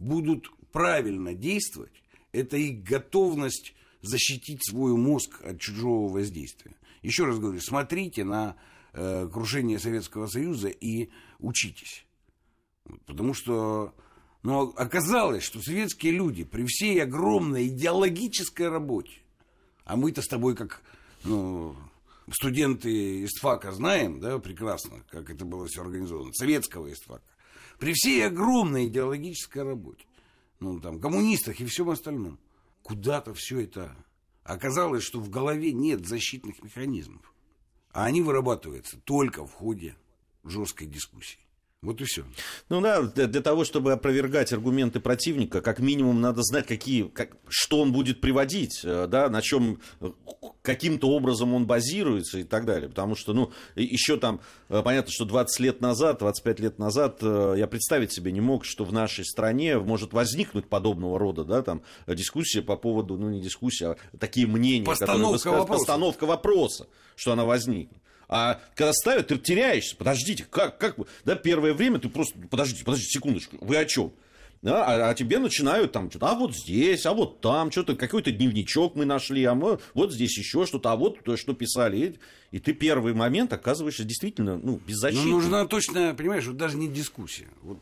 будут 0.03 0.51
правильно 0.73 1.35
действовать, 1.35 2.03
это 2.33 2.57
их 2.57 2.83
готовность 2.83 3.75
защитить 4.01 4.65
свой 4.65 4.97
мозг 4.97 5.41
от 5.45 5.61
чужого 5.61 6.13
воздействия. 6.13 6.75
Еще 7.03 7.25
раз 7.25 7.39
говорю, 7.39 7.61
смотрите 7.61 8.25
на 8.25 8.57
э, 8.93 9.29
крушение 9.33 9.79
Советского 9.79 10.27
Союза 10.27 10.69
и 10.69 11.11
учитесь. 11.39 12.07
Потому 13.07 13.35
что 13.35 13.95
ну, 14.43 14.73
оказалось, 14.77 15.45
что 15.45 15.61
советские 15.61 16.13
люди 16.13 16.45
при 16.45 16.65
всей 16.67 17.01
огромной 17.03 17.69
идеологической 17.69 18.69
работе, 18.69 19.19
а 19.85 19.97
мы-то 19.97 20.23
с 20.23 20.27
тобой 20.27 20.57
как 20.57 20.83
ну, 21.25 21.77
студенты 22.31 23.25
ИСТФАКа 23.25 23.73
знаем, 23.73 24.21
да, 24.21 24.39
прекрасно, 24.39 25.05
как 25.11 25.31
это 25.31 25.45
было 25.45 25.67
все 25.67 25.83
организовано, 25.83 26.33
советского 26.33 26.93
ИСТФАКа, 26.93 27.23
при 27.83 27.95
всей 27.95 28.25
огромной 28.25 28.87
идеологической 28.87 29.65
работе, 29.65 30.05
ну, 30.61 30.79
там, 30.79 31.01
коммунистах 31.01 31.59
и 31.59 31.67
всем 31.67 31.91
остальном, 31.91 32.39
куда-то 32.85 33.35
все 33.35 33.59
это 33.59 33.97
оказалось, 34.45 35.03
что 35.03 35.19
в 35.19 35.29
голове 35.29 35.73
нет 35.73 36.07
защитных 36.07 36.63
механизмов. 36.63 37.35
А 37.91 38.05
они 38.05 38.23
вырабатываются 38.23 39.01
только 39.01 39.45
в 39.45 39.53
ходе 39.53 39.97
жесткой 40.45 40.87
дискуссии. 40.87 41.41
Вот 41.83 42.01
и 42.01 42.05
все. 42.05 42.23
Ну 42.69 42.81
да, 42.81 43.03
для 43.03 43.41
того, 43.41 43.65
чтобы 43.65 43.91
опровергать 43.93 44.53
аргументы 44.53 45.01
противника, 45.01 45.61
как 45.61 45.81
минимум 45.81 46.21
надо 46.21 46.43
знать, 46.45 46.65
какие, 46.65 47.09
как, 47.09 47.37
что 47.49 47.81
он 47.81 47.93
будет 47.93 48.21
приводить, 48.21 48.83
э, 48.85 49.09
да, 49.09 49.29
на 49.29 49.43
чем 49.43 49.81
э, 50.01 50.13
каким-то 50.63 51.09
образом 51.09 51.53
он 51.53 51.67
базируется 51.67 52.39
и 52.39 52.45
так 52.45 52.67
далее. 52.67 52.89
Потому 52.89 53.17
что, 53.17 53.33
ну, 53.33 53.51
еще 53.75 54.17
там, 54.17 54.41
э, 54.69 54.81
понятно, 54.81 55.11
что 55.11 55.25
20 55.25 55.59
лет 55.59 55.81
назад, 55.81 56.21
25 56.21 56.61
лет 56.61 56.79
назад 56.79 57.21
я 57.21 57.67
представить 57.67 58.13
себе 58.13 58.31
не 58.31 58.41
мог, 58.41 58.65
что 58.65 58.85
в 58.85 58.93
нашей 58.93 59.25
стране 59.25 59.77
может 59.77 60.13
возникнуть 60.13 60.69
подобного 60.69 61.19
рода, 61.19 61.45
да, 61.45 61.63
там, 61.63 61.83
дискуссия 62.07 62.63
по 62.63 62.77
поводу, 62.77 63.19
ну, 63.19 63.29
не 63.29 63.41
дискуссия, 63.41 63.97
а 64.13 64.17
такие 64.19 64.47
мнения, 64.47 64.87
постановка 64.87 65.39
которые 65.39 65.61
вопроса. 65.63 65.81
постановка 65.81 66.27
вопроса, 66.27 66.87
что 67.17 67.33
она 67.33 67.45
возникнет. 67.45 67.99
А 68.35 68.63
когда 68.75 68.95
ставят, 68.95 69.27
ты 69.27 69.37
теряешься. 69.37 69.95
Подождите, 69.95 70.47
как, 70.49 70.79
как 70.79 70.97
вы? 70.97 71.07
Да, 71.27 71.35
первое 71.35 71.75
время 71.75 71.99
ты 71.99 72.09
просто, 72.09 72.39
подождите, 72.51 72.83
подождите 72.83 73.11
секундочку, 73.11 73.59
вы 73.61 73.77
о 73.77 73.85
чем? 73.85 74.11
Да, 74.63 74.87
а, 74.87 75.11
а 75.11 75.15
тебе 75.15 75.39
начинают 75.39 75.93
там 75.93 76.09
что-то, 76.09 76.31
а 76.31 76.35
вот 76.35 76.57
здесь, 76.57 77.05
а 77.05 77.13
вот 77.13 77.43
там, 77.43 77.71
что-то, 77.71 77.95
какой-то 77.95 78.31
дневничок 78.31 78.95
мы 78.95 79.05
нашли, 79.05 79.45
а 79.45 79.55
мы 79.55 79.81
вот 79.93 80.15
здесь 80.15 80.39
еще 80.39 80.65
что-то, 80.65 80.93
а 80.93 80.97
вот 80.97 81.23
то, 81.25 81.37
что 81.37 81.53
писали. 81.53 81.99
И, 82.53 82.57
и 82.57 82.59
ты 82.59 82.73
первый 82.73 83.13
момент 83.13 83.53
оказываешься 83.53 84.05
действительно, 84.05 84.57
ну, 84.57 84.81
беззащитным. 84.87 85.31
Ну, 85.31 85.37
нужна 85.41 85.67
точно, 85.67 86.15
понимаешь, 86.15 86.47
вот 86.47 86.57
даже 86.57 86.79
не 86.79 86.89
дискуссия. 86.89 87.49
Вот, 87.61 87.81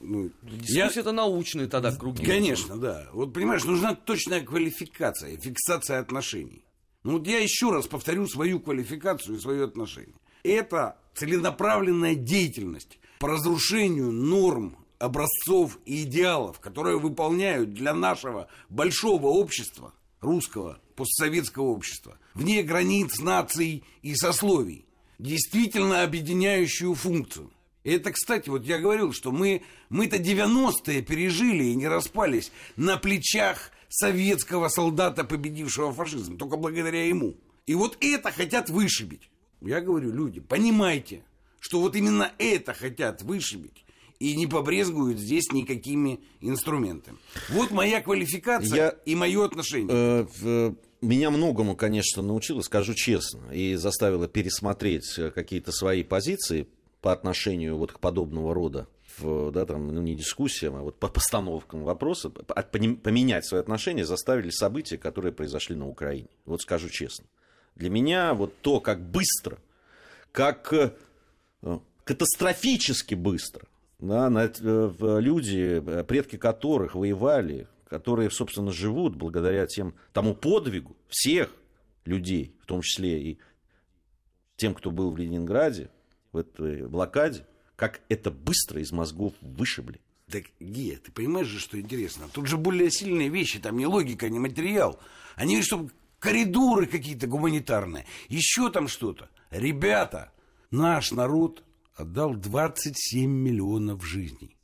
ну, 0.00 0.30
Дискуссия 0.42 0.78
я... 0.94 1.00
это 1.00 1.12
научные 1.12 1.66
тогда 1.66 1.92
круги. 1.92 2.24
Конечно, 2.24 2.78
да. 2.78 3.08
Вот 3.12 3.34
понимаешь, 3.34 3.64
нужна 3.64 3.94
точная 3.94 4.40
квалификация, 4.40 5.36
фиксация 5.36 5.98
отношений. 5.98 6.62
Ну 7.04 7.12
вот 7.18 7.26
я 7.26 7.38
еще 7.38 7.70
раз 7.70 7.86
повторю 7.86 8.26
свою 8.26 8.60
квалификацию 8.60 9.36
и 9.36 9.40
свое 9.40 9.64
отношение. 9.64 10.14
Это 10.42 10.96
целенаправленная 11.14 12.14
деятельность 12.14 12.98
по 13.18 13.28
разрушению 13.28 14.12
норм, 14.12 14.76
образцов 14.98 15.78
и 15.84 16.04
идеалов, 16.04 16.60
которые 16.60 16.98
выполняют 16.98 17.74
для 17.74 17.92
нашего 17.92 18.48
большого 18.68 19.26
общества, 19.26 19.92
русского, 20.20 20.78
постсоветского 20.94 21.64
общества, 21.64 22.16
вне 22.34 22.62
границ 22.62 23.18
наций 23.18 23.82
и 24.02 24.14
сословий, 24.14 24.84
действительно 25.18 26.04
объединяющую 26.04 26.94
функцию. 26.94 27.50
И 27.82 27.90
это, 27.90 28.12
кстати, 28.12 28.48
вот 28.48 28.64
я 28.64 28.78
говорил, 28.78 29.12
что 29.12 29.32
мы, 29.32 29.62
мы-то 29.88 30.18
90-е 30.18 31.02
пережили 31.02 31.64
и 31.64 31.74
не 31.74 31.88
распались 31.88 32.52
на 32.76 32.96
плечах 32.96 33.72
советского 33.92 34.68
солдата, 34.68 35.22
победившего 35.22 35.92
фашизм, 35.92 36.38
только 36.38 36.56
благодаря 36.56 37.06
ему. 37.06 37.36
И 37.66 37.74
вот 37.74 37.98
это 38.00 38.32
хотят 38.32 38.70
вышибить. 38.70 39.30
Я 39.60 39.80
говорю, 39.80 40.10
люди, 40.12 40.40
понимайте, 40.40 41.22
что 41.60 41.80
вот 41.80 41.94
именно 41.94 42.32
это 42.38 42.72
хотят 42.72 43.22
вышибить 43.22 43.84
и 44.18 44.34
не 44.34 44.46
побрезгуют 44.46 45.18
здесь 45.18 45.52
никакими 45.52 46.20
инструментами. 46.40 47.18
Вот 47.50 47.70
моя 47.70 48.00
квалификация 48.00 48.76
Я, 48.76 48.88
и 49.04 49.14
мое 49.14 49.44
отношение. 49.44 49.88
Э, 49.90 50.26
э, 50.42 50.74
меня 51.02 51.30
многому, 51.30 51.76
конечно, 51.76 52.22
научило, 52.22 52.62
скажу 52.62 52.94
честно, 52.94 53.52
и 53.52 53.74
заставило 53.74 54.26
пересмотреть 54.26 55.18
э, 55.18 55.30
какие-то 55.30 55.70
свои 55.70 56.02
позиции 56.02 56.66
по 57.00 57.12
отношению 57.12 57.76
вот 57.76 57.92
к 57.92 57.98
подобного 57.98 58.54
рода 58.54 58.88
да, 59.22 59.66
там, 59.66 59.88
ну, 59.88 60.02
не 60.02 60.14
дискуссиям, 60.14 60.76
а 60.76 60.82
вот 60.82 60.98
по 60.98 61.08
постановкам 61.08 61.82
вопроса, 61.82 62.30
поменять 62.30 63.46
свои 63.46 63.60
отношения 63.60 64.04
заставили 64.04 64.50
события, 64.50 64.98
которые 64.98 65.32
произошли 65.32 65.76
на 65.76 65.88
Украине. 65.88 66.28
Вот 66.44 66.62
скажу 66.62 66.88
честно. 66.88 67.26
Для 67.74 67.90
меня 67.90 68.34
вот 68.34 68.54
то, 68.60 68.80
как 68.80 69.00
быстро, 69.00 69.58
как 70.30 70.72
э, 70.72 70.90
катастрофически 72.04 73.14
быстро 73.14 73.66
да, 73.98 74.28
э, 74.30 75.20
люди, 75.20 75.82
э, 75.84 76.04
предки 76.04 76.36
которых 76.36 76.94
воевали, 76.94 77.68
которые, 77.88 78.30
собственно, 78.30 78.72
живут 78.72 79.16
благодаря 79.16 79.66
тем, 79.66 79.94
тому 80.12 80.34
подвигу 80.34 80.96
всех 81.08 81.50
людей, 82.04 82.54
в 82.60 82.66
том 82.66 82.82
числе 82.82 83.22
и 83.22 83.38
тем, 84.56 84.74
кто 84.74 84.90
был 84.90 85.12
в 85.12 85.16
Ленинграде, 85.16 85.90
в 86.32 86.38
этой 86.38 86.86
блокаде, 86.88 87.46
как 87.76 88.00
это 88.08 88.30
быстро 88.30 88.80
из 88.80 88.92
мозгов 88.92 89.34
вышибли. 89.40 90.00
Так, 90.30 90.44
Гия, 90.60 90.98
ты 90.98 91.10
понимаешь 91.12 91.48
же, 91.48 91.58
что 91.58 91.78
интересно? 91.80 92.28
Тут 92.32 92.46
же 92.46 92.56
более 92.56 92.90
сильные 92.90 93.28
вещи, 93.28 93.58
там 93.58 93.76
не 93.76 93.86
логика, 93.86 94.28
не 94.28 94.38
материал. 94.38 94.98
Они 95.36 95.54
говорят, 95.54 95.66
что 95.66 95.90
коридоры 96.18 96.86
какие-то 96.86 97.26
гуманитарные, 97.26 98.06
еще 98.28 98.70
там 98.70 98.88
что-то. 98.88 99.28
Ребята, 99.50 100.32
наш 100.70 101.10
народ 101.10 101.64
отдал 101.96 102.34
27 102.34 103.30
миллионов 103.30 104.04
жизней 104.06 104.56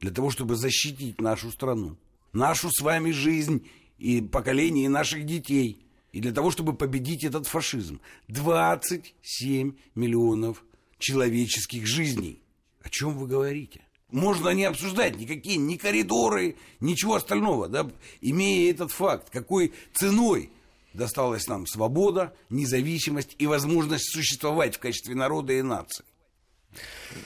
для 0.00 0.10
того, 0.10 0.30
чтобы 0.30 0.56
защитить 0.56 1.20
нашу 1.20 1.50
страну, 1.50 1.98
нашу 2.32 2.70
с 2.70 2.80
вами 2.80 3.10
жизнь 3.10 3.68
и 3.98 4.20
поколение 4.20 4.88
наших 4.88 5.26
детей, 5.26 5.84
и 6.12 6.20
для 6.20 6.32
того, 6.32 6.50
чтобы 6.50 6.74
победить 6.74 7.24
этот 7.24 7.46
фашизм. 7.46 8.00
27 8.28 9.74
миллионов 9.94 10.64
человеческих 10.98 11.86
жизней. 11.86 12.42
О 12.82 12.88
чем 12.88 13.16
вы 13.18 13.26
говорите? 13.26 13.82
Можно 14.10 14.48
не 14.50 14.64
обсуждать 14.64 15.16
никакие 15.16 15.56
ни 15.56 15.76
коридоры, 15.76 16.56
ничего 16.80 17.14
остального, 17.14 17.68
да, 17.68 17.88
имея 18.20 18.70
этот 18.70 18.90
факт, 18.90 19.30
какой 19.30 19.72
ценой 19.94 20.50
досталась 20.94 21.46
нам 21.46 21.66
свобода, 21.66 22.34
независимость 22.48 23.36
и 23.38 23.46
возможность 23.46 24.10
существовать 24.12 24.76
в 24.76 24.78
качестве 24.80 25.14
народа 25.14 25.52
и 25.52 25.62
нации. 25.62 26.04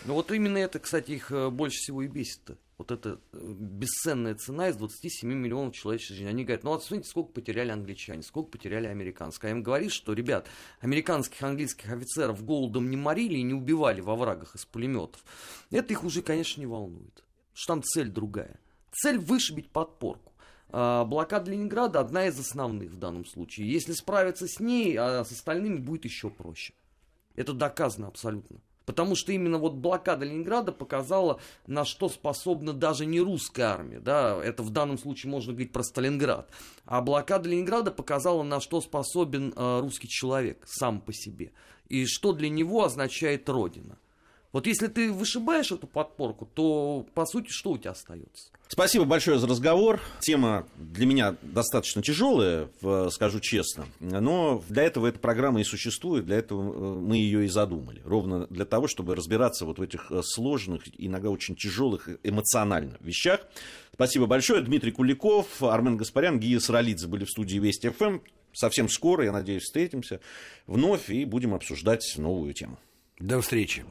Ну 0.05 0.15
вот 0.15 0.31
именно 0.31 0.59
это, 0.59 0.79
кстати, 0.79 1.13
их 1.13 1.31
э, 1.31 1.51
больше 1.51 1.79
всего 1.79 2.03
и 2.03 2.07
бесит. 2.07 2.41
-то. 2.47 2.57
Вот 2.77 2.91
эта 2.91 3.21
э, 3.33 3.39
бесценная 3.41 4.35
цена 4.35 4.69
из 4.69 4.77
27 4.77 5.33
миллионов 5.33 5.75
человеческих 5.75 6.17
жизней. 6.17 6.31
Они 6.31 6.45
говорят, 6.45 6.65
ну 6.65 6.71
вот 6.71 6.83
смотрите, 6.83 7.09
сколько 7.09 7.33
потеряли 7.33 7.71
англичане, 7.71 8.23
сколько 8.23 8.51
потеряли 8.51 8.87
американские. 8.87 9.51
А 9.51 9.55
им 9.55 9.63
говорит, 9.63 9.93
что, 9.93 10.13
ребят, 10.13 10.49
американских, 10.81 11.41
английских 11.43 11.91
офицеров 11.93 12.45
голодом 12.45 12.91
не 12.91 12.97
морили 12.97 13.39
и 13.39 13.43
не 13.43 13.55
убивали 13.55 14.01
во 14.01 14.17
врагах 14.17 14.57
из 14.57 14.65
пулеметов. 14.65 15.25
Это 15.71 15.93
их 15.93 16.03
уже, 16.03 16.23
конечно, 16.23 16.61
не 16.61 16.67
волнует. 16.67 17.25
Что 17.53 17.75
там 17.75 17.83
цель 17.85 18.09
другая. 18.09 18.59
Цель 18.91 19.19
вышибить 19.19 19.71
подпорку. 19.71 20.33
А 20.71 21.05
блокада 21.05 21.53
Ленинграда 21.53 22.01
одна 22.01 22.27
из 22.27 22.39
основных 22.39 22.91
в 22.91 22.99
данном 22.99 23.25
случае. 23.25 23.71
Если 23.71 23.93
справиться 23.93 24.49
с 24.49 24.59
ней, 24.59 24.97
а 24.97 25.25
с 25.25 25.31
остальными 25.31 25.77
будет 25.77 26.05
еще 26.05 26.31
проще. 26.31 26.75
Это 27.37 27.53
доказано 27.53 28.09
абсолютно. 28.09 28.61
Потому 28.87 29.17
что 29.17 29.33
именно 29.33 29.59
вот 29.59 29.75
блокада 29.75 30.27
Ленинграда 30.27 30.73
показала, 30.73 31.41
на 31.67 31.85
что 31.85 32.09
способна 32.09 32.73
даже 32.73 33.07
не 33.07 33.21
русская 33.21 33.65
армия. 33.65 34.01
Да? 34.01 34.39
Это 34.43 34.63
в 34.63 34.71
данном 34.71 34.99
случае 34.99 35.31
можно 35.31 35.53
говорить 35.53 35.73
про 35.73 35.83
Сталинград. 35.83 36.51
А 36.85 37.01
блокада 37.01 37.49
Ленинграда 37.49 37.91
показала, 37.91 38.43
на 38.43 38.61
что 38.61 38.81
способен 38.81 39.53
э, 39.57 39.81
русский 39.81 40.09
человек 40.09 40.63
сам 40.67 41.01
по 41.01 41.13
себе. 41.13 41.53
И 41.89 42.07
что 42.07 42.33
для 42.33 42.49
него 42.49 42.85
означает 42.85 43.49
Родина. 43.49 43.99
Вот 44.53 44.67
если 44.67 44.87
ты 44.87 45.13
вышибаешь 45.13 45.73
эту 45.73 45.87
подпорку, 45.87 46.47
то 46.47 47.07
по 47.15 47.27
сути 47.27 47.49
что 47.51 47.73
у 47.73 47.79
тебя 47.79 47.91
остается? 47.91 48.51
Спасибо 48.75 49.05
большое 49.05 49.39
за 49.39 49.47
разговор. 49.47 50.01
Тема 50.19 50.67
для 50.75 51.07
меня 51.07 51.37
достаточно 51.43 52.03
тяжелая, 52.03 52.69
скажу 53.11 53.39
честно. 53.39 53.87
Но 54.01 54.65
для 54.69 54.83
этого 54.83 55.07
эта 55.07 55.21
программа 55.21 55.61
и 55.61 55.65
существует, 55.65 56.27
для 56.27 56.39
этого 56.39 56.73
э, 56.73 56.99
мы 56.99 57.17
ее 57.17 57.45
и 57.45 57.49
задумали. 57.49 58.03
Ровно 58.05 58.49
для 58.49 58.65
того, 58.65 58.89
чтобы 58.89 59.15
разбираться 59.15 59.65
вот 59.65 59.79
в 59.79 59.83
этих 59.83 60.11
э, 60.11 60.23
сложных, 60.25 60.83
иногда 60.99 61.31
очень 61.31 61.55
тяжелых 61.55 62.09
эмоционально 62.25 62.97
вещах. 62.99 63.43
Спасибо 63.93 64.27
большое. 64.27 64.61
Дмитрий 64.61 64.91
Куликов, 64.91 65.63
Армен 65.63 65.97
Гаспарян, 65.97 66.41
Гия 66.41 66.59
Саралидзе 66.59 67.07
были 67.07 67.27
в 67.27 67.31
студии 67.31 67.59
Вести 67.59 67.91
ФМ. 67.91 68.19
Совсем 68.53 68.89
скоро, 68.89 69.25
я 69.25 69.31
надеюсь, 69.31 69.63
встретимся 69.63 70.19
вновь 70.67 71.11
и 71.11 71.25
будем 71.25 71.55
обсуждать 71.55 72.13
новую 72.19 72.53
тему. 72.55 72.81
До 73.21 73.41
встречи. 73.41 73.85